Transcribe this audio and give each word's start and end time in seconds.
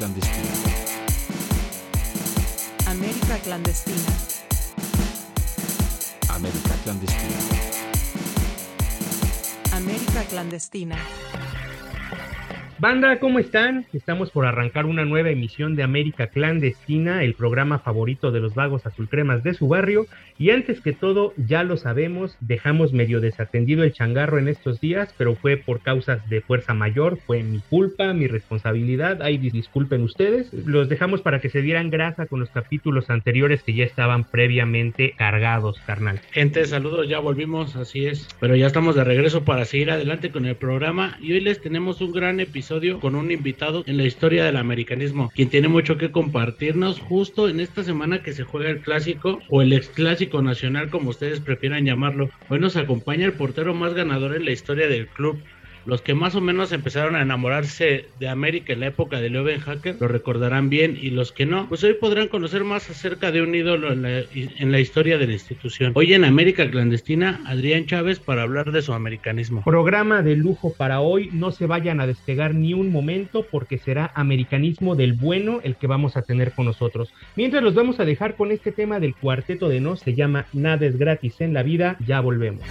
clandestina. 0.00 0.48
América 2.86 3.38
clandestina. 3.42 4.12
América 6.28 6.74
clandestina. 6.82 7.36
América 9.72 10.24
clandestina. 10.24 11.19
Banda, 12.80 13.18
¿cómo 13.18 13.38
están? 13.38 13.84
Estamos 13.92 14.30
por 14.30 14.46
arrancar 14.46 14.86
una 14.86 15.04
nueva 15.04 15.28
emisión 15.28 15.76
de 15.76 15.82
América 15.82 16.28
Clandestina, 16.28 17.22
el 17.22 17.34
programa 17.34 17.80
favorito 17.80 18.32
de 18.32 18.40
los 18.40 18.54
vagos 18.54 18.86
azulcremas 18.86 19.42
de 19.42 19.52
su 19.52 19.68
barrio. 19.68 20.06
Y 20.38 20.48
antes 20.48 20.80
que 20.80 20.94
todo, 20.94 21.34
ya 21.36 21.62
lo 21.62 21.76
sabemos, 21.76 22.38
dejamos 22.40 22.94
medio 22.94 23.20
desatendido 23.20 23.84
el 23.84 23.92
changarro 23.92 24.38
en 24.38 24.48
estos 24.48 24.80
días, 24.80 25.14
pero 25.18 25.34
fue 25.34 25.58
por 25.58 25.82
causas 25.82 26.26
de 26.30 26.40
fuerza 26.40 26.72
mayor, 26.72 27.18
fue 27.18 27.42
mi 27.42 27.60
culpa, 27.68 28.14
mi 28.14 28.26
responsabilidad. 28.28 29.20
Ahí 29.20 29.36
disculpen 29.36 30.02
ustedes. 30.02 30.50
Los 30.54 30.88
dejamos 30.88 31.20
para 31.20 31.40
que 31.42 31.50
se 31.50 31.60
dieran 31.60 31.90
grasa 31.90 32.24
con 32.24 32.40
los 32.40 32.48
capítulos 32.48 33.10
anteriores 33.10 33.62
que 33.62 33.74
ya 33.74 33.84
estaban 33.84 34.24
previamente 34.24 35.12
cargados, 35.18 35.78
carnal. 35.84 36.22
Gente, 36.30 36.64
saludos, 36.64 37.10
ya 37.10 37.18
volvimos, 37.18 37.76
así 37.76 38.06
es. 38.06 38.26
Pero 38.40 38.56
ya 38.56 38.66
estamos 38.66 38.94
de 38.94 39.04
regreso 39.04 39.44
para 39.44 39.66
seguir 39.66 39.90
adelante 39.90 40.30
con 40.30 40.46
el 40.46 40.56
programa 40.56 41.18
y 41.20 41.34
hoy 41.34 41.40
les 41.40 41.60
tenemos 41.60 42.00
un 42.00 42.12
gran 42.12 42.40
episodio 42.40 42.69
con 43.00 43.16
un 43.16 43.32
invitado 43.32 43.82
en 43.86 43.96
la 43.96 44.04
historia 44.04 44.44
del 44.44 44.56
americanismo, 44.56 45.32
quien 45.34 45.48
tiene 45.48 45.66
mucho 45.66 45.98
que 45.98 46.12
compartirnos 46.12 47.00
justo 47.00 47.48
en 47.48 47.58
esta 47.58 47.82
semana 47.82 48.22
que 48.22 48.32
se 48.32 48.44
juega 48.44 48.70
el 48.70 48.80
clásico 48.80 49.40
o 49.48 49.60
el 49.60 49.72
ex 49.72 49.88
clásico 49.88 50.40
nacional 50.40 50.88
como 50.88 51.10
ustedes 51.10 51.40
prefieran 51.40 51.84
llamarlo. 51.84 52.30
Hoy 52.48 52.60
nos 52.60 52.76
acompaña 52.76 53.26
el 53.26 53.32
portero 53.32 53.74
más 53.74 53.94
ganador 53.94 54.36
en 54.36 54.44
la 54.44 54.52
historia 54.52 54.86
del 54.86 55.08
club, 55.08 55.40
los 55.90 56.02
que 56.02 56.14
más 56.14 56.36
o 56.36 56.40
menos 56.40 56.70
empezaron 56.70 57.16
a 57.16 57.22
enamorarse 57.22 58.06
de 58.20 58.28
América 58.28 58.72
en 58.72 58.80
la 58.80 58.86
época 58.86 59.20
de 59.20 59.28
Leuven 59.28 59.58
Hacker 59.58 59.96
lo 59.98 60.06
recordarán 60.06 60.70
bien 60.70 60.96
y 61.00 61.10
los 61.10 61.32
que 61.32 61.46
no, 61.46 61.68
pues 61.68 61.82
hoy 61.82 61.94
podrán 61.94 62.28
conocer 62.28 62.62
más 62.62 62.88
acerca 62.88 63.32
de 63.32 63.42
un 63.42 63.52
ídolo 63.56 63.92
en 63.92 64.02
la, 64.02 64.22
en 64.32 64.70
la 64.70 64.78
historia 64.78 65.18
de 65.18 65.26
la 65.26 65.32
institución. 65.32 65.90
Hoy 65.96 66.14
en 66.14 66.24
América 66.24 66.70
Clandestina, 66.70 67.40
Adrián 67.44 67.86
Chávez 67.86 68.20
para 68.20 68.42
hablar 68.42 68.70
de 68.70 68.82
su 68.82 68.92
americanismo. 68.92 69.64
Programa 69.64 70.22
de 70.22 70.36
lujo 70.36 70.72
para 70.72 71.00
hoy, 71.00 71.28
no 71.32 71.50
se 71.50 71.66
vayan 71.66 72.00
a 72.00 72.06
despegar 72.06 72.54
ni 72.54 72.72
un 72.72 72.92
momento 72.92 73.44
porque 73.50 73.78
será 73.78 74.12
americanismo 74.14 74.94
del 74.94 75.14
bueno 75.14 75.58
el 75.64 75.74
que 75.74 75.88
vamos 75.88 76.16
a 76.16 76.22
tener 76.22 76.52
con 76.52 76.66
nosotros. 76.66 77.12
Mientras 77.34 77.64
los 77.64 77.74
vamos 77.74 77.98
a 77.98 78.04
dejar 78.04 78.36
con 78.36 78.52
este 78.52 78.70
tema 78.70 79.00
del 79.00 79.16
cuarteto 79.16 79.68
de 79.68 79.80
no, 79.80 79.96
se 79.96 80.14
llama 80.14 80.46
Nada 80.52 80.86
es 80.86 80.96
gratis 80.96 81.40
en 81.40 81.52
la 81.52 81.64
vida, 81.64 81.96
ya 82.06 82.20
volvemos. 82.20 82.62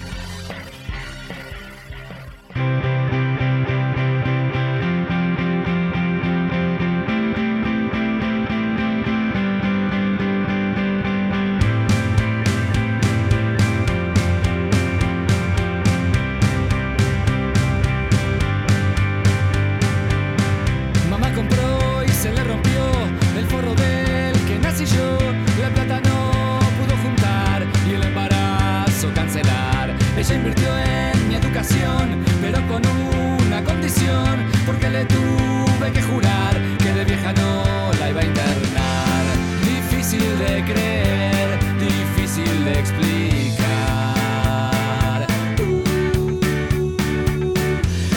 Creer, 40.64 41.60
difícil 41.80 42.66
de 42.66 42.80
explicar. 42.80 43.60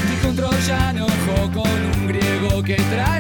Dijo 0.09 0.29
un 0.29 0.37
troyano 0.37 1.07
con 1.53 1.69
un 1.97 2.07
griego 2.07 2.63
que 2.63 2.77
trae 2.77 3.12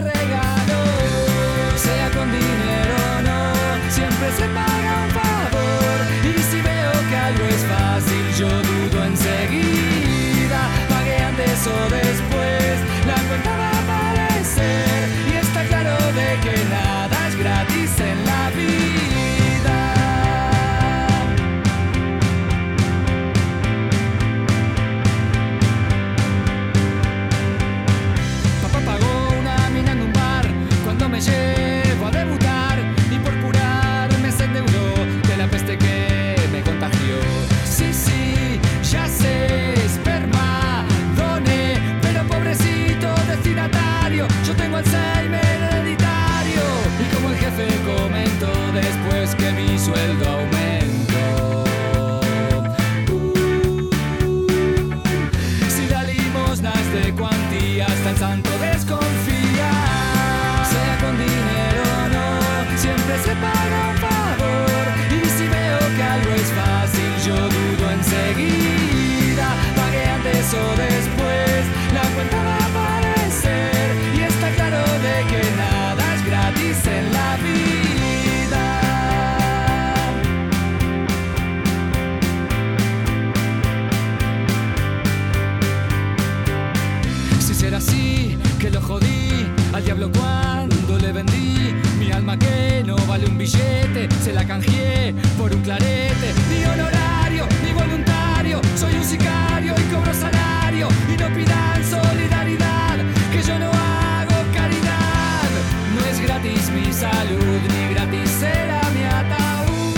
la 94.42 94.48
canjeé 94.48 95.14
por 95.38 95.54
un 95.54 95.62
clarete, 95.62 96.34
ni 96.50 96.64
honorario, 96.64 97.46
ni 97.64 97.72
voluntario, 97.72 98.60
soy 98.76 98.94
un 98.94 99.04
sicario 99.04 99.74
y 99.78 99.82
cobro 99.94 100.12
salario 100.12 100.88
y 101.12 101.16
no 101.16 101.28
pidan 101.34 101.84
solidaridad, 101.84 102.96
que 103.32 103.42
yo 103.42 103.58
no 103.58 103.70
hago 103.70 104.36
caridad, 104.54 105.50
no 105.94 106.00
es 106.10 106.20
gratis 106.20 106.70
mi 106.70 106.92
salud, 106.92 107.60
ni 107.72 107.94
gratis 107.94 108.30
será 108.40 108.82
mi 108.94 109.04
ataúd. 109.04 109.94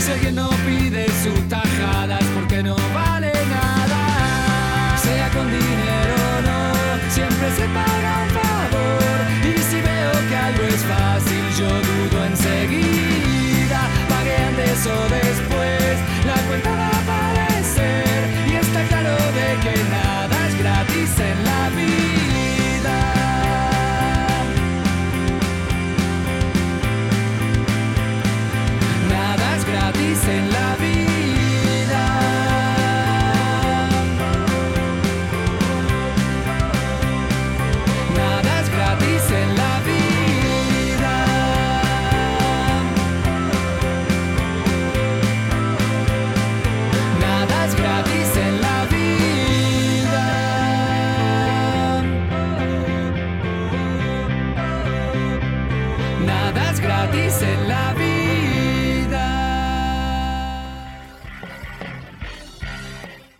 Si 0.00 0.12
alguien 0.12 0.34
no 0.34 0.50
pide 0.66 1.06
su 1.22 1.32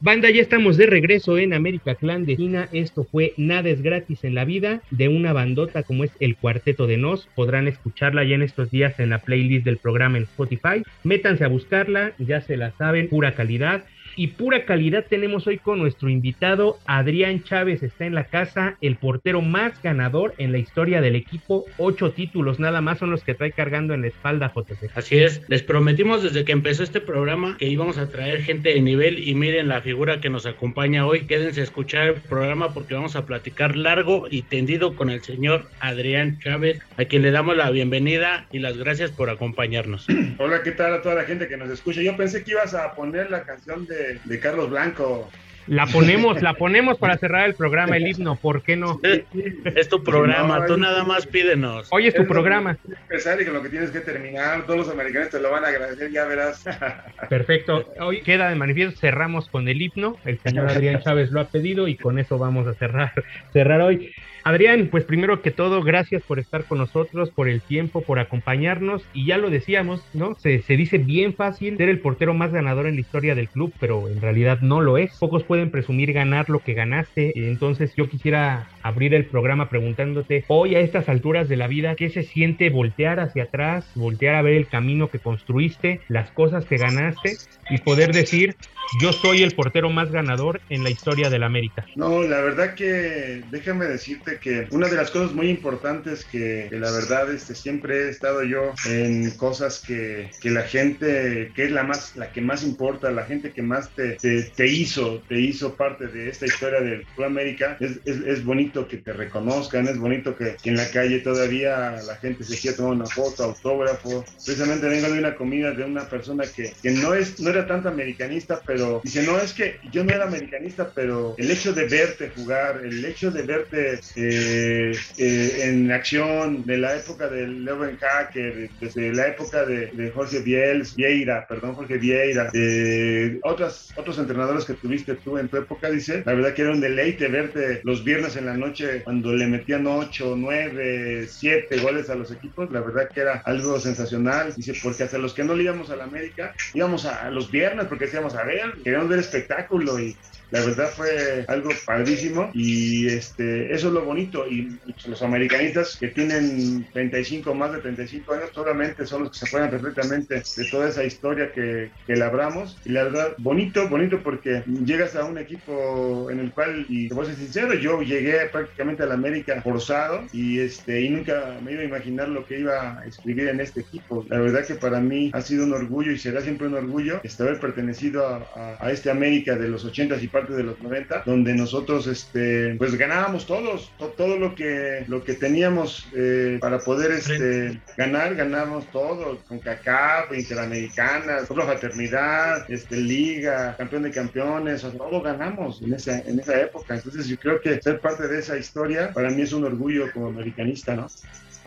Banda, 0.09 0.31
ya 0.31 0.41
estamos 0.41 0.79
de 0.79 0.87
regreso 0.87 1.37
en 1.37 1.53
América 1.53 1.95
Clandestina. 1.95 2.71
Esto 2.73 3.05
fue 3.05 3.35
Nada 3.37 3.69
es 3.69 3.83
gratis 3.83 4.25
en 4.25 4.35
la 4.35 4.47
vida 4.47 4.81
de 4.91 5.09
una 5.09 5.35
bandota 5.35 5.83
como 5.83 6.03
es 6.03 6.11
el 6.19 6.35
Cuarteto 6.35 6.87
de 6.87 6.97
Nos. 6.97 7.27
Podrán 7.35 7.69
escucharla 7.69 8.25
ya 8.25 8.37
en 8.37 8.41
estos 8.41 8.71
días 8.71 8.99
en 9.01 9.11
la 9.11 9.19
playlist 9.19 9.67
del 9.67 9.77
programa 9.77 10.17
en 10.17 10.23
Spotify. 10.23 10.83
Métanse 11.05 11.45
a 11.45 11.49
buscarla, 11.49 12.13
ya 12.17 12.41
se 12.41 12.57
la 12.57 12.71
saben, 12.71 13.11
pura 13.11 13.35
calidad 13.35 13.85
y 14.19 14.27
pura 14.27 14.65
calidad 14.65 15.07
tenemos 15.09 15.47
hoy 15.47 15.59
con 15.59 15.79
nuestro 15.79 16.11
invitado 16.11 16.81
Adrián 16.87 17.45
Chávez. 17.45 17.85
Está 17.85 18.05
en 18.05 18.17
la 18.17 18.25
casa, 18.25 18.77
el 18.81 18.97
portero 18.97 19.43
más 19.43 19.81
ganador 19.81 20.35
en 20.39 20.51
la 20.51 20.59
historia 20.59 21.01
del 21.01 21.15
equipo. 21.15 21.67
Ocho 21.79 22.11
títulos 22.11 22.59
nada 22.59 22.81
más 22.81 22.99
son 22.99 23.13
los 23.13 23.23
que 23.23 23.35
trae 23.35 23.53
cargando 23.53 23.95
en 23.95 24.01
la 24.01 24.09
espalda 24.09 24.53
JC. 24.53 24.91
Así 24.97 25.19
es, 25.19 25.43
les 25.47 25.63
prometimos 25.63 26.25
desde 26.25 26.45
que 26.45 26.51
empezó 26.51 26.83
este 26.83 27.01
programa 27.01 27.57
que 27.59 27.67
íbamos 27.67 27.97
a 27.97 28.09
traer 28.09 28.43
gente 28.43 28.71
de 28.71 28.81
nivel 28.81 29.21
y 29.29 29.37
miren 29.37 29.69
la 29.69 29.83
figura 29.83 30.21
que 30.21 30.31
nos 30.31 30.47
acompaña 30.47 31.07
hoy. 31.07 31.27
Quédense 31.27 31.61
a 31.61 31.65
escuchar 31.65 32.09
el 32.09 32.15
programa 32.15 32.75
porque 32.75 32.95
vamos 32.95 33.15
a 33.15 33.25
platicar 33.25 33.77
largo 33.77 34.27
y 34.29 34.43
tendido 34.43 34.97
con 34.97 35.11
el 35.11 35.23
señor 35.23 35.69
Adrián 35.79 36.41
Chávez, 36.41 36.81
a 36.97 37.05
quien 37.05 37.23
le 37.23 37.31
damos 37.31 37.57
la 37.57 37.71
bienvenida 37.71 38.49
y 38.51 38.59
las 38.59 38.77
gracias 38.77 39.13
por 39.13 39.31
acompañarnos. 39.31 40.09
Hola, 40.39 40.65
¿qué 40.65 40.73
tal 40.73 40.93
a 40.95 41.03
toda 41.03 41.15
la 41.15 41.23
gente 41.23 41.47
que 41.47 41.57
nos 41.57 41.71
escucha? 41.71 42.03
Yo 42.03 42.17
pensé 42.17 42.43
que 42.43 42.51
ibas 42.51 42.75
a 42.75 42.97
poner 42.97 43.31
la 43.31 43.45
canción 43.45 43.87
de 43.87 44.08
de, 44.25 44.41
Carlos 44.41 44.71
Blanco. 44.71 45.31
La 45.69 45.87
ponemos, 45.87 46.41
la 46.41 46.55
ponemos 46.55 46.99
para 46.99 47.19
cerrar 47.19 47.47
el 47.47 47.55
programa, 47.55 47.97
el 47.97 48.07
himno, 48.07 48.37
¿por 48.37 48.63
qué 48.63 48.77
no? 48.77 49.01
Es 49.03 49.89
tu 49.89 50.03
programa, 50.03 50.65
tú 50.67 50.77
nada 50.79 51.05
más 51.05 51.27
pídenos. 51.27 51.89
Hoy 51.91 52.07
es 52.07 52.15
tu 52.15 52.27
programa. 52.27 52.79
Empezar 53.03 53.41
y 53.41 53.45
con 53.45 53.55
lo 53.55 53.63
que 53.63 53.69
tienes 53.69 53.91
que 53.91 54.01
terminar, 54.01 54.65
todos 54.65 54.79
los 54.79 54.89
americanos 54.89 55.29
te 55.31 55.41
lo 55.41 55.51
van 55.51 55.65
a 55.65 55.69
agradecer, 55.69 56.11
ya 56.11 56.25
verás. 56.25 56.65
Perfecto, 57.29 57.85
hoy 58.01 58.23
queda 58.23 58.49
de 58.49 58.55
manifiesto, 58.55 58.99
cerramos 58.99 59.49
con 59.49 59.69
el 59.69 59.83
himno, 59.83 60.17
el 60.25 60.39
señor 60.39 60.69
Adrián 60.71 61.03
Chávez 61.03 61.31
lo 61.31 61.41
ha 61.41 61.49
pedido 61.49 61.87
y 61.87 61.97
con 61.97 62.19
eso 62.19 62.39
vamos 62.39 62.67
a 62.67 62.75
cerrar, 62.75 63.13
cerrar 63.53 63.83
hoy. 63.83 64.13
Adrián, 64.45 64.89
pues 64.91 65.05
primero 65.05 65.43
que 65.43 65.51
todo, 65.51 65.83
gracias 65.83 66.23
por 66.23 66.39
estar 66.39 66.65
con 66.65 66.79
nosotros, 66.79 67.29
por 67.29 67.49
el 67.49 67.61
tiempo, 67.61 68.01
por 68.01 68.19
acompañarnos. 68.19 69.03
Y 69.13 69.27
ya 69.27 69.37
lo 69.37 69.51
decíamos, 69.51 70.03
¿no? 70.15 70.37
Se, 70.37 70.63
se, 70.63 70.77
dice 70.77 70.97
bien 70.97 71.35
fácil 71.35 71.77
ser 71.77 71.91
el 71.91 71.99
portero 71.99 72.33
más 72.33 72.51
ganador 72.51 72.87
en 72.87 72.95
la 72.95 73.01
historia 73.01 73.35
del 73.35 73.51
club, 73.51 73.75
pero 73.79 74.09
en 74.09 74.23
realidad 74.23 74.61
no 74.61 74.81
lo 74.81 74.97
es. 74.97 75.15
Pocos 75.19 75.45
pueden 75.45 75.58
presumir 75.67 76.13
ganar 76.13 76.49
lo 76.49 76.61
que 76.61 76.75
ganaste. 76.75 77.33
Entonces 77.35 77.93
yo 77.97 78.09
quisiera 78.09 78.69
abrir 78.83 79.15
el 79.15 79.27
programa 79.27 79.69
preguntándote, 79.69 80.45
hoy 80.49 80.75
a 80.75 80.81
estas 80.81 81.09
alturas 81.09 81.49
de 81.49 81.57
la 81.57 81.67
vida, 81.67 81.95
¿qué 81.95 82.11
se 82.11 82.23
siente 82.23 82.71
voltear 82.71 83.21
hacia 83.21 83.45
atrás, 83.45 83.91
voltear 83.95 84.35
a 84.35 84.43
ver 84.43 84.55
el 84.55 84.69
camino 84.69 85.11
que 85.11 85.19
construiste, 85.19 86.01
las 86.09 86.31
cosas 86.31 86.65
que 86.65 86.77
ganaste 86.77 87.37
y 87.71 87.79
poder 87.79 88.13
decir, 88.13 88.57
yo 89.01 89.13
soy 89.13 89.43
el 89.43 89.53
portero 89.53 89.91
más 89.91 90.11
ganador 90.11 90.61
en 90.71 90.83
la 90.83 90.91
historia 90.91 91.29
del 91.31 91.43
América? 91.43 91.85
No, 91.97 92.23
la 92.23 92.41
verdad 92.41 92.75
que 92.75 93.43
déjame 93.51 93.87
decirte 93.87 94.39
que 94.39 94.67
una 94.71 94.89
de 94.89 94.97
las 94.97 95.11
cosas 95.11 95.33
muy 95.33 95.51
importantes 95.51 96.25
que, 96.25 96.69
la 96.71 96.91
verdad 96.91 97.31
este, 97.33 97.55
siempre 97.55 98.07
he 98.07 98.09
estado 98.09 98.43
yo 98.45 98.73
en 98.87 99.31
cosas 99.33 99.83
que, 99.87 100.31
que, 100.41 100.51
la 100.51 100.63
gente, 100.63 101.53
que 101.55 101.65
es 101.65 101.71
la 101.71 101.83
más, 101.83 102.17
la 102.17 102.33
que 102.33 102.41
más 102.41 102.63
importa, 102.63 103.11
la 103.11 103.25
gente 103.25 103.53
que 103.53 103.63
más 103.63 103.91
te, 103.95 104.17
te, 104.17 104.67
hizo, 104.67 105.23
te 105.29 105.41
hizo 105.41 105.48
parte 105.77 106.07
de 106.07 106.29
esta 106.29 106.47
historia 106.47 106.81
del 106.81 107.05
Club 107.15 107.27
América, 107.27 107.77
es, 107.81 107.99
es, 108.05 108.45
bonito 108.45 108.87
que 108.89 108.99
te 108.99 109.13
reconozcan, 109.13 109.89
es 109.89 109.99
bonito 109.99 110.37
que, 110.37 110.57
en 110.65 110.77
la 110.77 110.89
calle 110.91 111.21
todavía 111.21 111.97
la 112.07 112.17
gente 112.17 112.45
se 112.45 112.59
quiera 112.59 112.77
tomar 112.77 112.93
una 112.93 113.07
foto, 113.07 113.45
autógrafo. 113.45 114.25
Precisamente 114.45 114.89
vengo 114.89 115.09
de 115.09 115.19
una 115.19 115.35
comida 115.35 115.73
de 115.73 115.85
una 115.85 116.09
persona 116.09 116.45
que, 116.45 116.73
que 116.83 116.91
no, 116.91 117.15
es, 117.15 117.41
no 117.41 117.51
era 117.51 117.67
tanto 117.67 117.89
americanista, 117.89 118.61
pero 118.67 119.01
dice, 119.03 119.23
no, 119.23 119.39
es 119.39 119.53
que 119.53 119.79
yo 119.93 120.05
no 120.05 120.13
era 120.13 120.25
americanista, 120.25 120.91
pero 120.95 121.35
el 121.39 121.51
hecho 121.51 121.73
de 121.73 121.87
verte 121.87 122.31
jugar, 122.35 122.81
el 122.85 123.05
hecho 123.05 123.31
de 123.31 123.43
verte 123.43 124.01
eh, 124.17 124.93
eh, 125.17 125.61
en 125.65 125.91
acción 125.93 126.65
de 126.65 126.79
la 126.79 126.97
época 126.97 127.29
del 127.29 127.65
Leuven 127.65 127.97
Hacker, 127.97 128.71
desde 128.81 129.13
la 129.13 129.29
época 129.29 129.65
de, 129.65 130.13
Jorge 130.15 130.41
Biels, 130.41 130.95
Vieira, 130.95 131.47
perdón, 131.47 131.75
Jorge 131.75 131.99
Vieira, 131.99 132.51
de 132.53 133.39
otras, 133.43 133.93
otros 133.97 134.19
entrenadores 134.19 134.65
que 134.65 134.75
tuviste 134.75 135.15
tú 135.15 135.38
en 135.39 135.49
tu 135.49 135.57
época, 135.57 135.91
dice, 135.91 136.23
la 136.25 136.35
verdad 136.35 136.55
que 136.55 136.63
era 136.63 136.73
un 136.73 136.81
deleite 136.81 137.29
verte 137.29 137.81
los 137.85 138.05
viernes 138.05 138.37
en 138.37 138.47
la 138.47 138.57
noche 138.57 139.03
cuando 139.05 139.33
le 139.33 139.47
metían 139.47 139.87
8, 139.87 140.35
9, 140.37 141.27
7 141.29 141.79
goles 141.81 142.11
a 142.11 142.15
los 142.15 142.31
equipos, 142.31 142.71
la 142.71 142.81
verdad 142.81 143.09
que 143.13 143.21
era 143.21 143.43
algo 143.45 143.79
sensacional. 143.81 144.55
Dice, 144.55 144.75
porque 144.83 145.05
hasta 145.05 145.19
los 145.19 145.35
que 145.35 145.45
no 145.45 145.55
le 145.55 145.65
íbamos 145.65 145.91
a 145.91 145.97
la 145.97 146.05
América, 146.05 146.55
íbamos 146.75 147.07
a, 147.07 147.31
los 147.31 147.51
viernes 147.51 147.87
porque 147.87 148.07
decíamos, 148.07 148.35
a 148.35 148.45
ver, 148.45 148.73
queríamos 148.83 149.09
ver 149.09 149.19
espectáculo 149.19 149.99
y 149.99 150.17
la 150.51 150.61
verdad 150.65 150.91
fue 150.91 151.45
algo 151.49 151.71
padrísimo 151.85 152.51
y 152.55 153.07
este, 153.09 153.73
eso 153.73 153.89
es 153.89 153.95
lo 153.95 154.05
bonito. 154.05 154.47
Y 154.47 154.79
los 155.07 155.23
americanistas 155.23 155.97
que 155.97 156.09
tienen 156.09 156.87
35, 156.93 157.55
más 157.55 157.73
de 157.73 157.79
35 157.81 158.33
años, 158.33 158.51
solamente 158.55 159.07
son 159.07 159.25
los 159.25 159.33
que 159.33 159.39
se 159.39 159.47
acuerdan 159.47 159.71
perfectamente 159.71 160.43
de 160.57 160.71
toda 160.71 160.89
esa 160.89 161.05
historia 161.05 161.53
que, 161.53 161.91
que 162.07 162.17
labramos. 162.17 162.79
Y 162.85 162.91
la 162.91 163.05
verdad, 163.05 163.35
bonito, 163.39 163.89
bonito 163.89 164.23
porque 164.23 164.63
llegas 164.85 165.17
a 165.17 165.25
un 165.25 165.39
equipo 165.39 166.31
en 166.31 166.41
el 166.41 166.51
cual, 166.53 166.87
y 166.89 167.09
te 167.09 167.15
voy 167.15 167.27
a 167.27 167.29
ser 167.29 167.37
sincero, 167.37 167.75
yo 167.75 168.01
llegué 168.03 168.39
prácticamente 168.51 169.03
a 169.03 169.07
la 169.07 169.15
América 169.15 169.61
forzado 169.63 170.25
y, 170.33 170.61
este, 170.61 171.03
y 171.03 171.11
nunca 171.11 171.59
me 171.63 171.73
iba 171.73 171.83
a 171.83 171.85
imaginar 171.85 172.29
lo 172.29 172.47
que 172.47 172.61
iba 172.61 172.99
a 173.01 173.07
escribir 173.07 173.49
en 173.49 173.61
este 173.61 173.81
equipo. 173.81 174.25
La 174.29 174.39
verdad 174.39 174.67
que 174.67 174.75
para 174.75 175.01
mí 175.01 175.31
ha 175.35 175.41
sido 175.43 175.65
un 175.65 175.73
orgullo 175.73 176.13
y 176.13 176.19
será 176.19 176.41
siempre 176.41 176.69
un 176.69 176.75
orgullo 176.75 177.21
este, 177.23 177.43
haber 177.43 177.61
pertenecido 177.61 178.27
a, 178.27 178.37
a, 178.55 178.87
a 178.87 178.93
este 178.93 179.11
América 179.11 179.57
de 179.57 179.69
los 179.69 179.87
80s 179.87 180.23
y 180.23 180.29
parte 180.41 180.55
de 180.55 180.63
los 180.63 180.81
90, 180.81 181.23
donde 181.27 181.55
nosotros 181.55 182.07
este, 182.07 182.75
pues 182.77 182.95
ganábamos 182.97 183.47
todos, 183.47 183.93
todo 184.17 184.37
lo 184.37 184.55
que, 184.55 185.05
lo 185.09 185.25
que 185.25 185.35
teníamos 185.35 186.07
eh, 186.15 186.59
para 186.61 186.79
poder 186.79 187.13
este, 187.13 187.81
ganar, 187.97 188.35
ganamos 188.35 188.91
todo, 188.91 189.39
con 189.49 189.59
CACAF, 189.59 190.33
Interamericana, 190.33 191.39
la 191.49 191.65
Fraternidad, 191.65 192.71
este, 192.71 192.97
Liga, 192.97 193.75
Campeón 193.77 194.05
de 194.05 194.11
Campeones, 194.11 194.83
todo 194.83 195.21
ganamos 195.23 195.83
en 195.83 195.95
esa, 195.95 196.19
en 196.21 196.41
esa 196.41 196.61
época. 196.61 196.95
Entonces 196.95 197.27
yo 197.27 197.37
creo 197.39 197.61
que 197.61 197.81
ser 197.81 198.01
parte 198.01 198.29
de 198.29 198.39
esa 198.39 198.57
historia 198.57 199.13
para 199.13 199.31
mí 199.31 199.43
es 199.43 199.53
un 199.53 199.65
orgullo 199.65 200.11
como 200.13 200.29
americanista, 200.29 200.95
¿no? 200.95 201.09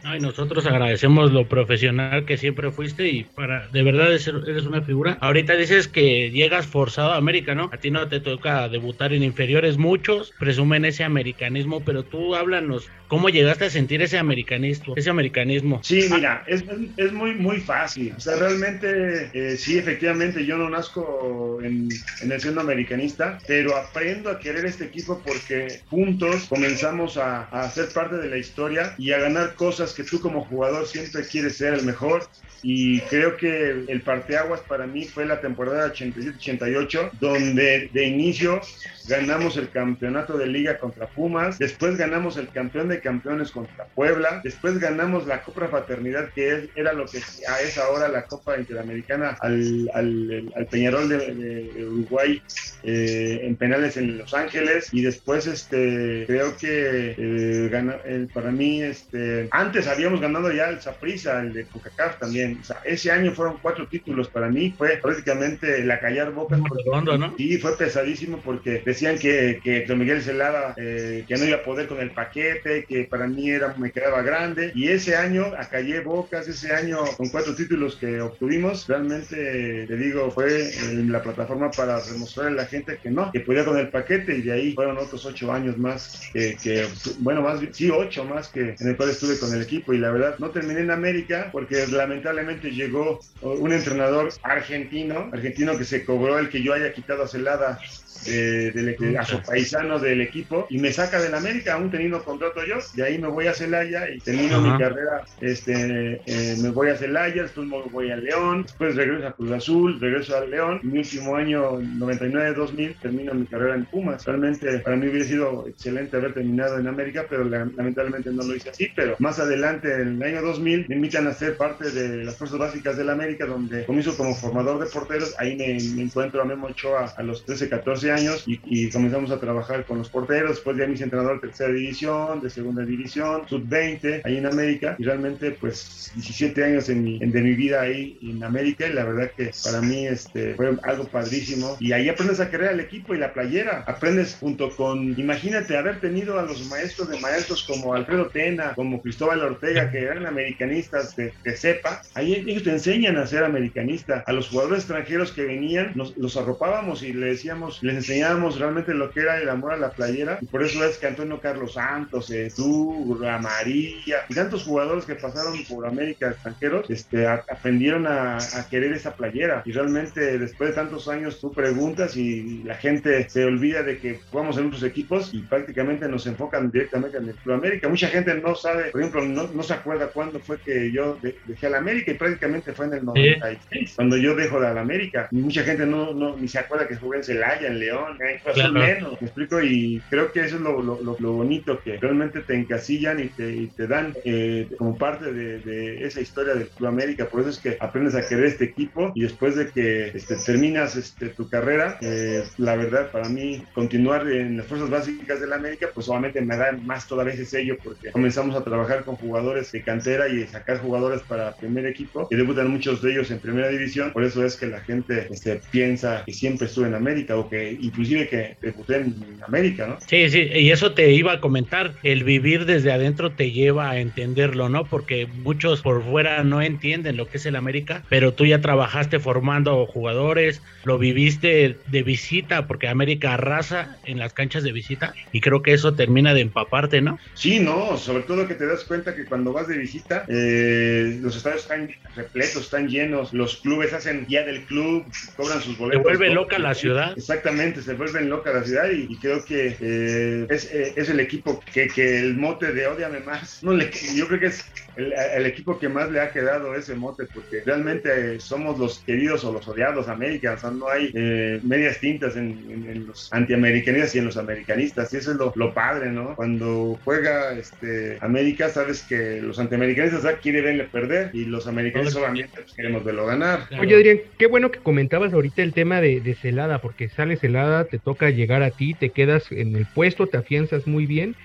Ay, 0.03 0.20
nosotros 0.20 0.65
agradecemos 0.65 1.31
lo 1.31 1.48
profesional 1.48 2.25
que 2.25 2.38
siempre 2.38 2.72
fuiste 2.72 3.08
y 3.08 3.24
para 3.24 3.67
de 3.67 3.84
verdad 3.84 4.12
eres 4.12 4.65
una 4.65 4.81
figura. 4.81 5.17
Ahorita 5.22 5.55
dices 5.55 5.88
que 5.88 6.31
llegas 6.31 6.65
forzado 6.65 7.12
a 7.12 7.17
América, 7.17 7.53
¿no? 7.53 7.70
A 7.72 7.77
ti 7.77 7.91
no 7.91 8.08
te 8.08 8.20
toca 8.20 8.67
debutar 8.67 9.13
en 9.13 9.24
inferiores, 9.24 9.77
muchos 9.77 10.34
presumen 10.39 10.86
ese 10.86 11.03
americanismo, 11.03 11.84
pero 11.86 12.03
tú 12.03 12.36
háblanos, 12.36 12.89
¿cómo 13.08 13.29
llegaste 13.29 13.65
a 13.65 13.70
sentir 13.70 14.01
ese 14.01 14.17
americanismo? 14.17 14.96
Ese 14.96 15.10
americanismo. 15.10 15.81
Sí, 15.84 16.08
mira, 16.12 16.43
es, 16.48 16.63
es 16.98 17.13
muy 17.13 17.36
muy 17.36 17.60
fácil. 17.60 18.13
O 18.17 18.20
sea, 18.20 18.38
realmente 18.38 19.29
eh, 19.34 19.55
sí, 19.58 19.77
efectivamente 19.77 20.46
yo 20.46 20.58
no 20.58 20.70
nazco 20.70 21.60
en, 21.63 21.89
en 22.22 22.31
el 22.31 22.41
siendo 22.41 22.62
americanista, 22.62 23.38
pero 23.48 23.75
aprendo 23.75 24.29
a 24.29 24.39
querer 24.39 24.65
este 24.65 24.86
equipo 24.86 25.22
porque 25.24 25.81
juntos 25.89 26.46
comenzamos 26.48 27.17
a, 27.17 27.43
a 27.43 27.70
ser 27.70 27.89
parte 27.93 28.17
de 28.17 28.29
la 28.29 28.38
historia 28.38 28.96
y 28.98 29.12
a 29.12 29.20
ganar 29.20 29.55
cosas 29.55 29.90
que 29.93 30.03
tú 30.03 30.19
como 30.19 30.45
jugador 30.45 30.88
siempre 30.88 31.27
quieres 31.27 31.57
ser 31.57 31.74
el 31.74 31.83
mejor 31.83 32.27
y 32.63 33.00
creo 33.01 33.38
que 33.38 33.86
el 33.88 34.01
parteaguas 34.01 34.62
para 34.62 34.86
mí 34.88 35.06
fue 35.06 35.25
la 35.25 35.41
temporada 35.41 35.94
87-88 35.94 37.12
donde 37.20 37.89
de 37.91 38.06
inicio 38.06 38.62
ganamos 39.08 39.58
el 39.58 39.70
campeonato 39.70 40.38
de 40.38 40.48
liga 40.48 40.77
contra 40.77 41.08
Pumas, 41.08 41.58
después 41.58 41.98
ganamos 41.98 42.38
el 42.38 42.50
campeón 42.50 42.89
de 42.89 43.01
campeones 43.01 43.51
contra 43.51 43.86
Puebla, 43.86 44.41
después 44.44 44.80
ganamos 44.80 45.25
la 45.27 45.41
Copa 45.41 45.68
Fraternidad 45.68 46.30
que 46.34 46.70
era 46.75 46.94
lo 46.94 47.06
que 47.06 47.18
es 47.18 47.77
ahora 47.77 48.08
la 48.08 48.24
Copa 48.25 48.58
Interamericana 48.58 49.38
al, 49.39 49.89
al, 49.94 50.68
Peñarol 50.70 51.10
de, 51.10 51.86
Uruguay 51.86 52.41
eh, 52.84 53.41
en 53.44 53.56
penales 53.56 53.98
en 53.98 54.18
Los 54.18 54.34
Ángeles. 54.34 54.89
Y 54.91 55.01
después 55.01 55.48
este 55.48 56.24
creo 56.27 56.56
que 56.58 57.15
eh, 57.18 58.27
para 58.34 58.51
mí 58.51 58.82
este 58.82 59.48
antes 59.51 59.88
habíamos 59.88 60.22
ganado 60.22 60.51
ya 60.51 60.70
el 60.70 60.82
Saprissa, 60.82 61.41
el 61.41 61.53
de 61.53 61.65
CONCACAF 61.65 62.20
también, 62.20 62.50
o 62.60 62.63
sea, 62.63 62.81
ese 62.86 63.12
año 63.12 63.31
fueron 63.31 63.58
cuatro 63.62 63.88
títulos 63.88 64.27
para 64.29 64.50
mí, 64.50 64.74
fue 64.77 64.98
prácticamente 64.98 65.84
la 65.84 66.00
callar 66.00 66.31
boca. 66.31 66.58
¿no? 66.58 67.36
Sí, 67.38 67.58
fue 67.58 67.77
pesadísimo 67.77 68.39
porque 68.43 68.81
decían 68.86 69.17
que, 69.17 69.60
que 69.63 69.77
Héctor 69.77 69.98
Miguel 69.98 70.22
Celada 70.22 70.74
eh, 70.77 71.25
que 71.27 71.36
no 71.38 71.46
iba 71.46 71.58
a 71.58 71.63
poder 71.63 71.88
con 71.88 72.00
el 72.00 72.12
paquete, 72.12 72.86
que 72.86 73.03
para 73.05 73.27
mí 73.27 73.50
era, 73.50 73.75
me 73.77 73.91
quedaba 73.91 74.22
grande. 74.22 74.72
Y 74.75 74.88
ese 74.88 75.15
año 75.15 75.46
acallé 75.58 76.01
bocas, 76.01 76.48
ese 76.48 76.74
año 76.74 77.00
con 77.17 77.29
cuatro 77.29 77.55
títulos 77.55 77.96
que 77.96 78.22
obtuvimos, 78.22 78.88
realmente 78.88 79.86
te 79.88 79.98
digo, 79.98 80.31
fue 80.31 80.72
en 80.89 81.12
la 81.12 81.22
plataforma 81.22 81.72
para 81.72 82.01
demostrarle 82.01 82.51
a 82.51 82.63
la 82.63 82.65
gente 82.65 82.98
que 83.01 83.10
no, 83.10 83.31
que 83.31 83.41
podía 83.41 83.65
con 83.65 83.77
el 83.77 83.89
paquete 83.89 84.38
y 84.38 84.41
de 84.41 84.51
ahí 84.51 84.74
fueron 84.74 84.98
otros 84.98 85.25
ocho 85.25 85.51
años 85.51 85.77
más 85.77 86.22
que, 86.34 86.58
que 86.62 86.88
bueno, 87.20 87.41
más 87.41 87.60
sí, 87.72 87.89
ocho 87.89 88.25
más 88.25 88.48
que 88.48 88.75
en 88.79 88.88
el 88.88 88.98
cual 88.98 89.10
estuve 89.10 89.38
con 89.38 89.53
el 89.53 89.62
equipo 89.62 89.93
y 89.93 89.98
la 89.98 90.12
verdad 90.12 90.36
no 90.39 90.50
terminé 90.50 90.81
en 90.81 90.91
América 90.91 91.50
porque 91.51 91.86
lamentablemente 91.88 92.40
llegó 92.71 93.19
un 93.41 93.71
entrenador 93.71 94.29
argentino, 94.43 95.29
argentino 95.31 95.77
que 95.77 95.86
se 95.86 96.05
cobró 96.05 96.39
el 96.39 96.50
que 96.50 96.63
yo 96.63 96.74
haya 96.74 96.93
quitado 96.93 97.24
a 97.24 97.27
Celada 97.27 97.79
de, 98.25 98.71
del, 98.71 99.17
a 99.17 99.25
su 99.25 99.41
paisano 99.41 99.99
del 99.99 100.21
equipo 100.21 100.67
y 100.69 100.77
me 100.79 100.91
saca 100.91 101.21
del 101.21 101.33
América, 101.33 101.73
aún 101.73 101.89
teniendo 101.91 102.23
contrato 102.23 102.65
yo. 102.65 102.75
De 102.93 103.03
ahí 103.03 103.17
me 103.17 103.27
voy 103.27 103.47
a 103.47 103.53
Celaya 103.53 104.09
y 104.09 104.19
termino 104.19 104.61
mi 104.61 104.77
carrera. 104.77 105.23
Este, 105.39 106.21
eh, 106.25 106.55
me 106.61 106.69
voy 106.69 106.89
a 106.89 106.95
Celaya, 106.97 107.43
después 107.43 107.67
me 107.67 107.81
voy 107.91 108.11
a 108.11 108.17
León, 108.17 108.63
después 108.63 108.95
regreso 108.95 109.27
a 109.27 109.33
Cruz 109.33 109.51
Azul, 109.51 109.99
regreso 109.99 110.37
al 110.37 110.49
León. 110.51 110.79
Mi 110.83 110.99
último 110.99 111.35
año, 111.35 111.79
99-2000, 111.81 112.95
termino 113.01 113.33
mi 113.33 113.45
carrera 113.45 113.75
en 113.75 113.85
Pumas. 113.85 114.25
Realmente 114.25 114.79
para 114.79 114.95
mí 114.95 115.07
hubiera 115.07 115.25
sido 115.25 115.67
excelente 115.67 116.17
haber 116.17 116.33
terminado 116.33 116.77
en 116.79 116.87
América, 116.87 117.25
pero 117.29 117.43
la- 117.43 117.65
lamentablemente 117.75 118.31
no 118.31 118.43
lo 118.43 118.55
hice 118.55 118.69
así. 118.69 118.87
Pero 118.95 119.15
más 119.19 119.39
adelante, 119.39 119.91
en 119.93 120.21
el 120.21 120.23
año 120.23 120.41
2000, 120.41 120.85
me 120.87 120.95
invitan 120.95 121.27
a 121.27 121.33
ser 121.33 121.57
parte 121.57 121.89
de 121.91 122.23
las 122.23 122.35
fuerzas 122.37 122.59
básicas 122.59 122.97
del 122.97 123.09
América, 123.09 123.45
donde 123.45 123.85
comienzo 123.85 124.15
como 124.15 124.35
formador 124.35 124.79
de 124.83 124.89
porteros. 124.89 125.35
Ahí 125.39 125.55
me, 125.55 125.77
me 125.95 126.03
encuentro 126.03 126.41
a 126.41 126.45
Memo 126.45 126.67
Ochoa 126.67 127.13
a 127.15 127.23
los 127.23 127.45
13, 127.45 127.69
14 128.12 128.27
años 128.27 128.44
y, 128.48 128.60
y 128.65 128.89
comenzamos 128.89 129.32
a 129.32 129.39
trabajar 129.39 129.86
con 129.86 129.98
los 129.98 130.10
porteros. 130.10 130.51
Después 130.51 130.77
ya 130.77 130.88
mis 130.88 131.01
entrenadores 131.01 131.41
de 131.41 131.48
tercera 131.50 131.74
división, 131.74 132.41
de 132.41 132.50
segunda 132.50 132.84
división, 132.84 133.48
sub-20, 133.48 134.22
ahí 134.24 134.38
en 134.38 134.46
América. 134.46 134.96
Y 135.00 135.03
realmente, 135.03 135.51
pues, 135.51 136.12
17 136.15 136.63
años 136.63 136.89
en 136.89 137.03
mi, 137.03 137.20
en- 137.22 137.32
de 137.32 137.41
mi 137.41 137.53
vida 137.53 137.82
ahí 137.82 138.18
en 138.22 138.44
América. 138.44 138.88
Y 138.88 138.94
la 138.94 139.06
verdad 139.06 139.32
que 139.36 139.51
para 139.63 139.82
mí 139.82 140.08
este, 140.08 140.56
fue 140.56 140.75
algo 140.84 141.06
padrísimo. 141.08 141.77
Y 141.80 141.91
ahí 141.94 142.10
aprendes 142.10 142.39
a 142.39 142.50
querer 142.50 142.70
al 142.70 142.80
equipo 142.80 143.13
y 143.15 143.18
la 143.18 143.34
playera. 143.34 143.84
Aprendes 143.88 144.38
junto 144.39 144.70
con, 144.75 145.20
imagínate, 145.20 145.77
haber 145.77 146.00
tenido 146.00 146.39
a 146.39 146.44
los 146.44 146.65
maestros 146.68 147.10
de 147.10 147.20
maestros 147.20 147.63
como 147.63 147.94
Alfredo 147.94 148.27
Tena, 148.27 148.74
como 148.75 149.01
Cristóbal 149.01 149.41
Ortega, 149.41 149.91
que 149.91 150.00
eran 150.00 150.25
americanistas 150.25 151.15
de, 151.15 151.34
de 151.44 151.58
cepa. 151.58 152.01
Ahí 152.15 152.34
ellos 152.34 152.63
te 152.63 152.72
enseñan 152.72 153.18
a 153.18 153.27
ser 153.27 153.44
americanista. 153.44 154.24
A 154.27 154.34
los 154.34 154.50
jugadores 154.50 154.80
extranjeros 154.80 155.32
que 155.32 155.44
venían, 155.46 155.91
nos- 155.96 156.15
los 156.18 156.38
arropábamos 156.38 157.03
y 157.03 157.13
le 157.13 157.27
decíamos, 157.27 157.82
les 157.82 157.96
enseñábamos 158.01 158.60
realmente 158.60 158.93
lo 158.93 159.12
que 159.12 159.22
era 159.22 159.38
el 159.39 159.50
amor 159.50 159.74
a 159.74 159.77
la 159.77 159.91
playera. 159.91 160.38
Y 160.41 160.46
por 160.48 160.63
eso 160.63 160.84
es 160.84 160.98
que 160.98 161.08
Antonio 161.08 161.39
Carlos 161.39 161.74
Santos, 161.74 162.29
eh, 162.31 162.51
tú, 162.55 163.20
Amarilla, 163.25 164.25
y 164.29 164.34
tantos 164.36 164.63
jugadores 164.63 165.05
que 165.05 165.15
pasaron 165.15 165.53
por 165.70 165.86
América 165.88 166.29
extranjeros, 166.31 166.89
este, 166.89 167.25
a- 167.27 167.43
aprendieron 167.50 168.08
a, 168.08 168.38
a 168.38 168.67
querer 168.70 168.93
esa 168.93 169.15
playera. 169.15 169.62
Y 169.65 169.72
realmente 169.72 170.38
después 170.38 170.70
de 170.72 170.75
tantos 170.75 171.08
años 171.08 171.39
tú 171.39 171.53
preguntas 171.53 172.15
y 172.17 172.63
la 172.63 172.75
gente 172.75 173.29
se 173.29 173.46
olvida 173.46 173.84
de 173.84 174.00
que 174.00 174.20
jugamos 174.29 174.58
en 174.58 174.67
otros 174.67 174.84
equipos 174.84 175.34
y 175.34 175.43
prácticamente 175.43 176.08
nos 176.08 176.25
enfocan 176.27 176.72
directamente 176.72 177.17
en 177.17 177.29
el 177.29 177.36
Club 177.36 177.55
América. 177.55 177.88
Mucha 177.89 178.08
gente 178.08 178.34
no 178.36 178.55
sabe, 178.55 178.86
por 178.91 179.01
ejemplo, 179.01 179.24
no, 179.25 179.48
no 179.53 179.63
se 179.63 179.74
acuerda 179.74 180.08
cuándo 180.08 180.39
fue 180.39 180.58
que 180.62 180.91
yo 180.91 181.17
de- 181.22 181.36
dejé 181.46 181.67
al 181.67 181.75
América 181.75 182.12
y 182.12 182.15
prácticamente 182.15 182.74
fue 182.74 182.86
en 182.88 182.93
el 182.93 183.05
96, 183.05 183.93
cuando 183.96 184.17
yo 184.17 184.36
dejo 184.36 184.60
de 184.60 184.67
al 184.67 184.77
América. 184.77 185.27
Y 185.31 185.38
mucha 185.38 185.63
gente 185.63 185.86
no, 185.86 186.13
no 186.13 186.38
ni 186.38 186.48
se 186.48 186.60
acuerda 186.60 186.88
que 186.88 186.96
jugué 186.96 187.17
en 187.20 187.24
Celaya, 187.24 187.67
en 187.67 187.79
León, 187.79 187.90
Cruz 187.98 188.17
Azul 188.45 188.53
Claro. 188.53 188.74
menos. 188.74 189.17
Me 189.21 189.27
explico 189.27 189.62
y 189.62 190.05
creo 190.10 190.31
que 190.31 190.41
eso 190.41 190.55
es 190.57 190.62
lo, 190.62 190.81
lo, 190.81 191.00
lo- 191.01 191.31
bonito, 191.33 191.81
que 191.83 191.98
realmente 191.98 192.43
te 192.43 192.55
encasillan 192.55 193.19
y 193.19 193.33
te, 193.33 193.55
y 193.55 193.71
te 193.74 193.88
dan 193.88 194.13
eh, 194.25 194.67
como 194.77 194.98
parte 194.98 195.31
de, 195.33 195.62
de 195.62 196.05
esa 196.05 196.21
historia 196.21 196.53
del 196.55 196.71
Club 196.71 196.89
América. 196.89 197.29
Por 197.29 197.41
eso 197.41 197.50
es 197.50 197.62
que 197.62 197.77
aprendes 197.79 198.15
a 198.15 198.27
querer 198.27 198.45
este 198.45 198.65
equipo 198.65 199.12
y 199.15 199.21
después 199.24 199.55
de 199.55 199.71
que 199.71 200.07
este, 200.13 200.36
terminas 200.45 200.95
este, 200.95 201.29
tu 201.29 201.50
carrera, 201.50 201.98
eh, 202.01 202.43
la 202.57 202.75
verdad, 202.75 203.12
para 203.12 203.29
mí, 203.29 203.67
continuar 203.71 204.27
en 204.29 204.57
las 204.57 204.67
fuerzas 204.67 204.89
básicas 204.89 205.39
del 205.41 205.53
América, 205.53 205.89
pues 205.93 206.07
obviamente 206.10 206.41
me 206.41 206.57
da 206.57 206.71
más 206.83 207.07
todavía 207.07 207.33
ese 207.33 207.45
sello 207.45 207.77
porque 207.81 208.12
comenzamos 208.12 208.55
a 208.55 208.63
trabajar 208.63 209.05
con 209.05 209.15
jugadores 209.15 209.71
de 209.71 209.83
cantera 209.83 210.27
y 210.27 210.48
sacar 210.48 210.79
jugadores 210.79 211.24
para 211.24 211.55
primer 211.55 211.86
equipo 211.86 212.27
y 212.29 212.36
debutan 212.36 212.67
muchos 212.69 213.01
de 213.01 213.12
ellos 213.13 213.31
en 213.31 213.39
primera 213.41 213.69
división. 213.69 214.12
Por 214.13 214.24
eso 214.24 214.43
es 214.45 214.57
que 214.57 214.67
la 214.67 214.81
gente 214.81 215.27
este, 215.31 215.62
piensa 215.71 216.24
que 216.25 216.33
siempre 216.33 216.67
estuve 216.67 216.88
en 216.88 216.95
América 216.95 217.38
o 217.38 217.50
que 217.50 217.71
inclusive 217.81 218.27
que 218.27 218.55
debuté 218.61 218.97
en 218.97 219.15
América, 219.45 219.88
¿no? 219.88 219.97
Sí, 220.07 220.29
sí, 220.29 220.39
y 220.53 220.71
eso 220.71 220.93
te 220.93 221.11
iba 221.11 221.33
a 221.33 221.39
comentar, 221.41 221.93
el 222.03 222.23
vivir 222.23 222.65
desde 222.65 222.91
adentro 222.91 223.31
te 223.31 223.51
lleva 223.51 223.89
a 223.89 224.00
entenderlo, 224.00 224.69
¿no? 224.69 224.85
Porque 224.85 225.27
muchos 225.27 225.81
por 225.81 226.03
fuera 226.03 226.43
no 226.43 226.61
entienden 226.61 227.17
lo 227.17 227.27
que 227.27 227.38
es 227.38 227.45
el 227.45 227.55
América, 227.55 228.03
pero 228.09 228.33
tú 228.33 228.45
ya 228.45 228.61
trabajaste 228.61 229.19
formando 229.19 229.85
jugadores, 229.85 230.61
lo 230.85 230.97
viviste 230.97 231.77
de 231.88 232.03
visita, 232.03 232.67
porque 232.67 232.88
América 232.88 233.33
arrasa 233.33 233.97
en 234.05 234.19
las 234.19 234.33
canchas 234.33 234.63
de 234.63 234.71
visita, 234.71 235.13
y 235.31 235.41
creo 235.41 235.61
que 235.61 235.73
eso 235.73 235.93
termina 235.93 236.33
de 236.33 236.41
empaparte, 236.41 237.01
¿no? 237.01 237.17
Sí, 237.33 237.59
no, 237.59 237.97
sobre 237.97 238.23
todo 238.23 238.47
que 238.47 238.55
te 238.55 238.65
das 238.65 238.83
cuenta 238.83 239.15
que 239.15 239.25
cuando 239.25 239.53
vas 239.53 239.67
de 239.67 239.77
visita, 239.77 240.25
eh, 240.27 241.19
los 241.21 241.35
estadios 241.35 241.61
están 241.63 241.89
repletos, 242.15 242.63
están 242.63 242.89
llenos, 242.89 243.33
los 243.33 243.57
clubes 243.57 243.93
hacen 243.93 244.25
guía 244.27 244.43
del 244.43 244.61
club, 244.65 245.05
cobran 245.35 245.61
sus 245.61 245.75
Te 245.75 245.81
boletos. 245.81 246.03
vuelve 246.03 246.27
¿no? 246.29 246.35
loca 246.35 246.59
la 246.59 246.73
ciudad. 246.73 247.13
Exactamente, 247.15 247.70
se 247.79 247.93
vuelven 247.93 248.29
loca 248.29 248.51
la 248.51 248.63
ciudad 248.63 248.89
y, 248.89 249.05
y 249.07 249.19
creo 249.19 249.43
que 249.45 249.77
eh, 249.79 250.47
es, 250.49 250.73
eh, 250.73 250.93
es 250.97 251.09
el 251.09 251.19
equipo 251.19 251.59
que, 251.71 251.87
que 251.87 252.19
el 252.19 252.35
mote 252.35 252.73
de 252.73 252.87
odiame 252.87 253.19
más, 253.19 253.59
no 253.63 253.73
le, 253.73 253.89
yo 254.15 254.27
creo 254.27 254.39
que 254.39 254.47
es 254.47 254.65
el, 254.95 255.13
el 255.13 255.45
equipo 255.45 255.77
que 255.79 255.87
más 255.87 256.09
le 256.11 256.19
ha 256.19 256.31
quedado 256.31 256.73
ese 256.75 256.95
mote 256.95 257.25
porque 257.31 257.61
realmente 257.65 258.35
eh, 258.35 258.39
somos 258.39 258.79
los 258.79 259.03
queridos 259.05 259.43
o 259.45 259.53
los 259.53 259.67
odiados 259.67 260.07
América, 260.07 260.53
o 260.53 260.57
sea, 260.57 260.71
no 260.71 260.89
hay 260.89 261.11
eh, 261.13 261.59
medias 261.63 261.99
tintas 261.99 262.35
en, 262.35 262.65
en- 262.69 262.89
en 262.89 263.05
los 263.05 263.29
antiamericanistas 263.31 264.15
y 264.15 264.19
en 264.19 264.25
los 264.25 264.37
americanistas 264.37 265.13
y 265.13 265.17
eso 265.17 265.31
es 265.31 265.37
lo, 265.37 265.53
lo 265.55 265.73
padre, 265.73 266.11
¿no? 266.11 266.35
Cuando 266.35 266.99
juega 267.03 267.53
este, 267.57 268.17
América 268.21 268.69
sabes 268.69 269.05
que 269.07 269.39
los 269.41 269.59
antiamericanistas 269.59 270.25
ah, 270.25 270.37
quieren 270.41 270.63
verle 270.63 270.85
perder 270.85 271.29
y 271.33 271.45
los 271.45 271.67
americanistas 271.67 272.15
obviamente 272.17 272.51
pues, 272.61 272.73
queremos 272.73 273.03
verlo 273.03 273.25
ganar. 273.27 273.67
Oye, 273.79 273.95
Adrián, 273.95 274.19
qué 274.37 274.47
bueno 274.47 274.71
que 274.71 274.79
comentabas 274.79 275.33
ahorita 275.33 275.61
el 275.61 275.73
tema 275.73 276.01
de, 276.01 276.21
de 276.21 276.35
Celada, 276.35 276.81
porque 276.81 277.09
sale 277.09 277.37
Celada, 277.37 277.61
te 277.89 278.00
toca 278.00 278.30
llegar 278.30 278.63
a 278.63 278.72
ti, 278.72 278.96
te 278.96 279.12
quedas 279.12 279.51
en 279.51 279.75
el 279.75 279.88
puesto, 279.88 280.27
te 280.30 280.38
afianzas 280.38 280.88
muy 280.88 281.06
bien. 281.06 281.36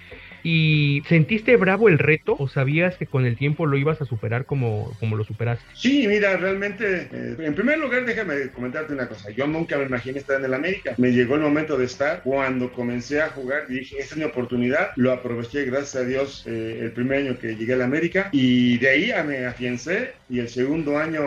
¿Y 0.49 1.03
sentiste 1.09 1.57
bravo 1.57 1.89
el 1.89 1.99
reto 1.99 2.37
o 2.39 2.47
sabías 2.47 2.97
que 2.97 3.09
con 3.09 3.27
el 3.27 3.37
tiempo 3.37 3.67
lo 3.67 3.77
ibas 3.77 4.01
a 4.01 4.05
superar 4.07 4.47
como, 4.47 4.97
como 5.01 5.17
lo 5.17 5.25
superaste? 5.25 5.67
Sí, 5.75 6.07
mira, 6.07 6.37
realmente, 6.37 7.09
eh, 7.13 7.37
en 7.41 7.55
primer 7.57 7.79
lugar, 7.81 8.05
déjame 8.07 8.53
comentarte 8.53 8.93
una 8.93 9.09
cosa. 9.09 9.31
Yo 9.33 9.49
nunca 9.49 9.77
me 9.77 9.87
imaginé 9.87 10.21
estar 10.21 10.39
en 10.39 10.45
el 10.45 10.55
América. 10.55 10.95
Me 10.99 11.11
llegó 11.11 11.35
el 11.35 11.41
momento 11.41 11.77
de 11.77 11.87
estar. 11.87 12.23
Cuando 12.23 12.73
comencé 12.73 13.21
a 13.21 13.31
jugar, 13.31 13.67
dije, 13.67 13.97
esta 13.99 14.15
es 14.15 14.19
mi 14.19 14.25
oportunidad. 14.25 14.91
Lo 14.95 15.11
aproveché, 15.13 15.65
gracias 15.65 15.97
a 15.97 16.07
Dios, 16.07 16.45
eh, 16.47 16.79
el 16.83 16.93
primer 16.93 17.19
año 17.25 17.39
que 17.39 17.57
llegué 17.57 17.73
al 17.75 17.83
América. 17.83 18.29
Y 18.33 18.79
de 18.79 18.89
ahí 18.89 19.13
me 19.27 19.47
afiancé. 19.47 20.13
Y 20.29 20.39
el 20.39 20.49
segundo 20.49 20.97
año, 20.99 21.23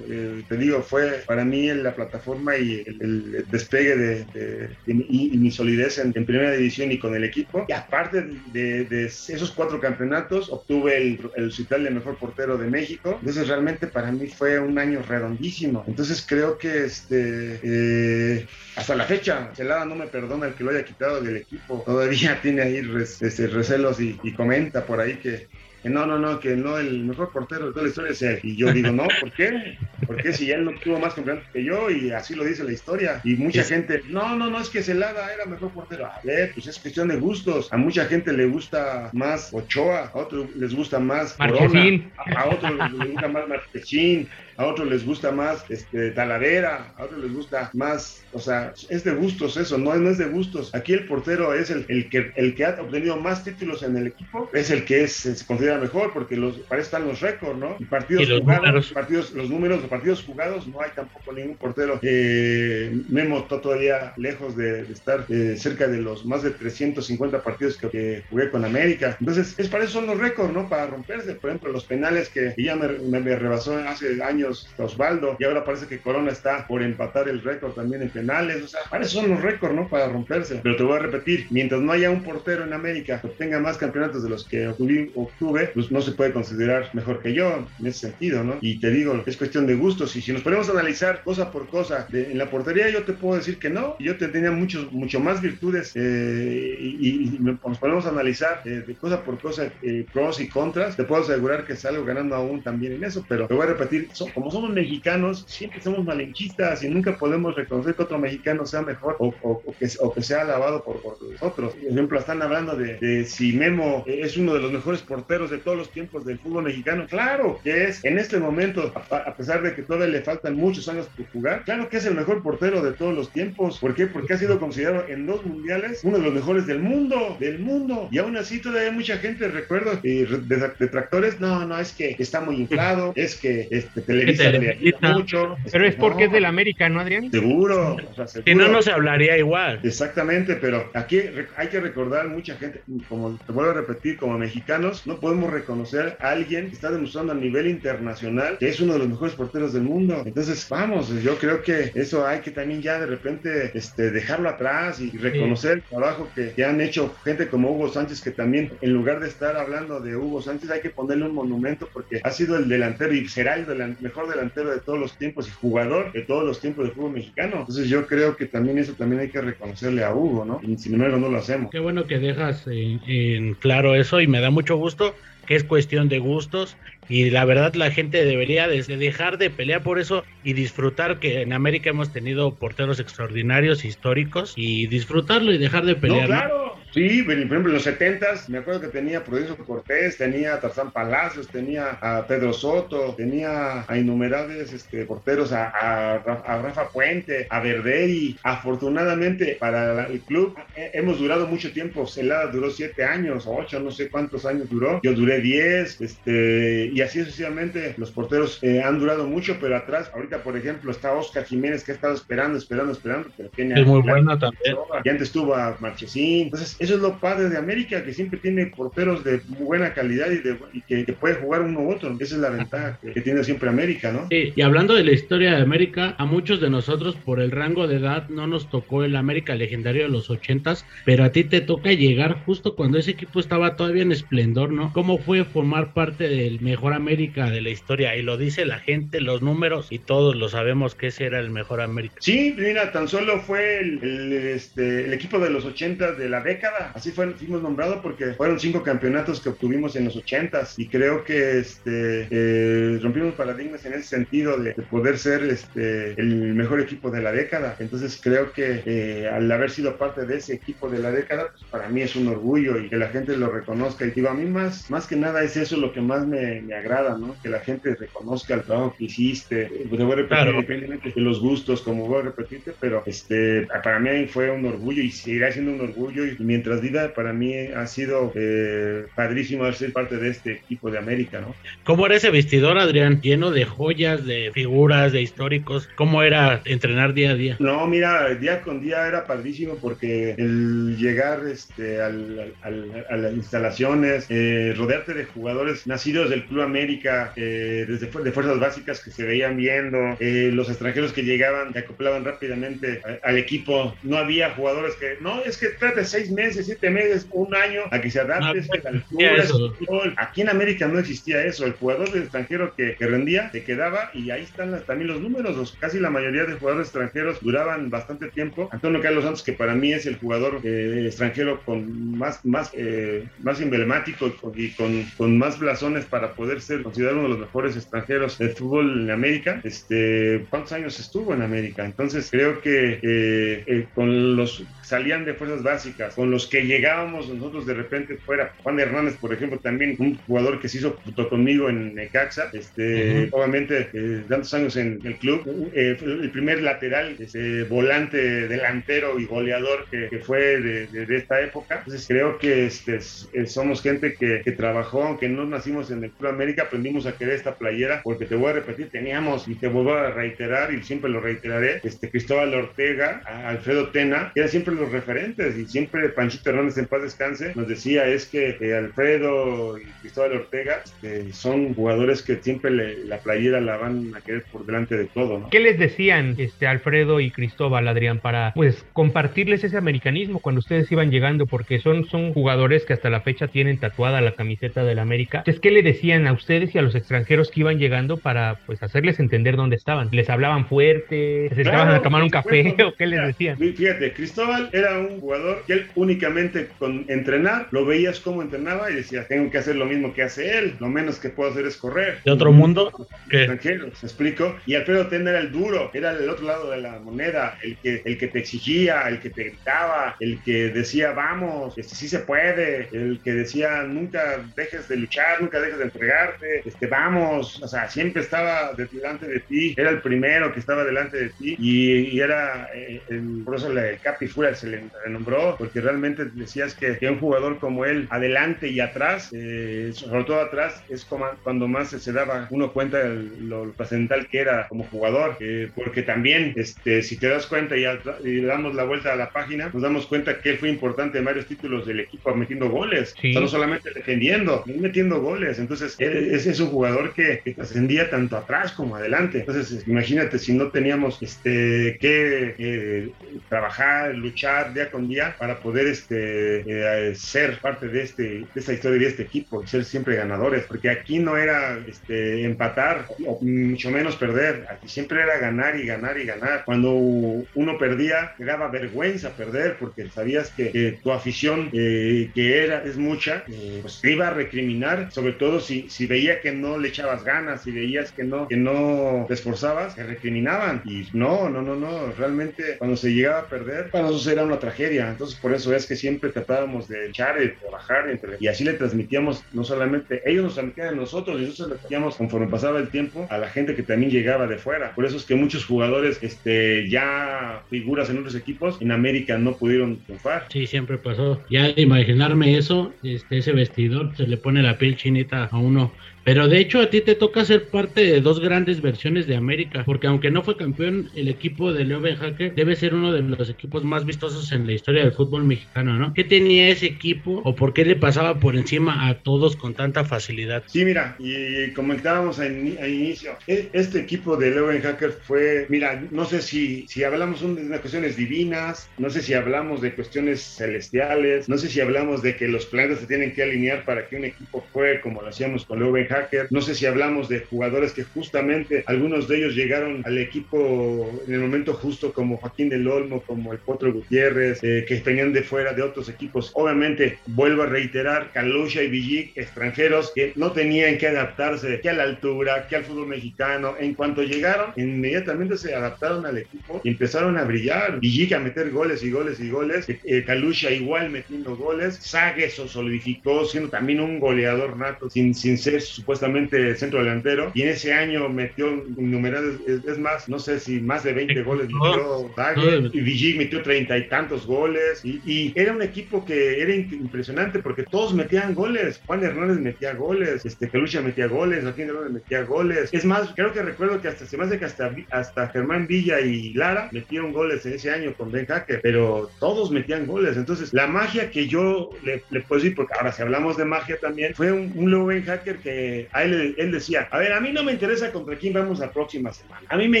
eh, 0.10 0.44
te 0.48 0.56
digo, 0.56 0.82
fue 0.82 1.22
para 1.26 1.44
mí 1.44 1.68
la 1.74 1.94
plataforma 1.94 2.56
y 2.56 2.82
el, 2.86 2.98
el 3.00 3.44
despegue 3.50 3.96
de, 3.96 4.24
de- 4.26 4.68
de 4.84 4.94
mi, 4.94 5.06
y 5.08 5.38
mi 5.38 5.50
solidez 5.50 5.98
en, 5.98 6.12
en 6.14 6.26
primera 6.26 6.52
división 6.52 6.92
y 6.92 6.98
con 6.98 7.14
el 7.14 7.24
equipo. 7.24 7.64
Y 7.68 7.72
aparte 7.72 8.22
de, 8.46 8.69
de 8.84 9.06
esos 9.06 9.50
cuatro 9.50 9.80
campeonatos, 9.80 10.50
obtuve 10.50 10.96
el, 10.96 11.30
el 11.36 11.50
de 11.84 11.90
mejor 11.90 12.16
portero 12.16 12.56
de 12.56 12.68
México. 12.68 13.16
Entonces, 13.20 13.48
realmente 13.48 13.86
para 13.86 14.10
mí 14.12 14.26
fue 14.26 14.58
un 14.58 14.78
año 14.78 15.02
redondísimo. 15.02 15.84
Entonces, 15.86 16.24
creo 16.26 16.58
que 16.58 16.84
este, 16.84 17.60
eh, 17.62 18.46
hasta 18.76 18.94
la 18.94 19.04
fecha, 19.04 19.50
Celada 19.54 19.84
no 19.84 19.94
me 19.94 20.06
perdona 20.06 20.46
el 20.46 20.54
que 20.54 20.64
lo 20.64 20.70
haya 20.70 20.84
quitado 20.84 21.20
del 21.20 21.36
equipo. 21.36 21.82
Todavía 21.84 22.40
tiene 22.42 22.62
ahí 22.62 22.82
este, 23.20 23.46
recelos 23.46 24.00
y, 24.00 24.18
y 24.22 24.32
comenta 24.32 24.84
por 24.84 25.00
ahí 25.00 25.16
que 25.16 25.48
no, 25.84 26.06
no, 26.06 26.18
no, 26.18 26.40
que 26.40 26.56
no, 26.56 26.78
el 26.78 27.04
mejor 27.04 27.32
portero 27.32 27.66
de 27.66 27.72
toda 27.72 27.84
la 27.84 27.88
historia 27.88 28.12
es 28.12 28.22
él. 28.22 28.40
Y 28.42 28.56
yo 28.56 28.72
digo, 28.72 28.92
no, 28.92 29.06
¿por 29.20 29.32
qué? 29.32 29.78
Porque 30.06 30.32
si 30.32 30.50
él 30.50 30.64
no 30.64 30.72
tuvo 30.72 30.98
más 30.98 31.14
campeonatos 31.14 31.48
que 31.52 31.64
yo 31.64 31.90
y 31.90 32.10
así 32.10 32.34
lo 32.34 32.44
dice 32.44 32.64
la 32.64 32.72
historia. 32.72 33.20
Y 33.24 33.34
mucha 33.36 33.64
gente, 33.64 34.02
no, 34.08 34.36
no, 34.36 34.50
no, 34.50 34.60
es 34.60 34.68
que 34.68 34.82
Celada 34.82 35.32
era 35.32 35.46
mejor 35.46 35.70
portero. 35.70 36.06
A 36.06 36.20
ver, 36.22 36.52
pues 36.52 36.66
es 36.66 36.78
cuestión 36.78 37.08
de 37.08 37.16
gustos. 37.16 37.72
A 37.72 37.76
mucha 37.76 38.04
gente 38.06 38.32
le 38.32 38.46
gusta 38.46 39.10
más 39.12 39.52
Ochoa, 39.52 40.10
a 40.12 40.18
otros 40.18 40.54
les 40.56 40.74
gusta 40.74 40.98
más 40.98 41.34
Corona, 41.34 42.10
a, 42.16 42.40
a 42.40 42.48
otros 42.50 42.92
les 42.92 43.12
gusta 43.12 43.28
más 43.28 43.48
Marchesín, 43.48 44.28
a 44.60 44.66
otros 44.66 44.88
les 44.88 45.04
gusta 45.04 45.32
más 45.32 45.64
este, 45.70 46.10
Talavera, 46.10 46.92
a 46.96 47.04
otros 47.04 47.20
les 47.24 47.32
gusta 47.32 47.70
más, 47.72 48.22
o 48.32 48.38
sea, 48.38 48.72
es 48.90 49.04
de 49.04 49.12
gustos 49.12 49.56
eso, 49.56 49.78
no, 49.78 49.94
no 49.96 50.10
es 50.10 50.18
de 50.18 50.26
gustos. 50.28 50.74
Aquí 50.74 50.92
el 50.92 51.06
portero 51.06 51.54
es 51.54 51.70
el, 51.70 51.86
el, 51.88 52.10
que, 52.10 52.30
el 52.36 52.54
que 52.54 52.64
ha 52.66 52.76
obtenido 52.80 53.16
más 53.16 53.42
títulos 53.44 53.82
en 53.82 53.96
el 53.96 54.08
equipo, 54.08 54.50
es 54.52 54.70
el 54.70 54.84
que 54.84 55.04
es, 55.04 55.12
se 55.12 55.46
considera 55.46 55.78
mejor, 55.78 56.12
porque 56.12 56.36
los, 56.36 56.58
para 56.68 56.80
eso 56.80 56.88
están 56.88 57.06
los 57.08 57.20
récords, 57.20 57.58
¿no? 57.58 57.76
Y 57.78 57.86
partidos 57.86 58.22
Y 58.24 58.26
los 58.26 58.40
jugados, 58.40 58.62
números. 58.66 58.92
partidos, 58.92 59.32
los 59.32 59.48
números, 59.50 59.80
los 59.80 59.88
partidos 59.88 60.22
jugados, 60.24 60.66
no 60.68 60.80
hay 60.82 60.90
tampoco 60.94 61.32
ningún 61.32 61.56
portero. 61.56 61.98
Eh, 62.02 62.92
Memo 63.08 63.38
está 63.38 63.60
todavía 63.60 64.12
lejos 64.16 64.56
de, 64.56 64.84
de 64.84 64.92
estar 64.92 65.24
eh, 65.28 65.54
cerca 65.56 65.88
de 65.88 65.98
los 66.02 66.26
más 66.26 66.42
de 66.42 66.50
350 66.50 67.42
partidos 67.42 67.76
que, 67.78 67.88
que 67.88 68.24
jugué 68.28 68.50
con 68.50 68.64
América. 68.64 69.16
Entonces, 69.20 69.54
es 69.58 69.68
para 69.68 69.84
eso 69.84 69.94
son 69.94 70.06
los 70.06 70.18
récords, 70.18 70.52
¿no? 70.52 70.68
Para 70.68 70.86
romperse. 70.86 71.34
Por 71.36 71.50
ejemplo, 71.50 71.72
los 71.72 71.84
penales 71.86 72.28
que 72.28 72.54
ya 72.58 72.76
me, 72.76 72.88
me- 72.98 73.20
me 73.20 73.36
rebasó 73.36 73.76
hace 73.78 74.22
años 74.22 74.49
Osvaldo 74.78 75.36
y 75.38 75.44
ahora 75.44 75.64
parece 75.64 75.86
que 75.86 76.00
Corona 76.00 76.30
está 76.32 76.66
por 76.66 76.82
empatar 76.82 77.28
el 77.28 77.42
récord 77.42 77.72
también 77.74 78.02
en 78.02 78.10
penales. 78.10 78.62
O 78.64 78.68
sea, 78.68 78.80
para 78.90 79.04
eso 79.04 79.20
son 79.20 79.30
los 79.30 79.40
récords, 79.42 79.74
¿no? 79.74 79.88
Para 79.88 80.08
romperse. 80.08 80.60
Pero 80.62 80.76
te 80.76 80.82
voy 80.82 80.96
a 80.96 81.00
repetir, 81.00 81.46
mientras 81.50 81.80
no 81.80 81.92
haya 81.92 82.10
un 82.10 82.22
portero 82.22 82.64
en 82.64 82.72
América 82.72 83.20
que 83.20 83.26
obtenga 83.28 83.60
más 83.60 83.78
campeonatos 83.78 84.22
de 84.22 84.30
los 84.30 84.46
que 84.48 84.68
obtuve, 85.14 85.68
pues 85.74 85.90
no 85.90 86.00
se 86.02 86.12
puede 86.12 86.32
considerar 86.32 86.90
mejor 86.92 87.20
que 87.22 87.34
yo 87.34 87.68
en 87.78 87.86
ese 87.86 88.08
sentido, 88.08 88.44
¿no? 88.44 88.58
Y 88.60 88.80
te 88.80 88.90
digo, 88.90 89.22
es 89.26 89.36
cuestión 89.36 89.66
de 89.66 89.74
gustos. 89.74 90.14
Y 90.16 90.22
si 90.22 90.32
nos 90.32 90.42
ponemos 90.42 90.68
a 90.68 90.72
analizar 90.72 91.22
cosa 91.22 91.50
por 91.50 91.68
cosa, 91.68 92.06
en 92.12 92.38
la 92.38 92.50
portería 92.50 92.88
yo 92.90 93.04
te 93.04 93.12
puedo 93.14 93.36
decir 93.36 93.58
que 93.58 93.70
no. 93.70 93.96
Yo 93.98 94.16
te 94.16 94.28
tenía 94.28 94.50
muchos, 94.50 94.90
mucho 94.92 95.20
más 95.20 95.40
virtudes 95.40 95.92
eh, 95.94 96.76
y, 96.78 97.36
y 97.36 97.38
nos 97.40 97.78
ponemos 97.78 98.06
a 98.06 98.10
analizar 98.10 98.60
eh, 98.64 98.82
de 98.86 98.96
cosa 98.96 99.22
por 99.24 99.40
cosa 99.40 99.72
eh, 99.82 100.06
pros 100.12 100.40
y 100.40 100.48
contras. 100.48 100.96
Te 100.96 101.04
puedo 101.04 101.22
asegurar 101.22 101.64
que 101.66 101.76
salgo 101.76 102.04
ganando 102.04 102.34
aún 102.34 102.62
también 102.62 102.94
en 102.94 103.04
eso, 103.04 103.24
pero 103.28 103.46
te 103.46 103.54
voy 103.54 103.64
a 103.64 103.70
repetir, 103.70 104.08
so- 104.12 104.29
como 104.34 104.50
somos 104.50 104.70
mexicanos, 104.70 105.44
siempre 105.48 105.80
somos 105.80 106.04
malinchistas 106.04 106.82
y 106.82 106.88
nunca 106.88 107.16
podemos 107.16 107.54
reconocer 107.54 107.94
que 107.94 108.02
otro 108.02 108.18
mexicano 108.18 108.66
sea 108.66 108.82
mejor 108.82 109.16
o, 109.18 109.32
que, 109.78 109.88
sea 110.22 110.42
alabado 110.42 110.82
por, 110.82 111.00
nosotros. 111.30 111.74
Por 111.74 111.90
ejemplo, 111.90 112.18
están 112.18 112.42
hablando 112.42 112.76
de, 112.76 112.96
de 112.98 113.24
si 113.24 113.52
Memo 113.52 114.04
es 114.06 114.36
uno 114.36 114.54
de 114.54 114.60
los 114.60 114.72
mejores 114.72 115.02
porteros 115.02 115.50
de 115.50 115.58
todos 115.58 115.76
los 115.76 115.90
tiempos 115.90 116.24
del 116.24 116.38
fútbol 116.38 116.64
mexicano. 116.64 117.06
Claro 117.08 117.58
que 117.62 117.84
es, 117.84 118.04
en 118.04 118.18
este 118.18 118.38
momento, 118.38 118.92
a, 119.10 119.34
pesar 119.34 119.62
de 119.62 119.74
que 119.74 119.82
todavía 119.82 120.08
le 120.08 120.22
faltan 120.22 120.56
muchos 120.56 120.88
años 120.88 121.08
por 121.16 121.26
jugar, 121.30 121.64
claro 121.64 121.88
que 121.88 121.98
es 121.98 122.06
el 122.06 122.14
mejor 122.14 122.42
portero 122.42 122.82
de 122.82 122.92
todos 122.92 123.14
los 123.14 123.30
tiempos. 123.30 123.78
¿Por 123.78 123.94
qué? 123.94 124.06
Porque 124.06 124.34
ha 124.34 124.38
sido 124.38 124.58
considerado 124.58 125.06
en 125.08 125.26
dos 125.26 125.44
mundiales 125.44 126.00
uno 126.02 126.18
de 126.18 126.24
los 126.24 126.34
mejores 126.34 126.66
del 126.66 126.80
mundo, 126.80 127.36
del 127.38 127.58
mundo. 127.58 128.08
Y 128.10 128.18
aún 128.18 128.36
así 128.36 128.60
todavía 128.60 128.92
mucha 128.92 129.18
gente, 129.18 129.48
recuerdo, 129.48 129.92
eh, 130.02 130.26
de- 130.28 130.70
detractores, 130.78 131.40
no, 131.40 131.66
no, 131.66 131.78
es 131.78 131.92
que 131.92 132.16
está 132.18 132.40
muy 132.40 132.56
inflado, 132.56 133.12
es 133.16 133.36
que 133.36 133.68
este, 133.70 134.00
Le 134.24 135.12
mucho. 135.14 135.56
Pero 135.70 135.86
es 135.86 135.94
porque 135.96 136.24
No, 136.24 136.26
es 136.26 136.32
del 136.32 136.44
América, 136.44 136.88
¿no, 136.88 137.00
Adrián? 137.00 137.30
Seguro, 137.30 137.96
o 137.96 138.14
sea, 138.14 138.26
Si 138.26 138.42
seguro. 138.42 138.66
no, 138.66 138.72
no 138.72 138.82
se 138.82 138.92
hablaría 138.92 139.36
igual. 139.38 139.80
Exactamente, 139.82 140.56
pero 140.56 140.90
aquí 140.94 141.20
re- 141.20 141.48
hay 141.56 141.68
que 141.68 141.80
recordar 141.80 142.28
mucha 142.28 142.54
gente, 142.56 142.82
como 143.08 143.36
te 143.46 143.52
vuelvo 143.52 143.70
a 143.70 143.74
repetir, 143.74 144.16
como 144.16 144.38
mexicanos, 144.38 145.06
no 145.06 145.18
podemos 145.20 145.50
reconocer 145.50 146.16
a 146.20 146.30
alguien 146.30 146.68
que 146.68 146.74
está 146.74 146.90
demostrando 146.90 147.32
a 147.32 147.36
nivel 147.36 147.66
internacional 147.66 148.56
que 148.58 148.68
es 148.68 148.80
uno 148.80 148.94
de 148.94 149.00
los 149.00 149.08
mejores 149.08 149.34
porteros 149.34 149.72
del 149.72 149.82
mundo. 149.82 150.22
Entonces, 150.24 150.66
vamos, 150.68 151.08
yo 151.22 151.36
creo 151.36 151.62
que 151.62 151.90
eso 151.94 152.26
hay 152.26 152.40
que 152.40 152.50
también 152.50 152.82
ya 152.82 152.98
de 153.00 153.06
repente 153.06 153.70
este, 153.74 154.10
dejarlo 154.10 154.48
atrás 154.48 155.00
y 155.00 155.10
reconocer 155.16 155.72
el 155.72 155.82
trabajo 155.82 156.28
que, 156.34 156.52
que 156.52 156.64
han 156.64 156.80
hecho 156.80 157.14
gente 157.24 157.48
como 157.48 157.70
Hugo 157.72 157.88
Sánchez, 157.88 158.20
que 158.22 158.30
también 158.30 158.72
en 158.80 158.92
lugar 158.92 159.20
de 159.20 159.28
estar 159.28 159.56
hablando 159.56 160.00
de 160.00 160.16
Hugo 160.16 160.40
Sánchez 160.42 160.70
hay 160.70 160.80
que 160.80 160.90
ponerle 160.90 161.26
un 161.26 161.34
monumento 161.34 161.88
porque 161.92 162.20
ha 162.22 162.30
sido 162.30 162.56
el 162.56 162.68
delantero 162.68 163.12
y 163.14 163.28
será 163.28 163.54
el 163.54 163.66
delan- 163.66 163.96
mejor 164.10 164.28
delantero 164.28 164.70
de 164.70 164.80
todos 164.80 164.98
los 164.98 165.16
tiempos 165.16 165.48
y 165.48 165.50
jugador 165.52 166.12
de 166.12 166.22
todos 166.22 166.44
los 166.44 166.60
tiempos 166.60 166.84
del 166.84 166.94
fútbol 166.94 167.12
mexicano. 167.12 167.60
Entonces 167.60 167.88
yo 167.88 168.06
creo 168.06 168.36
que 168.36 168.46
también 168.46 168.78
eso 168.78 168.92
también 168.94 169.22
hay 169.22 169.30
que 169.30 169.40
reconocerle 169.40 170.04
a 170.04 170.12
Hugo, 170.14 170.44
¿no? 170.44 170.60
Y 170.62 170.76
sin 170.76 170.94
embargo 170.94 171.18
no 171.18 171.28
lo 171.28 171.38
hacemos. 171.38 171.70
Qué 171.70 171.78
bueno 171.78 172.06
que 172.06 172.18
dejas 172.18 172.66
en, 172.66 173.00
en 173.06 173.54
claro 173.54 173.94
eso 173.94 174.20
y 174.20 174.26
me 174.26 174.40
da 174.40 174.50
mucho 174.50 174.76
gusto 174.76 175.14
que 175.46 175.56
es 175.56 175.64
cuestión 175.64 176.08
de 176.08 176.18
gustos 176.20 176.76
y 177.08 177.30
la 177.30 177.44
verdad 177.44 177.74
la 177.74 177.90
gente 177.90 178.24
debería 178.24 178.68
de 178.68 178.82
de 178.82 178.96
dejar 178.96 179.36
de 179.36 179.50
pelear 179.50 179.82
por 179.82 179.98
eso 179.98 180.24
y 180.44 180.52
disfrutar 180.52 181.18
que 181.18 181.42
en 181.42 181.52
América 181.52 181.90
hemos 181.90 182.12
tenido 182.12 182.54
porteros 182.54 183.00
extraordinarios, 183.00 183.84
históricos 183.84 184.54
y 184.56 184.86
disfrutarlo 184.86 185.52
y 185.52 185.58
dejar 185.58 185.84
de 185.84 185.96
pelear. 185.96 186.28
¿no? 186.30 186.36
claro. 186.36 186.76
Sí, 186.92 187.22
por 187.22 187.34
ejemplo, 187.34 187.56
en 187.68 187.74
los 187.74 187.86
70s, 187.86 188.48
me 188.48 188.58
acuerdo 188.58 188.80
que 188.80 188.88
tenía 188.88 189.18
a 189.18 189.24
Prudencio 189.24 189.56
Cortés, 189.56 190.16
tenía 190.16 190.54
a 190.54 190.60
Tarzán 190.60 190.90
Palacios, 190.90 191.46
tenía 191.48 191.90
a 192.00 192.26
Pedro 192.26 192.52
Soto, 192.52 193.14
tenía 193.16 193.84
a 193.86 193.96
innumerables 193.98 194.72
este, 194.72 195.04
porteros, 195.04 195.52
a, 195.52 195.68
a 195.68 196.14
a 196.16 196.62
Rafa 196.62 196.88
Puente, 196.88 197.46
a 197.48 197.60
Verderi. 197.60 198.36
Afortunadamente 198.42 199.56
para 199.60 200.06
el 200.06 200.20
club 200.20 200.56
eh, 200.76 200.90
hemos 200.94 201.18
durado 201.18 201.46
mucho 201.46 201.72
tiempo. 201.72 202.06
Celada 202.06 202.46
duró 202.50 202.70
siete 202.70 203.04
años, 203.04 203.44
ocho, 203.46 203.78
no 203.80 203.90
sé 203.90 204.08
cuántos 204.10 204.44
años 204.46 204.68
duró. 204.68 205.00
Yo 205.02 205.12
duré 205.12 205.40
10, 205.40 206.00
este, 206.00 206.90
y 206.92 207.00
así 207.00 207.20
sucesivamente 207.20 207.94
los 207.98 208.10
porteros 208.10 208.58
eh, 208.62 208.82
han 208.82 208.98
durado 208.98 209.26
mucho, 209.26 209.58
pero 209.60 209.76
atrás, 209.76 210.10
ahorita 210.14 210.42
por 210.42 210.56
ejemplo, 210.56 210.90
está 210.90 211.12
Oscar 211.12 211.44
Jiménez 211.44 211.84
que 211.84 211.92
ha 211.92 211.94
estado 211.94 212.14
esperando, 212.14 212.58
esperando, 212.58 212.92
esperando, 212.92 213.28
pero 213.36 213.48
tiene 213.50 213.80
Es 213.80 213.86
muy 213.86 214.00
a- 214.00 214.12
bueno 214.12 214.38
también. 214.38 214.76
y 215.04 215.08
antes 215.08 215.30
tuvo 215.32 215.54
a 215.54 215.76
Marchesín. 215.80 216.44
Entonces, 216.44 216.76
eso 216.80 216.94
es 216.94 217.00
lo 217.00 217.20
padre 217.20 217.50
de 217.50 217.58
América, 217.58 218.02
que 218.02 218.14
siempre 218.14 218.38
tiene 218.38 218.66
porteros 218.66 219.22
de 219.22 219.42
buena 219.60 219.92
calidad 219.92 220.30
y, 220.30 220.38
de, 220.38 220.56
y 220.72 220.80
que, 220.80 221.04
que 221.04 221.12
puede 221.12 221.34
jugar 221.34 221.60
uno 221.60 221.80
u 221.80 221.92
otro. 221.92 222.16
Esa 222.18 222.34
es 222.34 222.40
la 222.40 222.48
ventaja 222.48 222.98
que, 223.02 223.12
que 223.12 223.20
tiene 223.20 223.44
siempre 223.44 223.68
América, 223.68 224.10
¿no? 224.10 224.26
Sí, 224.30 224.54
y 224.56 224.62
hablando 224.62 224.94
de 224.94 225.04
la 225.04 225.12
historia 225.12 225.50
de 225.56 225.62
América, 225.62 226.14
a 226.16 226.24
muchos 226.24 226.58
de 226.58 226.70
nosotros 226.70 227.16
por 227.16 227.40
el 227.40 227.50
rango 227.50 227.86
de 227.86 227.96
edad 227.96 228.30
no 228.30 228.46
nos 228.46 228.70
tocó 228.70 229.04
el 229.04 229.14
América 229.14 229.54
legendario 229.54 230.04
de 230.04 230.08
los 230.08 230.30
ochentas, 230.30 230.86
pero 231.04 231.24
a 231.24 231.32
ti 231.32 231.44
te 231.44 231.60
toca 231.60 231.92
llegar 231.92 232.44
justo 232.46 232.74
cuando 232.74 232.96
ese 232.96 233.10
equipo 233.10 233.40
estaba 233.40 233.76
todavía 233.76 234.02
en 234.02 234.12
esplendor, 234.12 234.72
¿no? 234.72 234.90
¿Cómo 234.94 235.18
fue 235.18 235.44
formar 235.44 235.92
parte 235.92 236.28
del 236.28 236.60
mejor 236.60 236.94
América 236.94 237.50
de 237.50 237.60
la 237.60 237.68
historia? 237.68 238.16
Y 238.16 238.22
lo 238.22 238.38
dice 238.38 238.64
la 238.64 238.78
gente, 238.78 239.20
los 239.20 239.42
números, 239.42 239.88
y 239.90 239.98
todos 239.98 240.34
lo 240.34 240.48
sabemos 240.48 240.94
que 240.94 241.08
ese 241.08 241.26
era 241.26 241.40
el 241.40 241.50
mejor 241.50 241.82
América. 241.82 242.14
Sí, 242.20 242.54
mira, 242.56 242.90
tan 242.90 243.06
solo 243.06 243.40
fue 243.40 243.80
el, 243.80 244.02
el, 244.02 244.32
este, 244.32 245.04
el 245.04 245.12
equipo 245.12 245.38
de 245.38 245.50
los 245.50 245.66
80 245.66 246.12
de 246.12 246.28
la 246.28 246.40
década. 246.40 246.69
Así 246.94 247.12
fue, 247.12 247.34
fuimos 247.34 247.62
nombrados 247.62 248.00
porque 248.02 248.34
fueron 248.34 248.58
cinco 248.60 248.82
campeonatos 248.82 249.40
que 249.42 249.48
obtuvimos 249.50 249.96
en 249.96 250.04
los 250.06 250.16
80 250.16 250.68
y 250.76 250.88
creo 250.88 251.24
que 251.24 251.58
este, 251.58 252.28
eh, 252.30 252.98
rompimos 253.02 253.34
paradigmas 253.34 253.84
en 253.84 253.94
ese 253.94 254.04
sentido 254.08 254.58
de, 254.58 254.74
de 254.74 254.82
poder 254.84 255.18
ser 255.18 255.44
este, 255.44 256.12
el 256.20 256.54
mejor 256.54 256.80
equipo 256.80 257.10
de 257.10 257.22
la 257.22 257.32
década. 257.32 257.76
Entonces 257.78 258.18
creo 258.22 258.52
que 258.52 258.82
eh, 258.84 259.28
al 259.28 259.50
haber 259.50 259.70
sido 259.70 259.98
parte 259.98 260.26
de 260.26 260.36
ese 260.38 260.54
equipo 260.54 260.90
de 260.90 260.98
la 260.98 261.10
década, 261.12 261.48
pues 261.50 261.64
para 261.70 261.88
mí 261.88 262.02
es 262.02 262.16
un 262.16 262.28
orgullo 262.28 262.78
y 262.78 262.88
que 262.88 262.96
la 262.96 263.08
gente 263.08 263.36
lo 263.36 263.50
reconozca. 263.50 264.04
Y 264.06 264.10
digo, 264.12 264.28
a 264.28 264.34
mí 264.34 264.44
más, 264.46 264.88
más 264.90 265.06
que 265.06 265.16
nada 265.16 265.42
es 265.42 265.56
eso 265.56 265.76
lo 265.76 265.92
que 265.92 266.00
más 266.00 266.26
me, 266.26 266.62
me 266.62 266.74
agrada, 266.74 267.18
¿no? 267.18 267.38
Que 267.42 267.48
la 267.48 267.60
gente 267.60 267.94
reconozca 267.96 268.54
el 268.54 268.64
trabajo 268.64 268.94
que 268.96 269.04
hiciste. 269.04 269.62
Eh, 269.62 269.88
Te 269.90 270.04
voy 270.04 270.12
a 270.12 270.16
repetir, 270.16 270.28
Claro. 270.28 270.50
independientemente 270.52 271.12
de 271.14 271.20
los 271.20 271.40
gustos, 271.40 271.82
como 271.82 272.06
voy 272.06 272.20
a 272.20 272.22
repetirte, 272.24 272.74
pero 272.80 273.02
este, 273.06 273.66
para 273.82 273.98
mí 274.00 274.26
fue 274.28 274.50
un 274.50 274.64
orgullo 274.64 275.02
y 275.02 275.10
seguirá 275.10 275.50
siendo 275.52 275.72
un 275.72 275.80
orgullo. 275.80 276.24
Y 276.26 276.36
mientras 276.60 276.82
viva, 276.82 277.08
para 277.14 277.32
mí 277.32 277.56
ha 277.56 277.86
sido 277.86 278.32
eh, 278.34 279.06
padrísimo 279.16 279.70
ser 279.72 279.92
parte 279.94 280.16
de 280.18 280.28
este 280.28 280.52
equipo 280.52 280.90
de 280.90 280.98
América, 280.98 281.40
¿no? 281.40 281.54
¿Cómo 281.84 282.04
era 282.04 282.16
ese 282.16 282.28
vestidor, 282.30 282.76
Adrián? 282.78 283.20
Lleno 283.22 283.50
de 283.50 283.64
joyas, 283.64 284.26
de 284.26 284.50
figuras, 284.52 285.12
de 285.12 285.22
históricos. 285.22 285.88
¿Cómo 285.96 286.22
era 286.22 286.60
entrenar 286.66 287.14
día 287.14 287.30
a 287.30 287.34
día? 287.34 287.56
No, 287.60 287.86
mira, 287.86 288.34
día 288.34 288.60
con 288.60 288.82
día 288.82 289.06
era 289.08 289.26
padrísimo 289.26 289.76
porque 289.80 290.34
el 290.36 290.96
llegar 290.98 291.40
este, 291.50 292.02
al- 292.02 292.52
al- 292.60 293.06
a 293.08 293.16
las 293.16 293.32
instalaciones, 293.32 294.26
eh, 294.28 294.74
rodearte 294.76 295.14
de 295.14 295.24
jugadores 295.24 295.86
nacidos 295.86 296.28
del 296.28 296.44
Club 296.44 296.60
América, 296.62 297.32
eh, 297.36 297.86
desde 297.88 298.10
de 298.10 298.32
fuerzas 298.32 298.58
básicas 298.60 299.02
que 299.02 299.10
se 299.10 299.24
veían 299.24 299.56
viendo, 299.56 299.96
eh, 300.20 300.50
los 300.52 300.68
extranjeros 300.68 301.12
que 301.14 301.22
llegaban, 301.22 301.72
que 301.72 301.78
acoplaban 301.78 302.24
rápidamente 302.24 303.00
a- 303.04 303.26
al 303.28 303.38
equipo. 303.38 303.96
No 304.02 304.18
había 304.18 304.50
jugadores 304.50 304.94
que, 304.96 305.14
no, 305.22 305.42
es 305.44 305.56
que 305.56 305.68
trate 305.68 306.04
seis 306.04 306.30
meses, 306.30 306.49
siete 306.52 306.90
meses, 306.90 307.26
un 307.32 307.54
año 307.54 307.82
a 307.90 308.00
que 308.00 308.10
se 308.10 308.20
adapte 308.20 308.54
No, 308.54 308.60
es 308.60 308.68
que 308.68 308.78
la 308.78 308.90
no 308.90 308.96
altura, 308.98 309.36
eso. 309.42 309.74
Aquí 310.16 310.40
en 310.42 310.48
América 310.48 310.88
no 310.88 310.98
existía 310.98 311.44
eso. 311.44 311.64
El 311.66 311.72
jugador 311.72 312.10
del 312.10 312.22
extranjero 312.22 312.74
que, 312.74 312.96
que 312.96 313.06
rendía 313.06 313.50
se 313.52 313.62
quedaba 313.64 314.10
y 314.14 314.30
ahí 314.30 314.42
están 314.42 314.70
las- 314.72 314.84
también 314.86 315.08
los 315.08 315.20
números. 315.20 315.56
Los- 315.56 315.72
casi 315.72 315.98
la 316.00 316.10
mayoría 316.10 316.44
de 316.44 316.54
jugadores 316.54 316.88
extranjeros 316.88 317.38
duraban 317.40 317.90
bastante 317.90 318.28
tiempo. 318.28 318.68
Antonio 318.72 319.00
Carlos 319.00 319.24
Santos, 319.24 319.42
que 319.42 319.52
para 319.52 319.74
mí 319.74 319.92
es 319.92 320.06
el 320.06 320.16
jugador 320.16 320.60
eh, 320.64 321.04
extranjero 321.06 321.60
con 321.64 322.16
más, 322.16 322.44
más, 322.44 322.70
eh, 322.74 323.26
más 323.40 323.60
emblemático 323.60 324.32
y 324.54 324.70
con, 324.70 325.04
con- 325.16 325.38
más 325.38 325.58
blasones 325.58 326.04
para 326.06 326.32
poder 326.34 326.60
ser 326.60 326.82
considerado 326.82 327.18
uno 327.18 327.24
de 327.28 327.34
los 327.34 327.40
mejores 327.40 327.76
extranjeros 327.76 328.38
del 328.38 328.50
fútbol 328.50 329.02
en 329.02 329.10
América. 329.10 329.60
Este, 329.64 330.44
¿Cuántos 330.50 330.72
años 330.72 330.98
estuvo 330.98 331.34
en 331.34 331.42
América? 331.42 331.84
Entonces 331.84 332.28
creo 332.30 332.60
que 332.60 332.98
eh, 333.02 333.86
con 333.94 334.36
los 334.36 334.64
salían 334.82 335.24
de 335.24 335.34
fuerzas 335.34 335.62
básicas, 335.62 336.14
con 336.14 336.30
con 336.30 336.30
los 336.40 336.48
que 336.48 336.62
llegábamos 336.66 337.28
nosotros 337.28 337.66
de 337.66 337.74
repente 337.74 338.18
fuera. 338.24 338.52
Juan 338.62 338.80
Hernández, 338.80 339.18
por 339.18 339.32
ejemplo, 339.34 339.60
también 339.60 339.96
un 339.98 340.22
jugador 340.24 340.60
que 340.60 340.68
se 340.68 340.78
hizo 340.78 340.98
junto 341.04 341.28
conmigo 341.28 341.68
en 341.68 341.94
Necaxa, 341.94 342.50
este, 342.52 343.28
obviamente 343.32 343.90
eh, 343.92 344.24
tantos 344.28 344.52
años 344.54 344.76
en 344.76 345.00
el 345.04 345.18
club, 345.18 345.70
eh, 345.74 345.96
el 346.00 346.30
primer 346.32 346.62
lateral, 346.62 347.16
este, 347.18 347.64
volante 347.64 348.48
delantero 348.48 349.18
y 349.18 349.26
goleador 349.26 349.86
que, 349.90 350.08
que 350.10 350.20
fue 350.20 350.60
de, 350.60 350.86
de- 350.88 351.06
de 351.06 351.16
esta 351.16 351.40
época. 351.42 351.78
Entonces 351.78 352.06
creo 352.08 352.38
que 352.38 352.66
este, 352.66 352.96
es- 352.96 353.28
eh, 353.32 353.46
somos 353.46 353.82
gente 353.82 354.16
que, 354.18 354.42
que 354.44 354.52
trabajó, 354.52 355.02
aunque 355.04 355.28
no 355.28 355.44
nacimos 355.46 355.90
en 355.90 356.04
el 356.04 356.14
Club 356.14 356.30
América, 356.30 356.62
aprendimos 356.64 357.06
a 357.06 357.16
querer 357.16 357.34
esta 357.34 357.56
playera, 357.56 358.00
porque 358.02 358.26
te 358.26 358.36
voy 358.36 358.50
a 358.50 358.54
repetir, 358.54 358.90
teníamos, 358.90 359.48
y 359.48 359.58
te 359.58 359.68
vuelvo 359.68 359.94
a 359.94 360.10
reiterar, 360.10 360.72
y 360.72 360.82
siempre 360.82 361.10
lo 361.10 361.20
reiteraré, 361.20 361.80
este, 361.82 362.10
Cristóbal 362.10 362.54
Ortega, 362.54 363.22
Alfredo 363.26 363.90
Tena, 363.90 364.30
que 364.34 364.40
eran 364.40 364.50
siempre 364.50 364.74
los 364.74 364.90
referentes, 364.92 365.56
y 365.58 365.66
siempre 365.66 366.08
Panchito 366.30 366.50
Hernández 366.50 366.78
en 366.78 366.86
paz 366.86 367.02
descanse, 367.02 367.52
nos 367.56 367.66
decía 367.66 368.06
es 368.06 368.26
que 368.26 368.56
eh, 368.60 368.74
Alfredo 368.76 369.78
y 369.78 369.82
Cristóbal 370.00 370.32
Ortega 370.36 370.82
este, 370.84 371.32
son 371.32 371.74
jugadores 371.74 372.22
que 372.22 372.36
siempre 372.36 372.70
le- 372.70 373.04
la 373.04 373.18
playera 373.18 373.60
la 373.60 373.76
van 373.76 374.12
a 374.14 374.20
querer 374.20 374.44
por 374.52 374.64
delante 374.64 374.96
de 374.96 375.06
todo, 375.06 375.38
¿no? 375.40 375.50
¿Qué 375.50 375.58
les 375.60 375.78
decían 375.78 376.34
este 376.38 376.66
Alfredo 376.66 377.18
y 377.20 377.30
Cristóbal, 377.30 377.88
Adrián, 377.88 378.20
para 378.20 378.52
pues 378.54 378.84
compartirles 378.92 379.64
ese 379.64 379.76
americanismo 379.76 380.38
cuando 380.40 380.60
ustedes 380.60 380.90
iban 380.92 381.10
llegando? 381.10 381.46
Porque 381.46 381.80
son, 381.80 382.04
son 382.06 382.32
jugadores 382.32 382.84
que 382.84 382.92
hasta 382.92 383.10
la 383.10 383.22
fecha 383.22 383.48
tienen 383.48 383.78
tatuada 383.78 384.20
la 384.20 384.32
camiseta 384.32 384.84
del 384.84 384.98
América. 385.00 385.38
Entonces, 385.38 385.60
¿qué 385.60 385.70
le 385.70 385.82
decían 385.82 386.26
a 386.26 386.32
ustedes 386.32 386.74
y 386.74 386.78
a 386.78 386.82
los 386.82 386.94
extranjeros 386.94 387.50
que 387.50 387.60
iban 387.60 387.78
llegando 387.78 388.18
para 388.18 388.58
pues 388.66 388.82
hacerles 388.82 389.18
entender 389.18 389.56
dónde 389.56 389.76
estaban? 389.76 390.08
¿Les 390.12 390.30
hablaban 390.30 390.66
fuerte? 390.66 391.48
¿Se 391.48 391.54
sentaban 391.56 391.80
Claro, 391.88 392.00
a 392.00 392.02
tomar 392.02 392.22
un 392.22 392.30
café 392.30 392.74
o 392.84 392.92
qué 392.94 393.06
les 393.06 393.26
decían? 393.26 393.56
Fíjate, 393.58 394.12
Cristóbal 394.12 394.68
era 394.72 394.98
un 394.98 395.20
jugador 395.20 395.64
que 395.66 395.72
él 395.72 395.86
únicamente 396.20 396.68
con 396.78 397.06
entrenar, 397.08 397.68
lo 397.70 397.86
veías 397.86 398.20
cómo 398.20 398.42
entrenaba 398.42 398.90
y 398.90 398.94
decías, 398.96 399.26
tengo 399.26 399.50
que 399.50 399.56
hacer 399.58 399.76
lo 399.76 399.86
mismo 399.86 400.12
que 400.12 400.22
hace 400.22 400.58
él, 400.58 400.76
lo 400.78 400.88
menos 400.88 401.18
que 401.18 401.30
puedo 401.30 401.50
hacer 401.50 401.64
es 401.66 401.76
correr. 401.78 402.18
De 402.24 402.30
otro 402.30 402.52
mundo, 402.52 402.92
extranjeros, 403.30 404.02
¿me 404.02 404.06
explico? 404.06 404.56
Y 404.66 404.74
Alfredo 404.74 405.06
Tena 405.08 405.30
era 405.30 405.38
el 405.40 405.50
duro, 405.50 405.90
era 405.94 406.12
el 406.12 406.28
otro 406.28 406.46
lado 406.46 406.70
de 406.70 406.78
la 406.82 406.98
moneda, 406.98 407.56
el 407.62 407.78
que, 407.78 408.02
el 408.04 408.18
que 408.18 408.28
te 408.28 408.38
exigía, 408.40 409.08
el 409.08 409.20
que 409.20 409.30
te 409.30 409.44
gritaba, 409.44 410.16
el 410.20 410.42
que 410.44 410.68
decía, 410.68 411.12
vamos, 411.12 411.78
este, 411.78 411.94
sí 411.94 412.06
se 412.08 412.18
puede, 412.20 412.88
el 412.92 413.20
que 413.24 413.32
decía, 413.32 413.82
nunca 413.84 414.44
dejes 414.54 414.88
de 414.88 414.96
luchar, 414.98 415.40
nunca 415.40 415.58
dejes 415.60 415.78
de 415.78 415.84
entregarte, 415.84 416.62
este, 416.66 416.86
vamos, 416.86 417.62
o 417.62 417.68
sea, 417.68 417.88
siempre 417.88 418.20
estaba 418.22 418.74
de- 418.74 418.86
delante 418.92 419.26
de 419.26 419.40
ti, 419.40 419.74
era 419.76 419.88
el 419.90 420.02
primero 420.02 420.52
que 420.52 420.60
estaba 420.60 420.84
delante 420.84 421.16
de 421.16 421.28
ti 421.30 421.56
y, 421.58 422.16
y 422.16 422.20
era, 422.20 422.68
eh, 422.74 423.00
el, 423.08 423.42
por 423.44 423.56
eso 423.56 423.70
el 423.72 423.98
Capi 424.00 424.26
Fuera 424.26 424.54
se 424.54 424.66
le 424.68 424.82
renombró, 425.04 425.54
porque 425.56 425.80
realmente 425.80 425.99
decías 426.00 426.74
que, 426.74 426.96
que 426.98 427.08
un 427.10 427.18
jugador 427.20 427.58
como 427.58 427.84
él, 427.84 428.06
adelante 428.10 428.68
y 428.68 428.80
atrás, 428.80 429.28
eh, 429.32 429.90
sobre 429.92 430.24
todo 430.24 430.40
atrás, 430.40 430.82
es 430.88 431.04
como 431.04 431.26
cuando 431.42 431.68
más 431.68 431.90
se, 431.90 432.12
daba 432.12 432.48
uno 432.50 432.72
cuenta 432.72 432.98
de 432.98 433.30
lo 433.38 433.72
trascendental 433.74 434.26
que 434.28 434.38
era 434.40 434.66
como 434.68 434.84
jugador, 434.88 435.36
eh, 435.40 435.70
porque 435.74 436.02
también, 436.02 436.52
este, 436.56 437.02
si 437.02 437.18
te 437.18 437.28
das 437.28 437.46
cuenta 437.46 437.76
y, 437.76 437.84
al- 437.84 438.02
y 438.24 438.40
le 438.40 438.46
damos 438.46 438.74
la 438.74 438.84
vuelta 438.84 439.12
a 439.12 439.16
la 439.16 439.30
página, 439.30 439.70
nos 439.72 439.82
damos 439.82 440.06
cuenta 440.06 440.40
que 440.40 440.50
él 440.50 440.58
fue 440.58 440.68
importante 440.68 441.18
en 441.18 441.24
varios 441.24 441.46
títulos 441.46 441.86
del 441.86 442.00
equipo 442.00 442.34
metiendo 442.34 442.68
goles, 442.70 443.14
Sí. 443.20 443.30
o 443.30 443.32
sea, 443.32 443.40
no 443.42 443.48
solamente 443.48 443.90
defendiendo, 443.94 444.64
metiendo 444.66 445.20
goles, 445.20 445.58
entonces 445.58 445.94
él- 445.98 446.30
ese 446.34 446.50
es 446.50 446.60
un 446.60 446.68
jugador 446.70 447.12
que, 447.14 447.40
que 447.44 447.54
trascendía 447.54 448.08
tanto 448.10 448.36
atrás 448.36 448.72
como 448.72 448.96
adelante, 448.96 449.38
entonces 449.40 449.86
imagínate 449.86 450.38
si 450.38 450.54
no 450.56 450.70
teníamos 450.70 451.18
este, 451.22 451.96
que 452.00 452.54
eh, 452.58 453.14
trabajar, 453.48 454.14
luchar 454.14 454.72
día 454.74 454.90
con 454.90 455.08
día 455.08 455.36
para 455.38 455.60
poder 455.60 455.86
este, 455.90 456.62
eh, 456.66 457.14
ser 457.14 457.58
parte 457.58 457.88
de, 457.88 458.02
este, 458.02 458.22
de 458.22 458.48
esta 458.54 458.72
historia 458.72 458.98
de 458.98 459.06
este 459.08 459.22
equipo 459.22 459.62
y 459.62 459.66
ser 459.66 459.84
siempre 459.84 460.16
ganadores, 460.16 460.64
porque 460.64 460.90
aquí 460.90 461.18
no 461.18 461.36
era 461.36 461.78
este, 461.86 462.44
empatar 462.44 463.06
o 463.26 463.38
mucho 463.40 463.90
menos 463.90 464.16
perder, 464.16 464.66
aquí 464.70 464.88
siempre 464.88 465.22
era 465.22 465.38
ganar 465.38 465.76
y 465.76 465.86
ganar 465.86 466.18
y 466.18 466.24
ganar. 466.24 466.64
Cuando 466.64 466.92
uno 466.92 467.78
perdía, 467.78 468.34
te 468.36 468.44
daba 468.44 468.68
vergüenza 468.68 469.30
perder 469.30 469.76
porque 469.78 470.08
sabías 470.10 470.50
que, 470.50 470.70
que 470.70 470.98
tu 471.02 471.12
afición, 471.12 471.70
eh, 471.72 472.30
que 472.34 472.64
era, 472.64 472.82
es 472.84 472.96
mucha, 472.96 473.44
eh, 473.48 473.78
pues 473.82 474.00
te 474.00 474.12
iba 474.12 474.28
a 474.28 474.34
recriminar, 474.34 475.10
sobre 475.12 475.32
todo 475.32 475.60
si, 475.60 475.88
si 475.88 476.06
veía 476.06 476.40
que 476.40 476.52
no 476.52 476.78
le 476.78 476.88
echabas 476.88 477.24
ganas, 477.24 477.62
si 477.62 477.70
veías 477.70 478.12
que 478.12 478.24
no, 478.24 478.48
que 478.48 478.56
no 478.56 479.24
te 479.28 479.34
esforzabas, 479.34 479.94
te 479.94 480.04
recriminaban. 480.04 480.82
Y 480.84 481.08
no, 481.12 481.48
no, 481.48 481.62
no, 481.62 481.76
no, 481.76 482.12
realmente 482.12 482.76
cuando 482.78 482.96
se 482.96 483.12
llegaba 483.12 483.40
a 483.40 483.46
perder, 483.46 483.90
para 483.90 484.04
nosotros 484.04 484.26
era 484.32 484.44
una 484.44 484.58
tragedia. 484.58 485.08
Entonces 485.08 485.38
por 485.38 485.52
eso 485.52 485.74
es 485.74 485.79
que 485.86 485.96
siempre 485.96 486.30
tratábamos 486.30 486.88
de 486.88 487.08
echar, 487.08 487.38
de 487.38 487.48
trabajar, 487.48 488.06
y 488.38 488.46
así 488.46 488.64
le 488.64 488.74
transmitíamos, 488.74 489.42
no 489.52 489.64
solamente, 489.64 490.22
ellos 490.24 490.44
nos 490.44 490.54
transmitían 490.54 490.88
a 490.88 490.92
nosotros, 490.92 491.40
y 491.40 491.44
nosotros 491.44 491.68
le 491.68 491.74
transmitíamos 491.74 492.16
conforme 492.16 492.46
pasaba 492.48 492.78
el 492.78 492.88
tiempo 492.88 493.26
a 493.30 493.38
la 493.38 493.48
gente 493.48 493.74
que 493.74 493.82
también 493.82 494.10
llegaba 494.10 494.46
de 494.46 494.58
fuera. 494.58 494.94
Por 494.94 495.04
eso 495.04 495.16
es 495.16 495.24
que 495.24 495.34
muchos 495.34 495.64
jugadores, 495.64 496.18
este, 496.22 496.88
ya 496.88 497.62
figuras 497.70 498.10
en 498.10 498.18
otros 498.18 498.34
equipos, 498.34 498.78
en 498.80 498.92
América 498.92 499.38
no 499.38 499.56
pudieron 499.56 499.96
triunfar. 499.98 500.46
Sí, 500.50 500.66
siempre 500.66 500.98
pasó. 500.98 501.40
Ya 501.50 501.72
de 501.72 501.82
imaginarme 501.82 502.56
eso, 502.56 502.92
este, 503.02 503.38
ese 503.38 503.52
vestidor, 503.52 504.16
se 504.16 504.26
le 504.26 504.36
pone 504.36 504.62
la 504.62 504.78
piel 504.78 504.96
chinita 504.96 505.44
a 505.44 505.58
uno. 505.58 505.92
Pero 506.30 506.48
de 506.48 506.58
hecho 506.60 506.80
a 506.80 506.90
ti 506.90 507.00
te 507.02 507.14
toca 507.16 507.44
ser 507.44 507.70
parte 507.70 508.02
de 508.02 508.20
dos 508.20 508.38
grandes 508.40 508.80
versiones 508.80 509.26
de 509.26 509.36
América, 509.36 509.84
porque 509.84 510.06
aunque 510.06 510.30
no 510.30 510.42
fue 510.44 510.56
campeón, 510.56 511.10
el 511.12 511.28
equipo 511.28 511.72
de 511.72 511.84
Leo 511.84 512.00
Ben 512.00 512.16
Hacker 512.16 512.54
debe 512.54 512.76
ser 512.76 512.94
uno 512.94 513.12
de 513.12 513.22
los 513.22 513.50
equipos 513.50 513.84
más 513.84 514.04
vistosos 514.04 514.52
en 514.52 514.66
la 514.66 514.72
historia 514.72 515.02
del 515.02 515.12
fútbol 515.12 515.44
mexicano, 515.44 515.98
¿no? 515.98 516.14
¿Qué 516.14 516.24
tenía 516.24 516.68
ese 516.68 516.86
equipo 516.86 517.42
o 517.44 517.54
por 517.56 517.72
qué 517.74 517.84
le 517.84 517.96
pasaba 517.96 518.38
por 518.38 518.56
encima 518.56 519.08
a 519.08 519.22
todos 519.22 519.56
con 519.56 519.74
tanta 519.74 520.04
facilidad? 520.04 520.64
Sí, 520.64 520.84
mira, 520.84 521.16
y 521.18 521.72
comentábamos 521.72 522.38
al, 522.38 522.52
ini- 522.56 522.78
al 522.78 522.90
inicio, 522.94 523.36
e- 523.44 523.70
este 523.72 523.98
equipo 523.98 524.36
de 524.36 524.50
Leuven 524.52 524.80
Hacker 524.80 525.10
fue, 525.24 525.66
mira, 525.68 526.06
no 526.12 526.24
sé 526.24 526.40
si, 526.42 526.86
si 526.86 527.02
hablamos 527.02 527.40
de 527.42 527.80
cuestiones 527.80 528.14
divinas, 528.16 528.92
no 528.96 529.10
sé 529.10 529.20
si 529.20 529.34
hablamos 529.34 529.80
de 529.80 529.96
cuestiones 529.96 530.54
celestiales, 530.56 531.48
no 531.48 531.58
sé 531.58 531.68
si 531.68 531.80
hablamos 531.80 532.22
de 532.22 532.36
que 532.36 532.46
los 532.46 532.66
planetas 532.66 533.00
se 533.00 533.08
tienen 533.08 533.32
que 533.34 533.42
alinear 533.42 533.84
para 533.84 534.06
que 534.08 534.14
un 534.14 534.24
equipo 534.24 534.60
juegue 534.72 535.00
como 535.00 535.22
lo 535.22 535.28
hacíamos 535.30 535.66
con 535.66 535.80
Leuven 535.80 536.06
No 536.50 536.60
sé 536.60 536.74
si 536.74 536.86
hablamos 536.86 537.28
de 537.28 537.40
jugadores 537.40 537.92
que 537.92 538.04
justamente 538.04 538.84
algunos 538.86 539.28
de 539.28 539.38
ellos 539.38 539.54
llegaron 539.54 540.02
al 540.04 540.18
equipo 540.18 541.10
en 541.26 541.34
el 541.34 541.40
momento 541.40 541.74
justo 541.74 542.12
como 542.12 542.36
Joaquín 542.36 542.68
del 542.68 542.86
Olmo, 542.88 543.22
como 543.22 543.52
el 543.52 543.58
Potro 543.58 543.92
Gutiérrez, 543.92 544.60
eh, 544.62 544.84
que 544.86 545.00
venían 545.00 545.32
de 545.32 545.42
fuera 545.42 545.72
de 545.72 545.82
otros 545.82 546.08
equipos. 546.08 546.50
Obviamente, 546.54 547.18
vuelvo 547.26 547.62
a 547.62 547.66
reiterar, 547.66 548.30
Kalusha 548.32 548.82
y 548.82 548.88
Villic, 548.88 549.36
extranjeros 549.36 550.12
que 550.14 550.32
no 550.36 550.52
tenían 550.52 550.98
que 550.98 551.08
adaptarse 551.08 551.80
que 551.80 551.90
a 551.90 551.94
la 551.94 552.04
altura, 552.04 552.66
que 552.68 552.76
al 552.76 552.84
fútbol 552.84 553.08
mexicano. 553.08 553.74
En 553.78 553.94
cuanto 553.94 554.22
llegaron, 554.22 554.72
inmediatamente 554.76 555.56
se 555.56 555.74
adaptaron 555.74 556.26
al 556.26 556.38
equipo 556.38 556.80
y 556.84 556.90
empezaron 556.90 557.36
a 557.38 557.44
brillar. 557.44 558.00
Villic 558.00 558.32
a 558.32 558.38
meter 558.38 558.70
goles 558.70 559.02
y 559.02 559.10
goles 559.10 559.40
y 559.40 559.50
goles. 559.50 559.86
Eh, 559.88 560.24
Kalusha 560.24 560.70
igual 560.70 561.10
metiendo 561.10 561.56
goles. 561.56 561.96
Sague 562.00 562.50
se 562.50 562.68
solidificó 562.68 563.44
siendo 563.44 563.70
también 563.70 564.00
un 564.00 564.18
goleador 564.18 564.76
nato 564.76 565.10
sin, 565.10 565.34
sin 565.34 565.58
ser 565.58 565.80
supuestamente 566.00 566.74
centro 566.76 567.00
delantero. 567.00 567.52
Y 567.54 567.62
en 567.62 567.68
ese 567.68 567.92
año 567.92 568.28
metió 568.28 568.66
innumerables, 568.96 569.60
es, 569.66 569.84
es 569.84 569.98
más, 569.98 570.28
no 570.28 570.38
sé 570.38 570.58
si 570.60 570.80
más 570.80 571.04
de 571.04 571.12
20 571.12 571.42
goles 571.42 571.68
metió 571.68 572.30
Sague. 572.34 572.90
Y 572.92 573.00
Villic 573.00 573.36
metió 573.36 573.62
treinta 573.62 573.96
y 573.96 574.08
tantos 574.08 574.46
goles. 574.46 575.04
Y, 575.04 575.20
y 575.24 575.52
era 575.54 575.72
un 575.72 575.82
equipo 575.82 576.24
que 576.24 576.60
era 576.60 576.74
impresionante 576.74 577.60
porque 577.60 577.84
todos 577.84 578.14
metían 578.14 578.54
goles. 578.54 579.00
Juan 579.06 579.22
Hernández 579.22 579.58
metía 579.58 579.94
goles, 579.94 580.44
este 580.44 580.68
Calucha 580.68 581.00
metía 581.00 581.26
goles, 581.26 581.62
Joaquín 581.62 581.88
Hernández 581.88 582.12
metía 582.12 582.42
goles. 582.42 582.88
Es 582.92 583.04
más, 583.04 583.30
creo 583.34 583.52
que 583.52 583.62
recuerdo 583.62 584.00
que 584.00 584.08
hasta 584.08 584.26
se 584.26 584.36
me 584.36 584.44
hace 584.44 584.58
que 584.58 584.64
hasta, 584.64 584.94
hasta 585.10 585.48
Germán 585.48 585.86
Villa 585.86 586.20
y 586.20 586.52
Lara 586.54 586.88
metieron 586.92 587.32
goles 587.32 587.64
en 587.66 587.74
ese 587.74 587.90
año 587.90 588.14
con 588.14 588.30
Ben 588.30 588.46
Hacker, 588.46 588.80
pero 588.82 589.30
todos 589.38 589.70
metían 589.70 590.06
goles. 590.06 590.36
Entonces, 590.36 590.72
la 590.72 590.86
magia 590.86 591.30
que 591.30 591.46
yo 591.46 591.90
le, 592.02 592.22
le 592.30 592.40
puedo 592.40 592.60
decir, 592.60 592.74
porque 592.74 592.94
ahora 592.96 593.12
si 593.12 593.22
hablamos 593.22 593.56
de 593.56 593.64
magia 593.64 593.98
también, 594.00 594.34
fue 594.34 594.52
un, 594.52 594.72
un 594.74 594.90
nuevo 594.90 595.06
Ben 595.06 595.24
Hacker 595.24 595.58
que 595.58 595.89
a 596.12 596.22
él, 596.24 596.54
él 596.58 596.72
decía, 596.72 597.08
a 597.10 597.18
ver, 597.18 597.32
a 597.32 597.40
mí 597.40 597.52
no 597.52 597.62
me 597.64 597.72
interesa 597.72 598.12
contra 598.12 598.36
quién 598.36 598.52
vamos 598.52 598.78
la 598.78 598.92
próxima 598.92 599.32
semana. 599.32 599.62
A 599.68 599.76
mí 599.76 599.88
me 599.88 600.00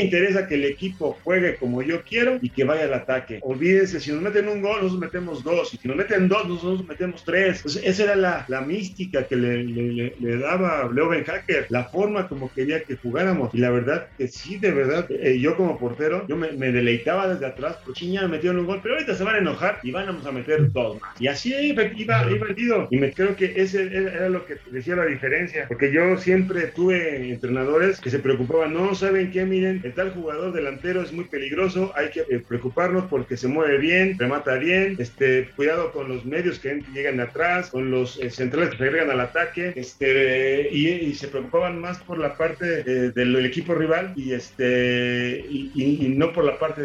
interesa 0.00 0.46
que 0.46 0.54
el 0.56 0.64
equipo 0.64 1.20
juegue 1.22 1.56
como 1.58 1.82
yo 1.82 2.02
quiero 2.04 2.38
y 2.40 2.52
que 2.52 2.64
vaya 2.64 2.84
al 2.84 2.94
ataque. 2.94 3.38
Olvídense, 3.42 4.00
si 4.00 4.12
nos 4.12 4.22
meten 4.22 4.48
un 4.48 4.60
gol, 4.62 4.76
nosotros 4.82 5.00
metemos 5.00 5.42
dos. 5.42 5.72
Y 5.74 5.78
si 5.78 5.88
nos 5.88 5.96
meten 5.96 6.28
dos, 6.28 6.48
nosotros 6.48 6.86
metemos 6.86 7.24
tres. 7.24 7.58
Entonces, 7.58 7.82
esa 7.84 8.04
era 8.04 8.16
la, 8.16 8.44
la 8.48 8.60
mística 8.62 9.26
que 9.26 9.36
le, 9.36 9.64
le- 9.64 9.92
le- 9.92 10.14
le 10.18 10.38
daba 10.38 10.90
Leo 10.92 11.08
Ben 11.08 11.24
Hacker, 11.24 11.66
la 11.70 11.84
forma 11.90 12.28
como 12.28 12.52
quería 12.52 12.82
que 12.84 12.96
jugáramos. 12.96 13.50
Y 13.54 13.58
la 13.58 13.70
verdad 13.70 14.08
que 14.16 14.28
sí, 14.28 14.58
de 14.58 14.70
verdad, 14.72 15.06
eh, 15.10 15.38
yo 15.40 15.56
como 15.56 15.78
portero, 15.78 16.26
yo 16.28 16.36
me, 16.36 16.52
me 16.52 16.72
deleitaba 16.72 17.28
desde 17.32 17.46
atrás, 17.46 17.78
porque 17.84 18.06
me 18.06 18.28
metieron 18.28 18.58
un 18.60 18.66
gol, 18.66 18.80
pero 18.82 18.94
ahorita 18.94 19.14
se 19.14 19.24
van 19.24 19.36
a 19.36 19.38
enojar 19.38 19.78
y 19.82 19.90
vamos 19.90 20.26
a 20.26 20.32
meter 20.32 20.70
dos 20.72 21.00
más. 21.00 21.20
Y 21.20 21.28
así 21.28 21.54
iba, 21.54 21.82
iba 21.96 22.22
el 22.22 22.38
partido. 22.38 22.88
Y 22.90 22.98
me 22.98 23.12
creo 23.12 23.36
que 23.36 23.52
ese 23.56 23.86
era 23.86 24.28
lo 24.28 24.44
que 24.44 24.56
decía 24.70 24.96
la 24.96 25.06
diferencia, 25.06 25.66
porque 25.68 25.79
porque 25.80 25.94
yo 25.94 26.18
siempre 26.18 26.66
tuve 26.66 27.30
entrenadores 27.30 28.00
que 28.00 28.10
se 28.10 28.18
preocupaban, 28.18 28.74
no, 28.74 28.94
¿saben 28.94 29.30
qué? 29.30 29.46
Miren, 29.46 29.80
el 29.82 29.94
tal 29.94 30.12
jugador 30.12 30.52
delantero 30.52 31.00
es 31.00 31.10
muy 31.10 31.24
peligroso, 31.24 31.90
hay 31.96 32.10
que 32.10 32.20
eh, 32.20 32.42
preocuparnos 32.46 33.04
porque 33.04 33.38
se 33.38 33.48
mueve 33.48 33.78
bien, 33.78 34.18
remata 34.18 34.56
bien, 34.56 34.96
este, 34.98 35.48
cuidado 35.56 35.90
con 35.92 36.06
los 36.10 36.26
medios 36.26 36.58
que 36.58 36.82
llegan 36.92 37.18
atrás, 37.18 37.70
con 37.70 37.90
los 37.90 38.18
eh, 38.20 38.30
centrales 38.30 38.72
que 38.72 38.76
se 38.76 38.84
agregan 38.84 39.10
al 39.10 39.20
ataque, 39.20 39.72
este, 39.74 40.68
y, 40.70 41.14
se 41.14 41.28
preocupaban 41.28 41.80
más 41.80 41.98
por 42.00 42.18
la 42.18 42.36
parte 42.36 42.82
eh, 42.86 43.12
del 43.14 43.46
equipo 43.46 43.74
rival 43.74 44.12
y 44.16 44.32
este 44.32 45.46
y, 45.48 46.14
no 46.14 46.30
por 46.34 46.44
la 46.44 46.58
parte 46.58 46.82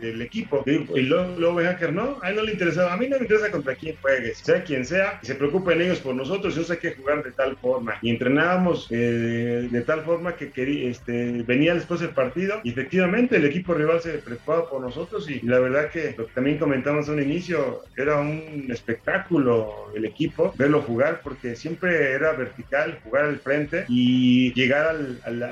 del 0.00 0.22
equipo. 0.22 0.62
Y, 0.64 1.00
luego, 1.00 1.60
Hacker 1.60 1.92
no, 1.92 2.20
a 2.22 2.30
él 2.30 2.36
no 2.36 2.42
le 2.44 2.52
interesaba, 2.52 2.92
a 2.92 2.96
mí 2.96 3.08
no 3.08 3.16
me 3.16 3.22
interesa 3.24 3.50
contra 3.50 3.74
quién 3.74 3.96
juegues, 4.00 4.38
sea 4.38 4.62
quien 4.62 4.84
sea, 4.84 5.18
y 5.24 5.26
se 5.26 5.34
preocupen 5.34 5.80
ellos 5.80 5.98
por 5.98 6.14
nosotros, 6.14 6.54
yo 6.54 6.62
sé 6.62 6.78
que 6.78 6.92
jugar 6.92 7.24
de 7.24 7.32
tal 7.32 7.56
forma. 7.56 7.98
Y 8.00 8.11
entrenábamos 8.12 8.86
eh, 8.90 9.68
de 9.70 9.80
tal 9.82 10.02
forma 10.02 10.36
que 10.36 10.50
quería, 10.50 10.90
este, 10.90 11.42
venía 11.42 11.74
después 11.74 12.00
el 12.02 12.10
partido 12.10 12.60
y 12.62 12.70
efectivamente 12.70 13.36
el 13.36 13.44
equipo 13.44 13.74
rival 13.74 14.00
se 14.00 14.18
preocupaba 14.18 14.68
por 14.68 14.80
nosotros 14.80 15.28
y, 15.30 15.40
la 15.46 15.58
verdad 15.58 15.90
que 15.90 16.14
lo 16.16 16.26
que 16.26 16.32
también 16.32 16.58
comentamos 16.58 17.08
a 17.08 17.12
un 17.12 17.22
inicio, 17.22 17.82
era 17.96 18.20
un 18.20 18.66
espectáculo 18.70 19.90
el 19.94 20.04
equipo, 20.04 20.54
verlo 20.56 20.82
jugar 20.82 21.20
porque 21.22 21.56
siempre 21.56 22.12
era 22.12 22.32
vertical, 22.32 22.98
jugar 23.04 23.24
al 23.24 23.38
frente 23.38 23.84
y 23.88 24.52
llegar 24.54 24.86
al, 24.86 25.42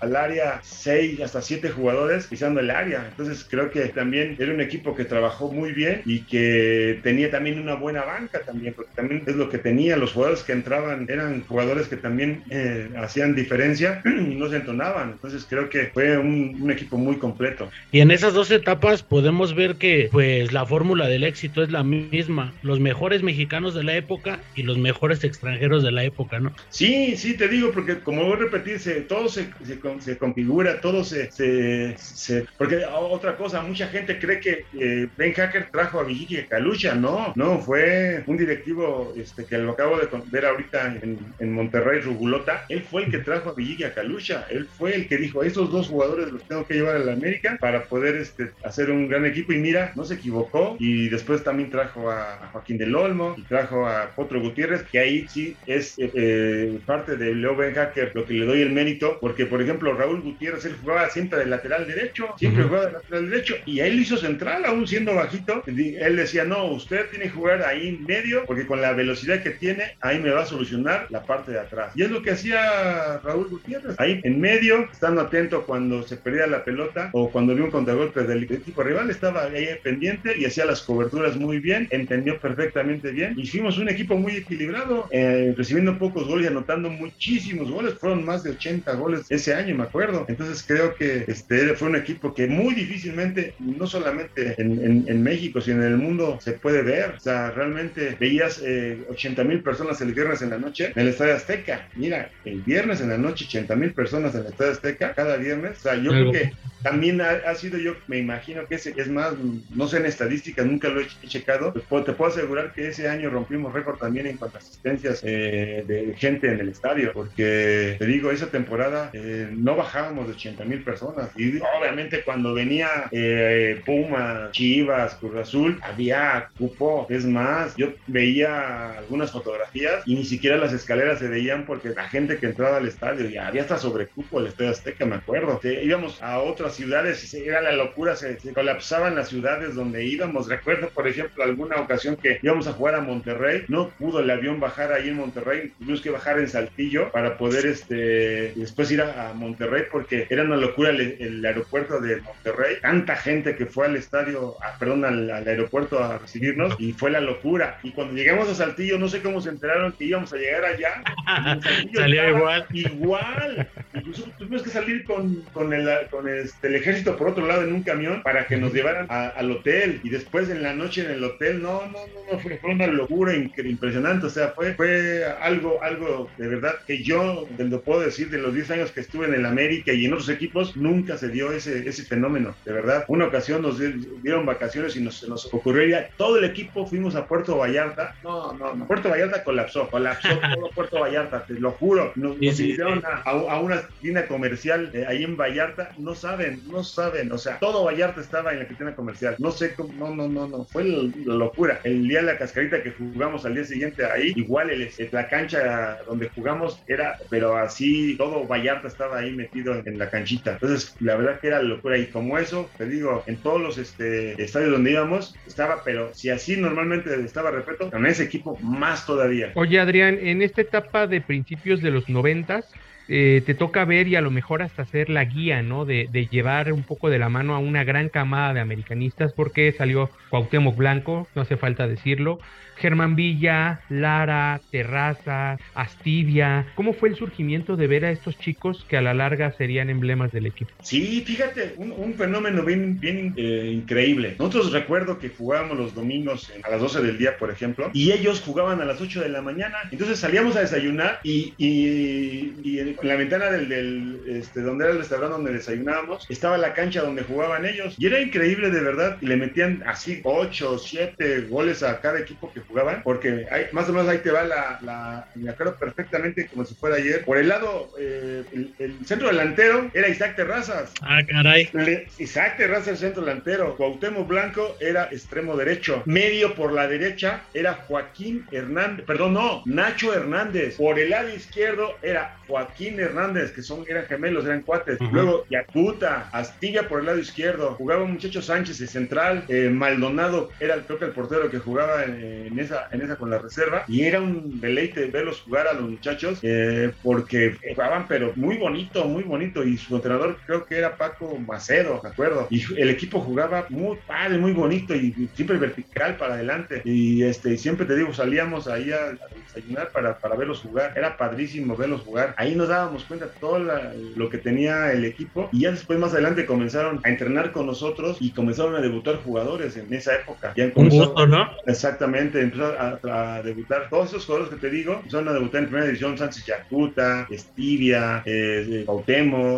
al, 0.00 0.16
área 0.16 0.60
6 0.62 1.20
hasta 1.20 1.42
7 1.42 1.70
jugadores 1.70 2.26
pisando 2.26 2.60
el 2.60 2.70
área. 2.70 3.06
Entonces 3.08 3.46
creo 3.48 3.70
que 3.70 3.86
también 3.88 4.36
era 4.38 4.52
un 4.52 4.60
equipo 4.60 4.94
que 4.94 5.04
trabajó 5.04 5.50
muy 5.50 5.72
bien 5.72 6.02
y 6.04 6.20
que 6.20 7.00
tenía 7.02 7.30
también 7.30 7.58
una 7.58 7.74
buena 7.74 8.04
banca 8.04 8.40
también, 8.40 8.74
porque 8.74 8.92
también 8.94 9.22
es 9.26 9.36
lo 9.36 9.48
que 9.48 9.58
tenía, 9.58 9.96
los 9.96 10.12
jugadores 10.12 10.42
que 10.42 10.52
entraban 10.52 11.06
eran 11.08 11.44
jugadores 11.46 11.83
que 11.88 11.96
también 11.96 12.42
eh, 12.50 12.90
hacían 12.96 13.34
diferencia 13.34 14.02
y 14.04 14.34
no 14.34 14.48
se 14.48 14.56
entonaban. 14.56 15.10
Entonces 15.12 15.46
creo 15.48 15.68
que 15.68 15.90
fue 15.92 16.18
un, 16.18 16.58
un, 16.60 16.70
equipo 16.70 16.96
muy 16.96 17.16
completo. 17.16 17.70
Y 17.92 18.00
en 18.00 18.10
esas 18.10 18.34
dos 18.34 18.50
etapas 18.50 19.02
podemos 19.02 19.54
ver 19.54 19.76
que 19.76 20.08
pues 20.10 20.52
la 20.52 20.66
fórmula 20.66 21.08
del 21.08 21.24
éxito 21.24 21.62
es 21.62 21.70
la 21.70 21.84
misma. 21.84 22.52
Los 22.62 22.80
mejores 22.80 23.22
mexicanos 23.22 23.74
de 23.74 23.84
la 23.84 23.96
época 23.96 24.40
y 24.54 24.62
los 24.62 24.78
mejores 24.78 25.24
extranjeros 25.24 25.82
de 25.82 25.92
la 25.92 26.04
época, 26.04 26.40
¿no? 26.40 26.52
Sí, 26.70 27.16
sí, 27.16 27.36
te 27.36 27.48
digo, 27.48 27.70
porque 27.72 27.98
como 27.98 28.24
voy 28.24 28.34
a 28.34 28.36
repetirse, 28.36 29.02
todo 29.02 29.28
se, 29.28 29.48
se, 29.64 29.78
se 30.00 30.18
configura, 30.18 30.80
todo 30.80 31.04
se, 31.04 31.30
se, 31.30 31.96
se, 31.98 32.46
Porque 32.58 32.84
otra 32.86 33.36
cosa, 33.36 33.62
mucha 33.62 33.88
gente 33.88 34.18
cree 34.18 34.40
que 34.40 34.64
eh, 34.78 35.08
Ben 35.16 35.32
Hacker 35.32 35.68
trajo 35.70 36.00
a 36.00 36.04
Villiki 36.04 36.42
Calucha, 36.44 36.94
no, 36.94 37.32
no, 37.36 37.58
fue 37.60 38.22
un 38.26 38.36
directivo 38.36 39.12
este, 39.16 39.44
que 39.44 39.58
lo 39.58 39.72
acabo 39.72 39.98
de 39.98 40.08
ver 40.30 40.46
ahorita 40.46 40.98
en, 41.02 41.18
en 41.38 41.52
Monterrey, 41.52 41.73
Rugulota, 41.80 42.64
él 42.68 42.82
fue 42.82 43.04
el 43.04 43.10
que 43.10 43.18
trajo 43.18 43.50
a 43.50 43.54
Villiki 43.54 43.84
Calucha, 43.94 44.46
él 44.50 44.66
fue 44.66 44.94
el 44.94 45.08
que 45.08 45.16
dijo, 45.16 45.42
estos 45.42 45.70
dos 45.70 45.88
jugadores 45.88 46.32
los 46.32 46.42
tengo 46.44 46.66
que 46.66 46.74
llevar 46.74 46.96
a 46.96 47.00
la 47.00 47.12
América 47.12 47.56
para 47.60 47.84
poder 47.84 48.16
este, 48.16 48.50
hacer 48.64 48.90
un 48.90 49.08
gran 49.08 49.24
equipo 49.26 49.52
y 49.52 49.58
mira, 49.58 49.92
no 49.94 50.04
se 50.04 50.14
equivocó 50.14 50.76
y 50.78 51.08
después 51.08 51.42
también 51.42 51.70
trajo 51.70 52.10
a, 52.10 52.50
Joaquín 52.52 52.78
del 52.78 52.94
Olmo 52.94 53.34
y 53.36 53.42
trajo 53.42 53.86
a 53.86 54.10
Potro 54.14 54.40
Gutiérrez, 54.40 54.82
que 54.82 54.98
ahí 54.98 55.26
sí 55.28 55.56
es 55.66 55.98
eh, 55.98 56.10
eh, 56.14 56.78
parte 56.86 57.16
de 57.16 57.34
Leo 57.34 57.56
Ben 57.56 57.74
Hacker 57.74 58.12
lo 58.14 58.24
que 58.24 58.34
le 58.34 58.46
doy 58.46 58.60
el 58.60 58.72
mérito, 58.72 59.18
porque 59.20 59.46
por 59.46 59.60
ejemplo 59.60 59.94
Raúl 59.94 60.20
Gutiérrez, 60.20 60.64
él 60.64 60.76
jugaba 60.80 61.08
siempre 61.10 61.38
de 61.40 61.46
lateral 61.46 61.86
derecho, 61.86 62.34
siempre 62.38 62.64
jugaba 62.64 62.86
de 62.86 62.92
lateral 62.92 63.30
derecho 63.30 63.54
y 63.66 63.80
él 63.80 63.98
hizo 64.00 64.16
central, 64.16 64.64
aún 64.64 64.86
siendo 64.86 65.14
bajito, 65.14 65.62
él 65.66 66.16
decía, 66.16 66.44
no, 66.44 66.66
usted 66.66 67.06
tiene 67.10 67.26
que 67.26 67.30
jugar 67.30 67.62
ahí 67.62 67.88
en 67.88 68.04
medio, 68.04 68.44
porque 68.46 68.66
con 68.66 68.80
la 68.80 68.92
velocidad 68.92 69.42
que 69.42 69.50
tiene, 69.50 69.96
ahí 70.00 70.18
me 70.18 70.30
va 70.30 70.42
a 70.42 70.46
solucionar 70.46 71.06
la 71.10 71.22
parte 71.22 71.52
de 71.52 71.60
atrás. 71.64 71.92
Y 71.94 72.02
es 72.02 72.10
lo 72.10 72.22
que 72.22 72.32
hacía 72.32 73.18
Raúl 73.18 73.48
Gutiérrez, 73.48 73.98
ahí 73.98 74.20
en 74.24 74.40
medio, 74.40 74.88
estando 74.90 75.20
atento 75.20 75.64
cuando 75.64 76.02
se 76.02 76.16
perdía 76.16 76.46
la 76.46 76.64
pelota 76.64 77.10
o 77.12 77.30
cuando 77.30 77.52
había 77.52 77.64
un 77.64 77.70
contragolpe 77.70 78.22
del 78.22 78.44
equipo 78.44 78.82
rival, 78.82 79.10
estaba 79.10 79.44
ahí 79.44 79.68
pendiente 79.82 80.34
y 80.38 80.44
hacía 80.44 80.64
las 80.64 80.82
coberturas 80.82 81.36
muy 81.36 81.58
bien, 81.58 81.88
entendió 81.90 82.38
perfectamente 82.38 83.10
bien. 83.10 83.34
Y 83.36 83.46
fuimos 83.46 83.78
un 83.78 83.88
equipo 83.88 84.16
muy 84.16 84.36
equilibrado, 84.36 85.08
eh, 85.10 85.54
recibiendo 85.56 85.98
pocos 85.98 86.26
goles 86.26 86.46
y 86.46 86.48
anotando 86.48 86.90
muchísimos 86.90 87.70
goles, 87.70 87.94
fueron 87.94 88.24
más 88.24 88.42
de 88.42 88.50
80 88.50 88.92
goles 88.94 89.26
ese 89.28 89.54
año, 89.54 89.74
me 89.74 89.84
acuerdo. 89.84 90.24
Entonces 90.28 90.64
creo 90.66 90.94
que 90.94 91.24
este 91.26 91.74
fue 91.74 91.88
un 91.88 91.96
equipo 91.96 92.34
que 92.34 92.46
muy 92.46 92.74
difícilmente, 92.74 93.54
no 93.58 93.86
solamente 93.86 94.54
en, 94.58 95.04
en, 95.06 95.22
México, 95.22 95.60
sino 95.60 95.82
en 95.82 95.92
el 95.92 95.96
mundo, 95.96 96.38
se 96.40 96.52
puede 96.52 96.82
ver. 96.82 97.14
O 97.16 97.20
sea, 97.20 97.50
realmente 97.50 98.16
veías 98.18 98.60
eh, 98.64 99.04
80 99.08 99.44
mil 99.44 99.62
personas 99.62 100.00
el 100.00 100.12
viernes 100.12 100.42
en 100.42 100.50
la 100.50 100.58
noche 100.58 100.92
en 100.94 101.02
el 101.02 101.08
Estadio 101.08 101.34
Azteca. 101.34 101.53
Mira, 101.94 102.30
el 102.44 102.62
viernes 102.62 103.00
en 103.00 103.10
la 103.10 103.18
noche, 103.18 103.44
80 103.46 103.76
mil 103.76 103.92
personas 103.92 104.34
en 104.34 104.42
el 104.42 104.46
Estadio 104.48 104.72
Azteca 104.72 105.14
cada 105.14 105.36
viernes. 105.36 105.78
O 105.78 105.82
sea, 105.82 105.94
yo 105.96 106.10
creo 106.10 106.32
que 106.32 106.52
también 106.84 107.18
ha, 107.22 107.54
sido 107.54 107.78
yo, 107.78 107.94
me 108.08 108.18
imagino 108.18 108.66
que 108.66 108.74
ese, 108.74 108.92
es 108.94 109.08
más, 109.08 109.32
no 109.74 109.88
sé 109.88 109.96
en 109.96 110.04
estadísticas, 110.04 110.66
nunca 110.66 110.88
lo 110.90 111.00
he 111.00 111.06
checado, 111.26 111.72
pues, 111.88 112.04
te 112.04 112.12
puedo 112.12 112.30
asegurar 112.30 112.74
que 112.74 112.88
ese 112.88 113.08
año 113.08 113.30
rompimos 113.30 113.72
récord 113.72 113.96
también 113.98 114.26
en 114.26 114.36
cuanto 114.36 114.58
a 114.58 114.60
asistencias 114.60 115.20
eh, 115.24 115.82
de 115.86 116.14
gente 116.18 116.52
en 116.52 116.60
el 116.60 116.68
estadio, 116.68 117.12
porque 117.14 117.96
te 117.98 118.04
digo, 118.04 118.30
esa 118.30 118.48
temporada 118.48 119.08
eh, 119.14 119.48
no 119.50 119.76
bajábamos 119.76 120.26
de 120.26 120.34
80 120.34 120.64
mil 120.66 120.84
personas. 120.84 121.30
Y 121.36 121.56
obviamente 121.56 122.22
cuando 122.22 122.52
venía 122.52 123.08
eh, 123.10 123.80
Puma, 123.86 124.50
Chivas, 124.52 125.14
Cruz 125.14 125.36
Azul, 125.36 125.80
había 125.82 126.50
cupo, 126.58 127.06
es 127.08 127.24
más, 127.24 127.74
yo 127.76 127.94
veía 128.06 128.98
algunas 128.98 129.32
fotografías 129.32 130.02
y 130.04 130.16
ni 130.16 130.24
siquiera 130.26 130.58
las 130.58 130.74
escaleras 130.74 131.18
se 131.18 131.28
veían 131.34 131.66
porque 131.66 131.90
la 131.90 132.08
gente 132.08 132.38
que 132.38 132.46
entraba 132.46 132.76
al 132.76 132.86
estadio 132.86 133.28
ya 133.28 133.48
había 133.48 133.62
hasta 133.62 133.78
sobre 133.78 134.06
cupo 134.06 134.40
el 134.40 134.46
Estadio 134.46 134.70
Azteca, 134.70 135.04
me 135.04 135.16
acuerdo, 135.16 135.60
íbamos 135.64 136.22
a 136.22 136.38
otras 136.38 136.74
ciudades, 136.74 137.34
era 137.34 137.60
la 137.60 137.72
locura, 137.72 138.14
se, 138.14 138.38
colapsaban 138.52 139.16
las 139.16 139.28
ciudades 139.28 139.74
donde 139.74 140.04
íbamos. 140.04 140.48
Recuerdo, 140.48 140.88
por 140.90 141.08
ejemplo, 141.08 141.42
alguna 141.42 141.76
ocasión 141.76 142.16
que 142.16 142.38
íbamos 142.42 142.66
a 142.66 142.72
jugar 142.72 142.94
a 142.94 143.00
Monterrey, 143.00 143.64
no 143.68 143.88
pudo 143.90 144.20
el 144.20 144.30
avión 144.30 144.60
bajar 144.60 144.92
ahí 144.92 145.08
en 145.08 145.16
Monterrey, 145.16 145.72
tuvimos 145.78 146.00
que 146.00 146.10
bajar 146.10 146.38
en 146.38 146.48
Saltillo 146.48 147.10
para 147.10 147.36
poder 147.36 147.66
este, 147.66 148.52
después 148.54 148.90
ir 148.90 149.02
a, 149.02 149.32
Monterrey 149.34 149.84
porque 149.90 150.26
era 150.30 150.44
una 150.44 150.56
locura 150.56 150.90
el, 150.90 151.44
aeropuerto 151.44 152.00
de 152.00 152.20
Monterrey, 152.20 152.76
tanta 152.80 153.16
gente 153.16 153.56
que 153.56 153.66
fue 153.66 153.86
al 153.86 153.96
estadio, 153.96 154.56
perdón, 154.78 155.04
al, 155.04 155.30
aeropuerto 155.30 156.02
a 156.02 156.18
recibirnos 156.18 156.76
y 156.78 156.92
fue 156.92 157.10
la 157.10 157.20
locura. 157.20 157.78
Y 157.82 157.90
cuando 157.90 158.14
llegamos 158.14 158.48
a 158.48 158.54
Saltillo, 158.54 158.98
no 158.98 159.08
sé 159.08 159.20
cómo 159.22 159.40
se 159.40 159.50
enteraron 159.50 159.92
que 159.92 160.04
íbamos 160.04 160.32
a 160.32 160.36
llegar 160.36 160.64
allá. 160.64 161.02
Salía 161.94 162.30
igual. 162.30 162.66
Igual. 162.72 163.68
Incluso 163.94 164.24
tuvimos 164.38 164.62
que 164.62 164.70
salir 164.70 165.04
con, 165.04 165.42
con, 165.52 165.72
el, 165.72 165.88
con 166.10 166.28
este, 166.28 166.68
el 166.68 166.76
ejército 166.76 167.16
por 167.16 167.28
otro 167.28 167.46
lado 167.46 167.62
en 167.62 167.72
un 167.72 167.82
camión 167.82 168.22
para 168.22 168.46
que 168.46 168.56
nos 168.56 168.72
llevaran 168.72 169.06
al 169.08 169.50
hotel 169.50 170.00
y 170.02 170.10
después 170.10 170.48
en 170.50 170.62
la 170.62 170.74
noche 170.74 171.04
en 171.04 171.10
el 171.12 171.24
hotel, 171.24 171.62
no, 171.62 171.86
no, 171.86 172.06
no, 172.06 172.32
no 172.32 172.38
fue, 172.38 172.60
una 172.64 172.86
locura 172.86 173.34
impresionante, 173.34 174.26
o 174.26 174.30
sea, 174.30 174.48
fue, 174.48 174.74
fue 174.74 175.24
algo, 175.40 175.82
algo 175.82 176.28
de 176.38 176.48
verdad 176.48 176.74
que 176.86 177.02
yo 177.02 177.46
lo 177.58 177.80
puedo 177.82 178.00
decir 178.00 178.30
de 178.30 178.38
los 178.38 178.54
10 178.54 178.70
años 178.72 178.90
que 178.92 179.00
estuve 179.00 179.26
en 179.26 179.34
el 179.34 179.46
América 179.46 179.92
y 179.92 180.06
en 180.06 180.12
otros 180.12 180.28
equipos, 180.28 180.76
nunca 180.76 181.16
se 181.16 181.28
dio 181.28 181.52
ese, 181.52 181.88
ese 181.88 182.04
fenómeno, 182.04 182.54
de 182.64 182.72
verdad. 182.72 183.04
Una 183.08 183.26
ocasión 183.26 183.62
nos 183.62 183.78
dieron 183.78 184.46
vacaciones 184.46 184.96
y 184.96 185.00
nos, 185.00 185.26
nos 185.28 185.52
ocurrió 185.52 185.86
ya, 185.86 186.08
todo 186.16 186.38
el 186.38 186.44
equipo 186.44 186.86
fuimos 186.86 187.14
a 187.14 187.26
Puerto 187.26 187.58
Vallarta, 187.58 188.14
no, 188.22 188.52
no, 188.54 188.74
no, 188.74 188.86
Puerto 188.86 189.08
Vallarta 189.08 189.44
colapsó, 189.44 189.88
colapsó 189.88 190.28
todo 190.54 190.70
Puerto 190.70 191.00
Vallarta, 191.00 191.13
te 191.46 191.54
lo 191.54 191.72
juro, 191.72 192.12
nos, 192.16 192.40
nos 192.40 192.60
hicieron 192.60 193.02
a, 193.04 193.60
una 193.60 193.82
tienda 194.00 194.26
comercial 194.26 194.90
eh, 194.92 195.04
ahí 195.06 195.24
en 195.24 195.36
Vallarta, 195.36 195.90
no 195.98 196.14
saben 196.14 196.62
no 196.70 196.82
saben, 196.82 197.30
o 197.32 197.38
sea, 197.38 197.58
todo 197.58 197.84
Vallarta 197.84 198.20
estaba 198.20 198.52
en 198.52 198.60
la 198.60 198.68
tienda 198.68 198.94
comercial. 198.94 199.36
No 199.38 199.50
sé 199.50 199.74
cómo, 199.74 199.92
no, 199.94 200.14
no, 200.14 200.28
no, 200.28 200.48
no, 200.48 200.64
fue 200.64 200.84
la, 200.84 201.34
locura. 201.34 201.80
El 201.84 202.08
día 202.08 202.20
de 202.20 202.26
la 202.26 202.38
cascarita 202.38 202.82
que 202.82 202.92
jugamos 202.92 203.44
al 203.44 203.54
día 203.54 203.64
siguiente 203.64 204.04
ahí, 204.04 204.32
igual 204.36 204.70
el, 204.70 204.90
la 205.12 205.28
cancha 205.28 205.98
donde 206.06 206.28
jugamos 206.30 206.82
era, 206.86 207.18
pero 207.30 207.56
así 207.56 208.16
todo 208.16 208.46
Vallarta 208.46 208.88
estaba 208.88 209.18
ahí 209.18 209.32
metido 209.32 209.74
en 209.84 209.98
la 209.98 210.10
canchita. 210.10 210.52
Entonces, 210.52 210.94
la 211.00 211.16
verdad 211.16 211.40
que 211.40 211.48
era 211.48 211.62
locura. 211.62 211.98
Y 211.98 212.06
como 212.06 212.38
eso, 212.38 212.68
te 212.76 212.86
digo, 212.86 213.22
en 213.26 213.36
todos 213.36 213.60
los 213.60 213.78
este, 213.78 214.40
estadios 214.42 214.72
donde 214.72 214.92
íbamos, 214.92 215.34
estaba, 215.46 215.82
pero 215.84 216.12
si 216.14 216.30
así 216.30 216.56
normalmente 216.56 217.14
estaba, 217.24 217.50
repito, 217.50 217.90
con 217.90 218.06
ese 218.06 218.24
equipo 218.24 218.58
más 218.60 219.06
todavía. 219.06 219.52
Oye, 219.54 219.78
Adrián, 219.78 220.18
en 220.20 220.42
esta 220.42 220.60
etapa 220.60 221.03
de 221.06 221.20
principios 221.20 221.80
de 221.80 221.90
los 221.90 222.08
noventas, 222.08 222.72
eh, 223.08 223.42
te 223.44 223.54
toca 223.54 223.84
ver 223.84 224.08
y 224.08 224.16
a 224.16 224.22
lo 224.22 224.30
mejor 224.30 224.62
hasta 224.62 224.86
ser 224.86 225.10
la 225.10 225.24
guía, 225.24 225.62
¿no? 225.62 225.84
De, 225.84 226.08
de, 226.10 226.26
llevar 226.26 226.72
un 226.72 226.82
poco 226.82 227.10
de 227.10 227.18
la 227.18 227.28
mano 227.28 227.54
a 227.54 227.58
una 227.58 227.84
gran 227.84 228.08
camada 228.08 228.54
de 228.54 228.60
americanistas 228.60 229.32
porque 229.34 229.72
salió 229.72 230.10
Cuauhtémoc 230.30 230.76
Blanco, 230.76 231.28
no 231.34 231.42
hace 231.42 231.58
falta 231.58 231.86
decirlo, 231.86 232.38
Germán 232.76 233.16
Villa, 233.16 233.80
Lara, 233.88 234.60
Terraza, 234.70 235.58
Astivia. 235.74 236.66
¿Cómo 236.74 236.92
fue 236.92 237.08
el 237.08 237.16
surgimiento 237.16 237.76
de 237.76 237.86
ver 237.86 238.04
a 238.04 238.10
estos 238.10 238.38
chicos 238.38 238.84
que 238.88 238.96
a 238.96 239.02
la 239.02 239.14
larga 239.14 239.52
serían 239.52 239.90
emblemas 239.90 240.32
del 240.32 240.46
equipo? 240.46 240.70
Sí, 240.82 241.22
fíjate, 241.26 241.74
un, 241.76 242.14
fenómeno 242.14 242.62
bien, 242.62 243.00
bien 243.00 243.34
eh, 243.36 243.70
increíble. 243.72 244.36
Nosotros 244.38 244.72
recuerdo 244.72 245.18
que 245.18 245.30
jugábamos 245.30 245.76
los 245.76 245.94
domingos 245.94 246.52
a 246.62 246.70
las 246.70 246.80
12 246.80 247.02
del 247.02 247.18
día, 247.18 247.36
por 247.38 247.50
ejemplo, 247.50 247.90
y 247.92 248.12
ellos 248.12 248.40
jugaban 248.40 248.80
a 248.80 248.84
las 248.84 249.00
8 249.00 249.20
de 249.20 249.28
la 249.28 249.42
mañana. 249.42 249.78
Entonces 249.90 250.18
salíamos 250.18 250.56
a 250.56 250.60
desayunar 250.60 251.20
y, 251.22 251.54
y, 251.58 252.54
y 252.62 252.78
en 252.78 252.96
la 253.02 253.16
ventana 253.16 253.50
del, 253.50 254.20
este, 254.26 254.60
donde 254.60 254.84
era 254.84 254.92
el 254.92 254.98
restaurante 254.98 255.34
donde 255.34 255.52
desayunábamos, 255.52 256.26
estaba 256.28 256.58
la 256.58 256.74
cancha 256.74 257.02
donde 257.02 257.22
jugaban 257.22 257.64
ellos. 257.66 257.94
Y 257.98 258.06
era 258.06 258.20
increíble 258.20 258.70
de 258.70 258.80
verdad. 258.80 259.18
Le 259.20 259.36
metían 259.36 259.82
así 259.86 260.20
8 260.24 260.72
o 260.72 260.78
7 260.78 261.42
goles 261.42 261.82
a 261.82 262.00
cada 262.00 262.20
equipo 262.20 262.52
que 262.52 262.60
jugaban, 262.68 263.02
porque 263.02 263.46
hay, 263.50 263.66
más 263.72 263.88
o 263.88 263.92
menos 263.92 264.08
ahí 264.08 264.18
te 264.18 264.30
va 264.30 264.44
la, 264.44 264.78
la, 264.82 265.28
me 265.34 265.50
acuerdo 265.50 265.76
perfectamente 265.76 266.46
como 266.46 266.64
si 266.64 266.74
fuera 266.74 266.96
ayer. 266.96 267.24
Por 267.24 267.38
el 267.38 267.48
lado, 267.48 267.90
eh, 267.98 268.44
el, 268.52 268.74
el, 268.78 269.06
centro 269.06 269.28
delantero 269.28 269.90
era 269.94 270.08
Isaac 270.08 270.36
Terrazas. 270.36 270.92
Ah, 271.02 271.20
caray. 271.28 271.68
Le, 271.72 272.06
Isaac 272.18 272.56
Terrazas, 272.56 272.88
el 272.88 272.96
centro 272.96 273.24
delantero. 273.24 273.76
Cuauhtémoc 273.76 274.26
Blanco 274.26 274.76
era 274.80 275.04
extremo 275.10 275.56
derecho. 275.56 276.02
Medio 276.06 276.54
por 276.54 276.72
la 276.72 276.88
derecha 276.88 277.42
era 277.54 277.74
Joaquín 277.74 278.46
Hernández, 278.50 279.04
perdón, 279.06 279.34
no, 279.34 279.62
Nacho 279.66 280.14
Hernández. 280.14 280.76
Por 280.76 280.98
el 280.98 281.10
lado 281.10 281.28
izquierdo 281.34 281.96
era 282.02 282.36
Joaquín 282.46 282.98
Hernández, 283.00 283.52
que 283.52 283.62
son, 283.62 283.84
eran 283.88 284.06
gemelos, 284.06 284.44
eran 284.44 284.62
cuates. 284.62 285.00
Uh 285.00 285.04
-huh. 285.04 285.12
Luego 285.12 285.44
Yacuta, 285.50 286.28
Astilla 286.32 286.88
por 286.88 287.00
el 287.00 287.06
lado 287.06 287.18
izquierdo. 287.18 287.74
Jugaba 287.74 288.04
muchacho 288.04 288.42
Sánchez 288.42 288.78
de 288.78 288.86
central. 288.86 289.44
Eh, 289.48 289.70
Maldonado 289.70 290.50
era 290.60 290.76
creo 290.86 290.98
que 290.98 291.04
el 291.06 291.12
portero 291.12 291.50
que 291.50 291.58
jugaba 291.58 292.04
en, 292.04 292.46
en 292.46 292.58
esa, 292.58 292.88
en 292.92 293.02
esa 293.02 293.16
con 293.16 293.30
la 293.30 293.38
reserva 293.38 293.84
y 293.88 294.02
era 294.02 294.20
un 294.20 294.60
deleite 294.60 295.06
verlos 295.06 295.40
jugar 295.40 295.66
a 295.66 295.72
los 295.74 295.90
muchachos 295.90 296.38
eh, 296.42 296.92
porque 297.02 297.56
jugaban 297.70 298.06
pero 298.08 298.32
muy 298.36 298.56
bonito, 298.56 299.04
muy 299.04 299.22
bonito 299.22 299.64
y 299.64 299.76
su 299.76 299.96
entrenador 299.96 300.38
creo 300.46 300.64
que 300.64 300.76
era 300.78 300.96
Paco 300.96 301.36
Macedo, 301.38 302.00
¿de 302.02 302.08
acuerdo? 302.08 302.46
Y 302.50 302.62
el 302.80 302.90
equipo 302.90 303.20
jugaba 303.20 303.66
muy 303.68 303.98
padre, 304.06 304.38
muy 304.38 304.52
bonito 304.52 304.94
y, 304.94 305.14
y 305.16 305.28
siempre 305.34 305.58
vertical 305.58 306.16
para 306.16 306.34
adelante 306.34 306.82
y 306.84 307.22
este 307.22 307.56
siempre 307.56 307.86
te 307.86 307.96
digo 307.96 308.12
salíamos 308.12 308.68
ahí 308.68 308.92
a, 308.92 308.96
a 308.96 309.34
desayunar 309.46 309.90
para, 309.90 310.18
para, 310.18 310.34
verlos 310.36 310.60
jugar, 310.60 310.92
era 310.96 311.16
padrísimo 311.16 311.76
verlos 311.76 312.02
jugar, 312.02 312.33
ahí 312.36 312.54
nos 312.54 312.68
dábamos 312.68 313.04
cuenta 313.04 313.26
todo 313.40 313.58
la, 313.58 313.92
lo 314.16 314.28
que 314.28 314.38
tenía 314.38 314.92
el 314.92 315.04
equipo 315.04 315.48
y 315.52 315.60
ya 315.60 315.70
después 315.70 315.98
más 315.98 316.12
adelante 316.12 316.46
comenzaron 316.46 317.00
a 317.04 317.08
entrenar 317.08 317.52
con 317.52 317.66
nosotros 317.66 318.18
y 318.20 318.30
comenzaron 318.30 318.74
a 318.76 318.80
debutar 318.80 319.16
jugadores 319.16 319.76
en 319.76 319.92
esa 319.92 320.14
época. 320.14 320.52
Ya 320.56 320.70
Un 320.74 320.88
gusto, 320.88 321.26
¿no? 321.26 321.48
Exactamente, 321.66 322.40
empezó 322.40 322.66
a, 322.78 322.98
a, 323.02 323.42
debutar 323.42 323.88
todos 323.90 324.08
esos 324.08 324.26
jugadores 324.26 324.54
que 324.54 324.60
te 324.60 324.70
digo, 324.70 324.94
empezaron 324.94 325.28
a 325.28 325.32
debutar 325.32 325.62
en 325.62 325.66
primera 325.66 325.86
división, 325.86 326.18
Sánchez 326.18 326.46
Yacuta, 326.46 327.26
Estivia, 327.30 328.22
eh, 328.24 328.84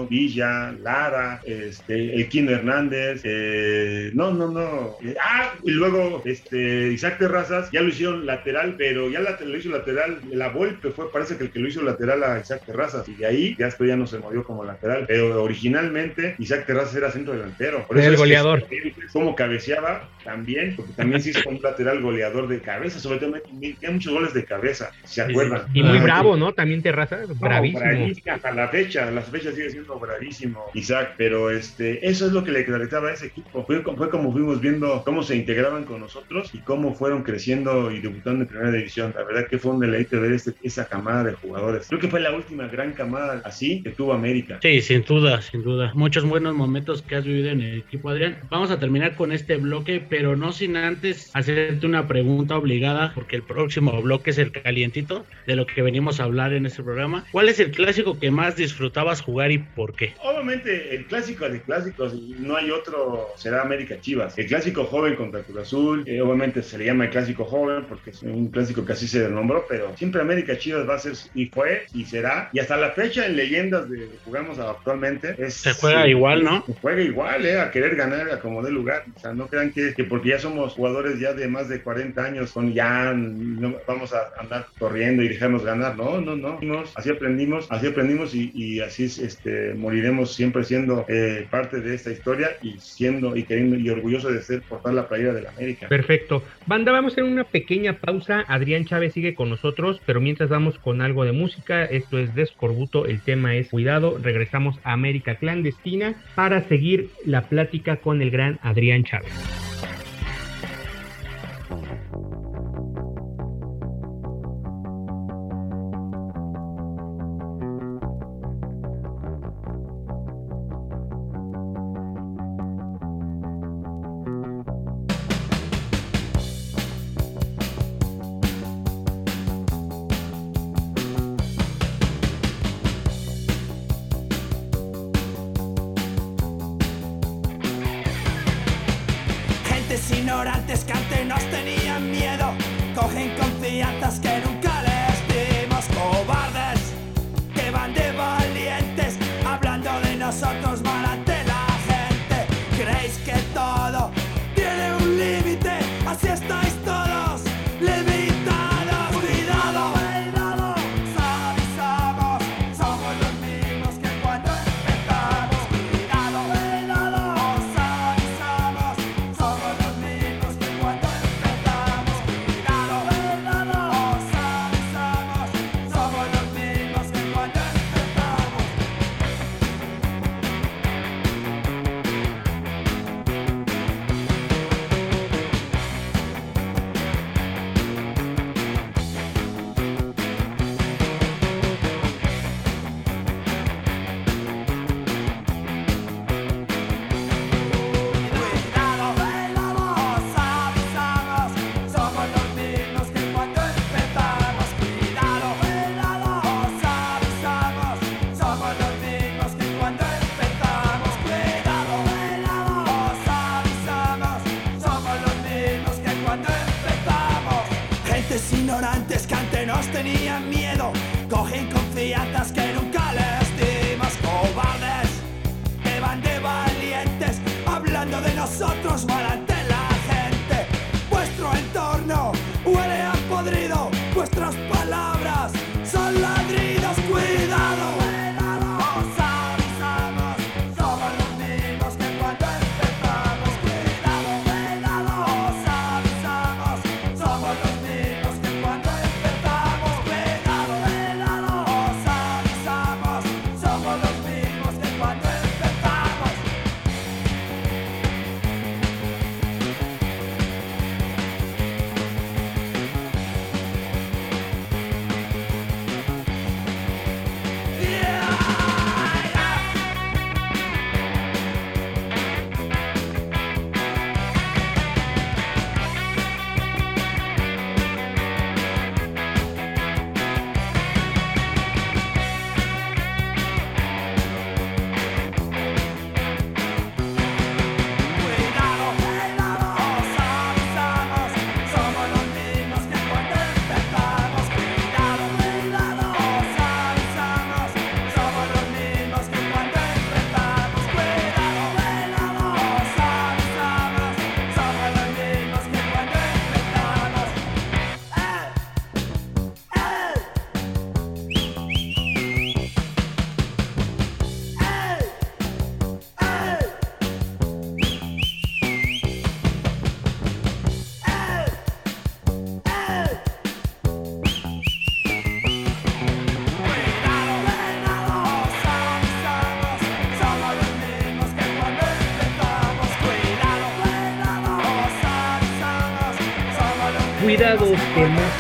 Villa, 0.09 0.73
Lara, 0.83 1.41
este, 1.45 2.15
el 2.15 2.29
Quino 2.29 2.51
Hernández, 2.53 3.23
eh, 3.25 4.11
no, 4.15 4.33
no, 4.33 4.51
no, 4.51 4.97
eh, 5.03 5.15
ah, 5.21 5.53
y 5.63 5.71
luego 5.71 6.23
este, 6.25 6.93
Isaac 6.93 7.19
Terrazas, 7.19 7.71
ya 7.71 7.81
lo 7.81 7.89
hicieron 7.89 8.27
lateral, 8.27 8.75
pero 8.77 9.11
ya 9.11 9.21
la, 9.21 9.39
lo 9.41 9.57
hizo 9.57 9.71
lateral, 9.71 10.21
la 10.31 10.49
Volpe 10.49 10.91
fue, 10.91 11.11
parece 11.11 11.37
que 11.37 11.45
el 11.45 11.51
que 11.51 11.59
lo 11.59 11.69
hizo 11.69 11.83
lateral 11.83 12.23
a 12.23 12.41
Isaac 12.41 12.63
Terrazas, 12.67 13.09
y 13.09 13.15
de 13.15 13.27
ahí 13.27 13.57
ya 13.59 13.67
después 13.67 13.89
ya 13.89 13.97
no 13.97 14.07
se 14.07 14.19
movió 14.19 14.45
como 14.45 14.65
lateral, 14.65 15.05
pero 15.07 15.43
originalmente 15.43 16.35
Isaac 16.39 16.67
Terrazas 16.67 16.97
era 16.97 17.11
centro 17.11 17.33
delantero, 17.33 17.87
por 17.87 17.99
eso 17.99 18.09
el 18.09 18.17
goleador. 18.17 18.67
Como 19.13 19.35
cabeceaba 19.35 20.09
también, 20.25 20.75
porque 20.77 20.93
también 20.93 21.23
sí 21.23 21.31
es 21.31 21.47
un 21.47 21.61
lateral 21.63 22.03
goleador 22.03 22.49
de 22.49 22.61
cabeza, 22.61 22.99
sobre 22.99 23.19
todo 23.19 23.35
tiene 23.61 23.93
muchos 23.93 24.13
goles 24.13 24.35
de 24.35 24.45
cabeza, 24.45 24.91
¿se 25.05 25.23
acuerdan? 25.23 25.63
Y 25.73 25.83
muy 25.83 25.99
bravo, 25.99 26.37
¿no? 26.37 26.53
También 26.53 26.83
Terraza, 26.83 27.19
no, 27.27 27.35
bravísimo. 27.35 27.81
bravísimo. 27.81 28.35
Hasta 28.35 28.53
la 28.53 28.69
fecha, 28.69 29.11
la 29.11 29.23
fecha 29.23 29.53
sigue 29.53 29.71
siendo 29.71 29.99
bravísimo, 29.99 30.67
Isaac, 30.75 31.15
pero 31.17 31.51
este, 31.51 32.07
eso 32.07 32.27
es 32.27 32.33
lo 32.33 32.45
que 32.45 32.53
le 32.53 32.65
caracterizaba 32.65 33.09
a 33.09 33.13
ese 33.13 33.27
equipo. 33.27 33.65
Fue, 33.65 33.83
fue, 33.83 34.11
como 34.11 34.33
fuimos 34.33 34.61
viendo 34.61 35.03
cómo 35.05 35.23
se 35.23 35.37
integraban 35.37 35.85
con 35.85 36.01
nosotros 36.01 36.51
y 36.55 36.59
cómo 36.59 36.95
fueron 36.95 37.23
creciendo 37.23 37.91
y 37.91 38.01
debutando 38.01 38.43
en 38.43 38.49
primera 38.49 38.71
división. 38.71 39.15
La 39.17 39.25
verdad 39.25 39.47
que 39.49 39.59
fue 39.59 39.73
un 39.73 39.81
deleite 39.81 40.17
ver 40.17 40.33
este, 40.33 40.55
esa 40.63 40.87
camada 40.87 41.25
de 41.25 41.33
jugadores. 41.35 41.87
Creo 41.89 42.01
que 42.01 42.09
fue 42.09 42.21
la 42.21 42.33
última 42.33 42.56
gran 42.65 42.93
camada 42.93 43.41
así 43.45 43.83
que 43.83 43.91
tuvo 43.91 44.13
América. 44.13 44.59
Sí, 44.63 44.81
sin 44.81 45.03
duda, 45.03 45.43
sin 45.43 45.63
duda. 45.63 45.93
Muchos 45.95 46.25
buenos 46.25 46.55
momentos 46.55 47.03
que 47.03 47.17
has 47.17 47.25
vivido 47.25 47.51
en 47.51 47.61
el 47.61 47.79
equipo, 47.79 48.11
Adrián. 48.11 48.39
Vamos 48.51 48.71
a 48.71 48.79
terminar 48.79 49.15
con 49.15 49.33
este 49.33 49.57
bloque, 49.57 50.03
pero 50.09 50.37
no 50.37 50.53
sin 50.53 50.77
antes 50.77 51.31
hacerte 51.35 51.87
una 51.87 52.09
pregunta 52.09 52.57
obligada, 52.57 53.13
porque 53.15 53.37
el 53.37 53.43
próximo 53.43 54.01
bloque 54.03 54.31
es 54.31 54.39
el 54.39 54.53
calientito 54.53 55.27
de 55.47 55.57
lo 55.57 55.67
que 55.67 55.83
venimos 55.83 56.21
a 56.21 56.25
hablar 56.25 56.53
en 56.53 56.67
este 56.67 56.83
programa. 56.83 57.25
¿Cuál 57.33 57.49
es 57.49 57.61
el 57.61 57.71
clásico 57.71 58.19
que 58.19 58.31
más 58.31 58.57
disfrutabas 58.57 59.21
jugar 59.21 59.51
y 59.51 59.59
por 59.59 59.95
qué? 59.95 60.15
Obviamente, 60.23 60.95
el 60.95 61.07
clásico 61.07 61.49
de 61.49 61.61
clásicos, 61.61 62.15
no 62.15 62.57
hay 62.57 62.71
otro, 62.71 63.29
será 63.37 63.63
América 63.63 64.01
Chivas. 64.01 64.39
El 64.39 64.47
clásico 64.47 64.85
joven 64.85 65.17
contra 65.17 65.43
Cruz 65.43 65.59
Azul, 65.59 66.05
eh, 66.07 66.21
obviamente 66.21 66.63
se 66.63 66.79
le 66.79 66.87
llama 66.87 67.05
el 67.05 67.11
clásico 67.11 67.45
joven 67.45 67.85
porque 67.89 68.11
es 68.11 68.23
un 68.23 68.49
clásico 68.49 68.85
que 68.85 68.93
así 68.93 69.07
se 69.09 69.29
nombró, 69.29 69.65
pero 69.69 69.97
siempre 69.97 70.21
América 70.21 70.57
Chivas 70.59 70.89
va 70.89 70.95
a 70.95 70.99
ser, 70.99 71.15
y 71.35 71.47
fue, 71.47 71.87
y 71.95 72.05
será, 72.05 72.46
y 72.53 72.59
hasta 72.59 72.77
la 72.77 72.91
fecha 72.91 73.27
en 73.27 73.37
leyendas 73.37 73.89
de 73.89 74.09
jugamos 74.25 74.59
actualmente. 74.59 75.35
Es, 75.39 75.55
se 75.55 75.73
juega 75.73 76.07
igual, 76.07 76.45
¿no? 76.45 76.65
Se 76.67 76.75
juega 76.81 77.03
igual, 77.03 77.47
¿eh? 77.47 77.61
A 77.61 77.71
querer 77.71 77.97
ganar 77.97 78.31
a 78.31 78.41
como 78.41 78.63
de 78.63 78.71
lugar. 78.71 79.05
O 79.15 79.21
sea, 79.21 79.33
no 79.33 79.47
crean 79.47 79.73
que, 79.73 79.95
que 79.95 80.05
porque 80.05 80.31
ya 80.31 80.39
somos 80.39 80.75
jugadores 80.75 81.19
ya 81.21 81.33
de 81.33 81.49
más 81.49 81.69
de 81.69 81.81
40 81.83 82.23
años, 82.23 82.53
con 82.53 82.73
ya 82.73 83.13
no 83.13 83.77
vamos 83.87 84.13
a 84.13 84.31
andar 84.39 84.67
corriendo 84.79 85.23
y 85.23 85.29
dejarnos 85.29 85.65
ganar. 85.65 85.97
No, 85.97 86.21
no, 86.21 86.37
no. 86.37 86.85
Así 86.95 87.11
aprendimos, 87.11 87.67
así 87.71 87.87
aprendimos 87.87 88.35
y, 88.35 88.51
y 88.55 88.81
así 88.81 89.05
este, 89.05 89.75
moriremos 89.75 90.35
siempre 90.35 90.65
siendo 90.65 91.05
eh, 91.09 91.47
parte 91.51 91.81
de 91.81 91.95
esta 91.95 92.11
historia 92.11 92.57
y 92.63 92.79
siendo 92.79 93.37
y 93.37 93.45
queriendo 93.45 93.77
y 93.77 93.89
orgulloso 93.91 94.31
de 94.31 94.43
ser 94.43 94.63
portar 94.63 94.95
la 94.95 95.09
playera 95.09 95.33
de 95.33 95.43
la 95.43 95.51
América. 95.51 95.89
Perfecto. 95.89 96.43
Banda, 96.67 96.93
vamos 96.93 97.13
a 97.13 97.15
hacer 97.15 97.25
una 97.25 97.45
pequeña 97.45 97.95
pausa. 97.95 98.45
Adrián 98.49 98.85
Chávez 98.85 99.13
sigue 99.13 99.35
con 99.35 99.51
nosotros, 99.51 100.01
pero 100.07 100.21
mientras 100.21 100.49
vamos 100.49 100.79
con 100.79 101.01
algo 101.01 101.25
de 101.25 101.33
música, 101.33 101.85
esto 101.85 102.19
es 102.19 102.35
Descorbuto, 102.37 103.07
el 103.07 103.21
tema 103.21 103.57
es 103.57 103.71
Cuidado. 103.71 104.19
Regresamos 104.23 104.79
a 104.85 104.93
América 104.93 105.35
Clandestina 105.37 106.15
para 106.37 106.63
seguir 106.69 107.11
la 107.25 107.49
plática 107.49 107.97
con 107.97 108.23
el 108.23 108.31
gran 108.31 108.61
Adrián 108.63 109.03
Chávez. 109.03 109.33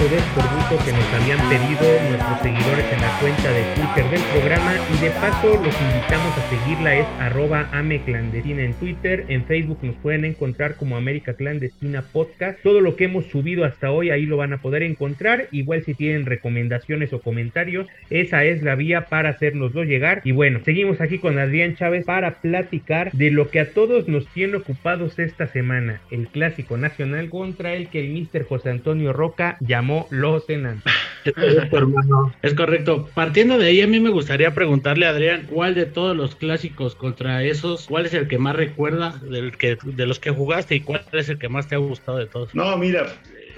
Temazo 0.06 0.08
de 0.08 0.16
escorbuto 0.18 0.84
que 0.84 0.92
nos 0.92 1.14
habían 1.14 1.48
pedido 1.48 2.00
nuestros 2.10 2.40
seguidores 2.40 2.92
en 2.92 3.00
la 3.00 3.18
cuenta 3.20 3.52
de 3.52 3.62
Twitter 3.74 4.10
del 4.10 4.22
programa 4.32 4.74
y 4.94 5.04
de 5.04 5.10
paso 5.10 5.48
los 5.48 5.80
invitamos 5.80 6.38
a 6.38 6.50
seguirla 6.50 6.94
es 6.96 7.06
arroba 7.18 7.68
ameclandestina 7.72 8.62
en 8.62 8.74
Twitter, 8.74 9.24
en 9.28 9.44
Facebook 9.44 9.78
nos 9.82 9.96
pueden 9.96 10.24
encontrar 10.24 10.76
como 10.76 10.96
América 10.96 11.34
Clandestina 11.34 12.02
Podcast, 12.02 12.58
todo 12.62 12.80
lo 12.80 12.96
que 12.96 13.04
hemos 13.04 13.26
subido 13.26 13.64
hasta 13.64 13.90
hoy 13.90 14.10
ahí 14.10 14.26
lo 14.26 14.36
van 14.36 14.52
a 14.52 14.58
poder 14.58 14.82
encontrar, 14.82 15.48
igual 15.50 15.82
si 15.82 15.94
tienen 15.94 16.26
recomendaciones 16.26 17.12
o 17.12 17.20
comentarios, 17.20 17.86
esa 18.10 18.44
es 18.44 18.62
la 18.62 18.74
vía 18.74 19.06
para 19.06 19.30
hacernoslo 19.30 19.84
llegar 19.84 20.20
y 20.24 20.32
bueno, 20.32 20.60
seguimos 20.64 21.00
aquí 21.00 21.18
con 21.18 21.38
Adrián 21.38 21.76
Chávez 21.76 22.04
para 22.04 22.36
platicar 22.36 23.10
de 23.12 23.30
lo 23.30 23.50
que 23.50 23.60
a 23.60 23.70
todos 23.70 24.08
nos 24.08 24.26
tiene 24.28 24.56
ocupados 24.56 25.18
esta 25.18 25.46
semana, 25.46 26.00
el 26.10 26.28
clásico 26.28 26.76
nacional 26.76 27.28
contra 27.30 27.74
el 27.74 27.88
que 27.88 28.00
el 28.00 28.12
Mr. 28.12 28.44
José 28.44 28.70
Antonio 28.70 29.12
Roca 29.12 29.56
llamó 29.60 29.95
Los 30.10 30.48
Enanos. 30.48 30.84
Es 31.24 31.32
correcto, 31.32 31.78
hermano. 31.78 32.34
Es 32.42 32.54
correcto. 32.54 33.08
Partiendo 33.14 33.58
de 33.58 33.66
ahí, 33.66 33.80
a 33.80 33.86
mí 33.86 33.98
me 34.00 34.10
gustaría 34.10 34.54
preguntarle 34.54 35.06
a 35.06 35.10
Adrián, 35.10 35.46
¿cuál 35.48 35.74
de 35.74 35.86
todos 35.86 36.16
los 36.16 36.36
clásicos 36.36 36.94
contra 36.94 37.42
esos, 37.42 37.86
cuál 37.86 38.06
es 38.06 38.14
el 38.14 38.28
que 38.28 38.38
más 38.38 38.54
recuerda 38.54 39.18
del 39.22 39.56
que, 39.56 39.78
de 39.82 40.06
los 40.06 40.20
que 40.20 40.30
jugaste 40.30 40.76
y 40.76 40.80
cuál 40.80 41.04
es 41.12 41.28
el 41.28 41.38
que 41.38 41.48
más 41.48 41.68
te 41.68 41.74
ha 41.74 41.78
gustado 41.78 42.18
de 42.18 42.26
todos? 42.26 42.54
No, 42.54 42.76
mira, 42.76 43.06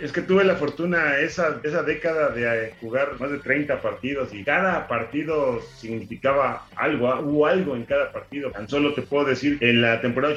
es 0.00 0.12
que 0.12 0.22
tuve 0.22 0.44
la 0.44 0.56
fortuna 0.56 1.18
esa, 1.18 1.60
esa 1.64 1.82
década 1.82 2.30
de 2.30 2.42
eh, 2.66 2.72
jugar 2.80 3.18
más 3.18 3.30
de 3.30 3.38
30 3.38 3.80
partidos 3.80 4.32
y 4.32 4.44
cada 4.44 4.86
partido 4.86 5.60
significaba 5.76 6.66
algo, 6.76 7.08
ah, 7.08 7.20
hubo 7.20 7.46
algo 7.46 7.74
en 7.76 7.84
cada 7.84 8.12
partido. 8.12 8.50
Tan 8.50 8.68
solo 8.68 8.94
te 8.94 9.02
puedo 9.02 9.24
decir, 9.26 9.58
en 9.60 9.80
la 9.82 10.00
temporada 10.00 10.34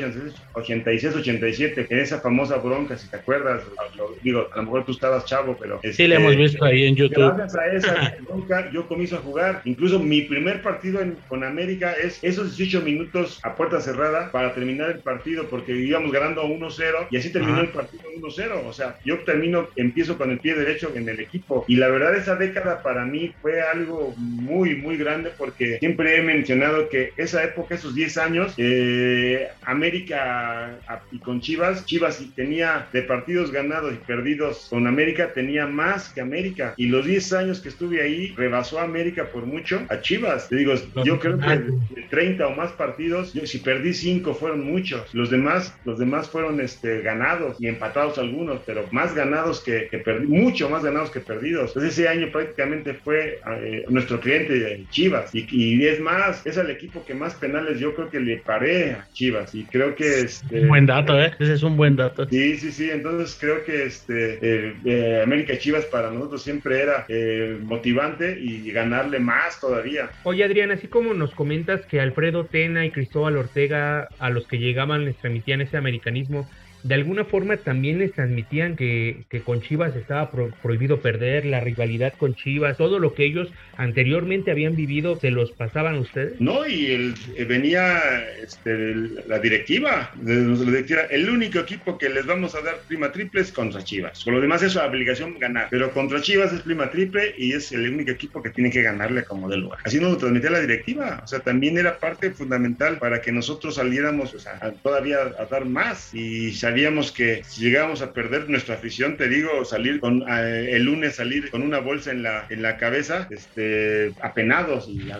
86-87, 0.53 1.87
en 1.89 1.99
esa 1.99 2.19
famosa 2.19 2.57
bronca, 2.57 2.97
si 2.97 3.07
te 3.09 3.17
acuerdas, 3.17 3.61
lo- 3.95 4.15
digo, 4.23 4.47
a 4.53 4.57
lo 4.57 4.63
mejor 4.63 4.85
tú 4.85 4.91
estabas 4.93 5.25
chavo, 5.25 5.57
pero... 5.59 5.79
Sí, 5.91 6.07
la 6.07 6.15
hemos 6.15 6.35
visto 6.35 6.63
ahí 6.65 6.85
en 6.85 6.95
YouTube. 6.95 7.33
Gracias 7.35 7.55
a 7.55 7.67
esa 7.73 8.15
bronca, 8.27 8.69
yo 8.71 8.87
comienzo 8.87 9.17
a 9.17 9.19
jugar. 9.19 9.61
Incluso 9.65 9.99
mi 9.99 10.21
primer 10.23 10.61
partido 10.61 11.01
en- 11.01 11.17
con 11.27 11.43
América 11.43 11.93
es 11.93 12.19
esos 12.23 12.57
18 12.57 12.81
minutos 12.85 13.39
a 13.43 13.55
puerta 13.55 13.79
cerrada 13.81 14.31
para 14.31 14.53
terminar 14.53 14.91
el 14.91 14.99
partido, 14.99 15.45
porque 15.49 15.73
íbamos 15.75 16.11
ganando 16.11 16.43
1-0 16.45 17.07
y 17.09 17.17
así 17.17 17.31
terminó 17.31 17.53
Ajá. 17.53 17.61
el 17.63 17.69
partido 17.69 18.03
1-0. 18.17 18.65
O 18.67 18.73
sea, 18.73 18.97
yo 19.05 19.19
termino, 19.51 19.67
empiezo 19.75 20.17
con 20.17 20.31
el 20.31 20.39
pie 20.39 20.55
derecho 20.55 20.91
en 20.95 21.07
el 21.09 21.19
equipo. 21.19 21.65
Y 21.67 21.75
la 21.75 21.87
verdad, 21.89 22.15
esa 22.15 22.35
década 22.35 22.81
para 22.81 23.05
mí 23.05 23.33
fue 23.41 23.61
algo 23.61 24.13
muy, 24.17 24.75
muy 24.75 24.97
grande 24.97 25.31
porque 25.37 25.79
siempre 25.79 26.17
he 26.17 26.21
mencionado 26.21 26.89
que 26.89 27.13
esa 27.17 27.43
época, 27.43 27.75
esos 27.75 27.95
10 27.95 28.17
años, 28.17 28.53
eh, 28.57 29.47
América 29.63 30.77
y 31.11 31.19
con 31.19 31.41
Chivas, 31.41 31.85
Chivas 31.85 32.23
tenía 32.35 32.87
de 32.93 33.01
partidos 33.03 33.51
ganados 33.51 33.93
y 33.93 33.97
perdidos 33.97 34.67
con 34.69 34.87
América, 34.87 35.31
tenía 35.33 35.67
más 35.67 36.09
que 36.09 36.21
América. 36.21 36.73
Y 36.77 36.87
los 36.87 37.05
10 37.05 37.33
años 37.33 37.59
que 37.59 37.69
estuve 37.69 38.01
ahí, 38.01 38.33
rebasó 38.35 38.79
a 38.79 38.83
América 38.83 39.25
por 39.31 39.45
mucho 39.45 39.81
a 39.89 40.01
Chivas. 40.01 40.49
Te 40.49 40.55
digo, 40.57 40.73
yo 41.03 41.19
creo 41.19 41.39
que 41.39 41.47
de 41.95 42.01
30 42.09 42.47
o 42.47 42.55
más 42.55 42.71
partidos, 42.71 43.33
yo, 43.33 43.45
si 43.45 43.59
perdí 43.59 43.93
5 43.93 44.33
fueron 44.33 44.63
muchos. 44.65 45.13
Los 45.13 45.29
demás, 45.29 45.75
los 45.85 45.99
demás 45.99 46.29
fueron 46.29 46.61
este, 46.61 47.01
ganados 47.01 47.57
y 47.59 47.67
empatados 47.67 48.17
algunos, 48.17 48.61
pero 48.65 48.85
más 48.91 49.13
ganados 49.15 49.40
que, 49.61 49.87
que 49.89 50.03
mucho 50.27 50.69
más 50.69 50.83
ganados 50.83 51.11
que 51.11 51.19
perdidos. 51.19 51.69
Entonces 51.69 51.93
ese 51.97 52.07
año 52.07 52.31
prácticamente 52.31 52.93
fue 52.93 53.39
eh, 53.57 53.85
nuestro 53.89 54.19
cliente 54.19 54.85
Chivas. 54.89 55.33
Y, 55.33 55.47
y 55.49 55.85
es 55.87 55.99
más, 55.99 56.45
es 56.45 56.57
el 56.57 56.69
equipo 56.69 57.03
que 57.05 57.13
más 57.13 57.35
penales 57.35 57.79
yo 57.79 57.93
creo 57.95 58.09
que 58.09 58.19
le 58.19 58.37
paré 58.37 58.91
a 58.91 59.07
Chivas. 59.13 59.53
Y 59.55 59.63
creo 59.65 59.95
que 59.95 60.21
este, 60.21 60.61
Un 60.61 60.69
buen 60.69 60.85
dato, 60.85 61.19
¿eh? 61.19 61.31
Ese 61.39 61.53
es 61.53 61.63
un 61.63 61.77
buen 61.77 61.95
dato. 61.95 62.27
Sí, 62.29 62.57
sí, 62.57 62.71
sí. 62.71 62.89
Entonces 62.89 63.37
creo 63.39 63.63
que 63.65 63.83
este 63.83 64.39
eh, 64.41 64.75
eh, 64.85 65.21
América 65.23 65.57
Chivas 65.57 65.85
para 65.85 66.11
nosotros 66.11 66.43
siempre 66.43 66.81
era 66.81 67.05
eh, 67.07 67.57
motivante 67.61 68.37
y 68.39 68.71
ganarle 68.71 69.19
más 69.19 69.59
todavía. 69.59 70.09
Oye 70.23 70.43
Adrián, 70.43 70.71
así 70.71 70.87
como 70.87 71.13
nos 71.13 71.31
comentas 71.33 71.85
que 71.85 71.99
Alfredo 71.99 72.45
Tena 72.45 72.85
y 72.85 72.91
Cristóbal 72.91 73.37
Ortega 73.37 74.07
a 74.19 74.29
los 74.29 74.47
que 74.47 74.57
llegaban 74.57 75.05
les 75.05 75.17
transmitían 75.17 75.61
ese 75.61 75.77
americanismo, 75.77 76.49
de 76.83 76.95
alguna 76.95 77.25
forma 77.25 77.57
también 77.57 77.99
les 77.99 78.13
transmitían 78.13 78.75
que, 78.75 79.23
que 79.29 79.41
con 79.41 79.61
Chivas 79.61 79.95
estaba 79.95 80.31
pro- 80.31 80.51
prohibido 80.61 81.01
perder, 81.01 81.45
la 81.45 81.59
rivalidad 81.59 82.13
con 82.17 82.35
Chivas, 82.35 82.77
todo 82.77 82.99
lo 82.99 83.13
que 83.13 83.25
ellos 83.25 83.49
anteriormente 83.77 84.51
habían 84.51 84.75
vivido, 84.75 85.19
¿se 85.19 85.31
los 85.31 85.51
pasaban 85.51 85.97
ustedes? 85.97 86.39
No, 86.39 86.67
y 86.67 86.87
el, 86.87 87.13
eh, 87.35 87.45
venía 87.45 87.99
este, 88.41 88.95
la 89.27 89.39
directiva, 89.39 90.11
el 90.25 91.29
único 91.29 91.59
equipo 91.59 91.97
que 91.97 92.09
les 92.09 92.25
vamos 92.25 92.55
a 92.55 92.61
dar 92.61 92.75
prima 92.87 93.11
triple 93.11 93.41
es 93.41 93.51
contra 93.51 93.83
Chivas. 93.83 94.23
Con 94.23 94.33
lo 94.33 94.41
demás 94.41 94.63
es 94.63 94.73
su 94.73 94.79
obligación 94.79 95.37
ganar, 95.39 95.67
pero 95.69 95.91
contra 95.91 96.21
Chivas 96.21 96.53
es 96.53 96.61
prima 96.61 96.89
triple 96.89 97.33
y 97.37 97.53
es 97.53 97.71
el 97.71 97.91
único 97.91 98.11
equipo 98.11 98.41
que 98.41 98.49
tiene 98.49 98.71
que 98.71 98.81
ganarle 98.81 99.23
como 99.23 99.49
de 99.49 99.57
lugar. 99.57 99.79
Así 99.83 99.99
nos 99.99 100.11
lo 100.11 100.17
transmitía 100.17 100.49
la 100.51 100.59
directiva, 100.61 101.21
o 101.23 101.27
sea, 101.27 101.39
también 101.39 101.77
era 101.77 101.97
parte 101.97 102.31
fundamental 102.31 102.97
para 102.97 103.21
que 103.21 103.31
nosotros 103.31 103.75
saliéramos 103.75 104.33
o 104.33 104.39
sea, 104.39 104.59
todavía 104.83 105.17
a 105.37 105.45
dar 105.45 105.65
más 105.65 106.13
y 106.13 106.51
salíamos 106.51 106.70
sabíamos 106.71 107.11
que 107.11 107.43
si 107.43 107.65
llegábamos 107.65 108.01
a 108.01 108.13
perder 108.13 108.49
nuestra 108.49 108.75
afición, 108.75 109.17
te 109.17 109.27
digo, 109.27 109.65
salir 109.65 109.99
con 109.99 110.21
eh, 110.21 110.69
el 110.71 110.83
lunes 110.83 111.17
salir 111.17 111.51
con 111.51 111.63
una 111.63 111.79
bolsa 111.79 112.11
en 112.11 112.23
la, 112.23 112.45
en 112.49 112.61
la 112.61 112.77
cabeza, 112.77 113.27
este, 113.29 114.13
apenados. 114.21 114.87
Y 114.87 115.11
a 115.11 115.19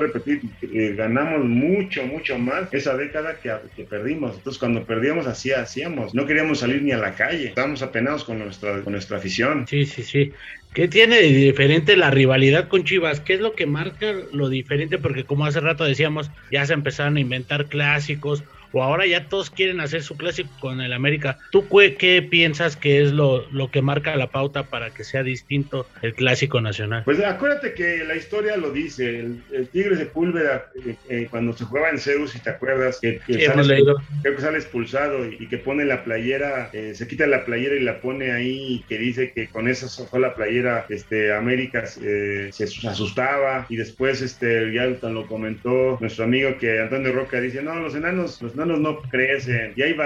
repetir, 0.00 0.40
eh, 0.60 0.94
ganamos 0.96 1.44
mucho, 1.44 2.04
mucho 2.04 2.36
más 2.36 2.72
esa 2.72 2.96
década 2.96 3.36
que, 3.40 3.54
que 3.76 3.84
perdimos. 3.84 4.34
Entonces, 4.38 4.58
cuando 4.58 4.84
perdíamos, 4.84 5.28
hacíamos. 5.28 6.14
No 6.16 6.26
queríamos 6.26 6.58
salir 6.58 6.82
ni 6.82 6.90
a 6.90 6.98
la 6.98 7.14
calle. 7.14 7.46
Estábamos 7.46 7.80
apenados 7.82 8.24
con 8.24 8.40
nuestra, 8.40 8.80
con 8.80 8.92
nuestra 8.92 9.18
afición. 9.18 9.68
Sí, 9.68 9.86
sí, 9.86 10.02
sí. 10.02 10.32
¿Qué 10.74 10.88
tiene 10.88 11.16
de 11.16 11.28
diferente 11.28 11.96
la 11.96 12.10
rivalidad 12.10 12.66
con 12.66 12.82
Chivas? 12.82 13.20
¿Qué 13.20 13.34
es 13.34 13.40
lo 13.40 13.52
que 13.52 13.66
marca 13.66 14.12
lo 14.32 14.48
diferente? 14.48 14.98
Porque 14.98 15.22
como 15.22 15.46
hace 15.46 15.60
rato 15.60 15.84
decíamos, 15.84 16.28
ya 16.50 16.66
se 16.66 16.72
empezaron 16.72 17.18
a 17.18 17.20
inventar 17.20 17.66
clásicos 17.66 18.42
o 18.72 18.82
ahora 18.82 19.06
ya 19.06 19.28
todos 19.28 19.50
quieren 19.50 19.80
hacer 19.80 20.02
su 20.02 20.16
clásico 20.16 20.50
con 20.60 20.80
el 20.80 20.92
América. 20.92 21.38
¿Tú 21.50 21.66
qué, 21.68 21.94
qué 21.94 22.22
piensas 22.22 22.76
que 22.76 23.02
es 23.02 23.12
lo, 23.12 23.48
lo, 23.50 23.70
que 23.70 23.82
marca 23.82 24.16
la 24.16 24.28
pauta 24.30 24.64
para 24.64 24.90
que 24.90 25.04
sea 25.04 25.22
distinto 25.22 25.86
el 26.02 26.14
clásico 26.14 26.60
nacional? 26.60 27.02
Pues 27.04 27.20
acuérdate 27.24 27.74
que 27.74 28.04
la 28.04 28.14
historia 28.16 28.56
lo 28.56 28.70
dice, 28.70 29.20
el, 29.20 29.42
el 29.52 29.68
Tigre 29.68 29.96
Sepúlveda, 29.96 30.66
eh, 30.86 30.96
eh, 31.08 31.26
cuando 31.30 31.52
se 31.52 31.64
jugaba 31.64 31.90
en 31.90 31.98
Zeus, 31.98 32.32
si 32.32 32.40
te 32.40 32.50
acuerdas, 32.50 32.98
que, 33.00 33.20
que 33.26 33.34
Sí, 33.34 33.44
sale, 33.46 33.64
leído. 33.64 33.96
creo 34.22 34.36
que 34.36 34.42
sale 34.42 34.58
expulsado 34.58 35.26
y, 35.26 35.36
y 35.40 35.46
que 35.48 35.58
pone 35.58 35.84
la 35.84 36.04
playera, 36.04 36.70
eh, 36.72 36.92
se 36.94 37.06
quita 37.08 37.26
la 37.26 37.44
playera 37.44 37.74
y 37.76 37.80
la 37.80 38.00
pone 38.00 38.32
ahí 38.32 38.74
y 38.74 38.82
que 38.88 38.98
dice 38.98 39.32
que 39.32 39.48
con 39.48 39.68
esa 39.68 39.88
sola 39.88 40.34
playera 40.34 40.86
este, 40.88 41.32
América 41.32 41.84
eh, 42.02 42.50
se 42.52 42.64
asustaba 42.88 43.66
y 43.68 43.76
después 43.76 44.20
este, 44.22 44.72
ya 44.72 44.86
lo 45.08 45.26
comentó 45.26 45.98
nuestro 46.00 46.24
amigo 46.24 46.56
que 46.58 46.80
Antonio 46.80 47.12
Roca 47.12 47.40
dice, 47.40 47.62
no, 47.62 47.74
los 47.76 47.94
enanos, 47.94 48.40
los 48.42 48.54
enanos 48.54 48.61
no 48.66 49.00
crecen. 49.02 49.72
Y 49.76 49.82
hay, 49.82 49.96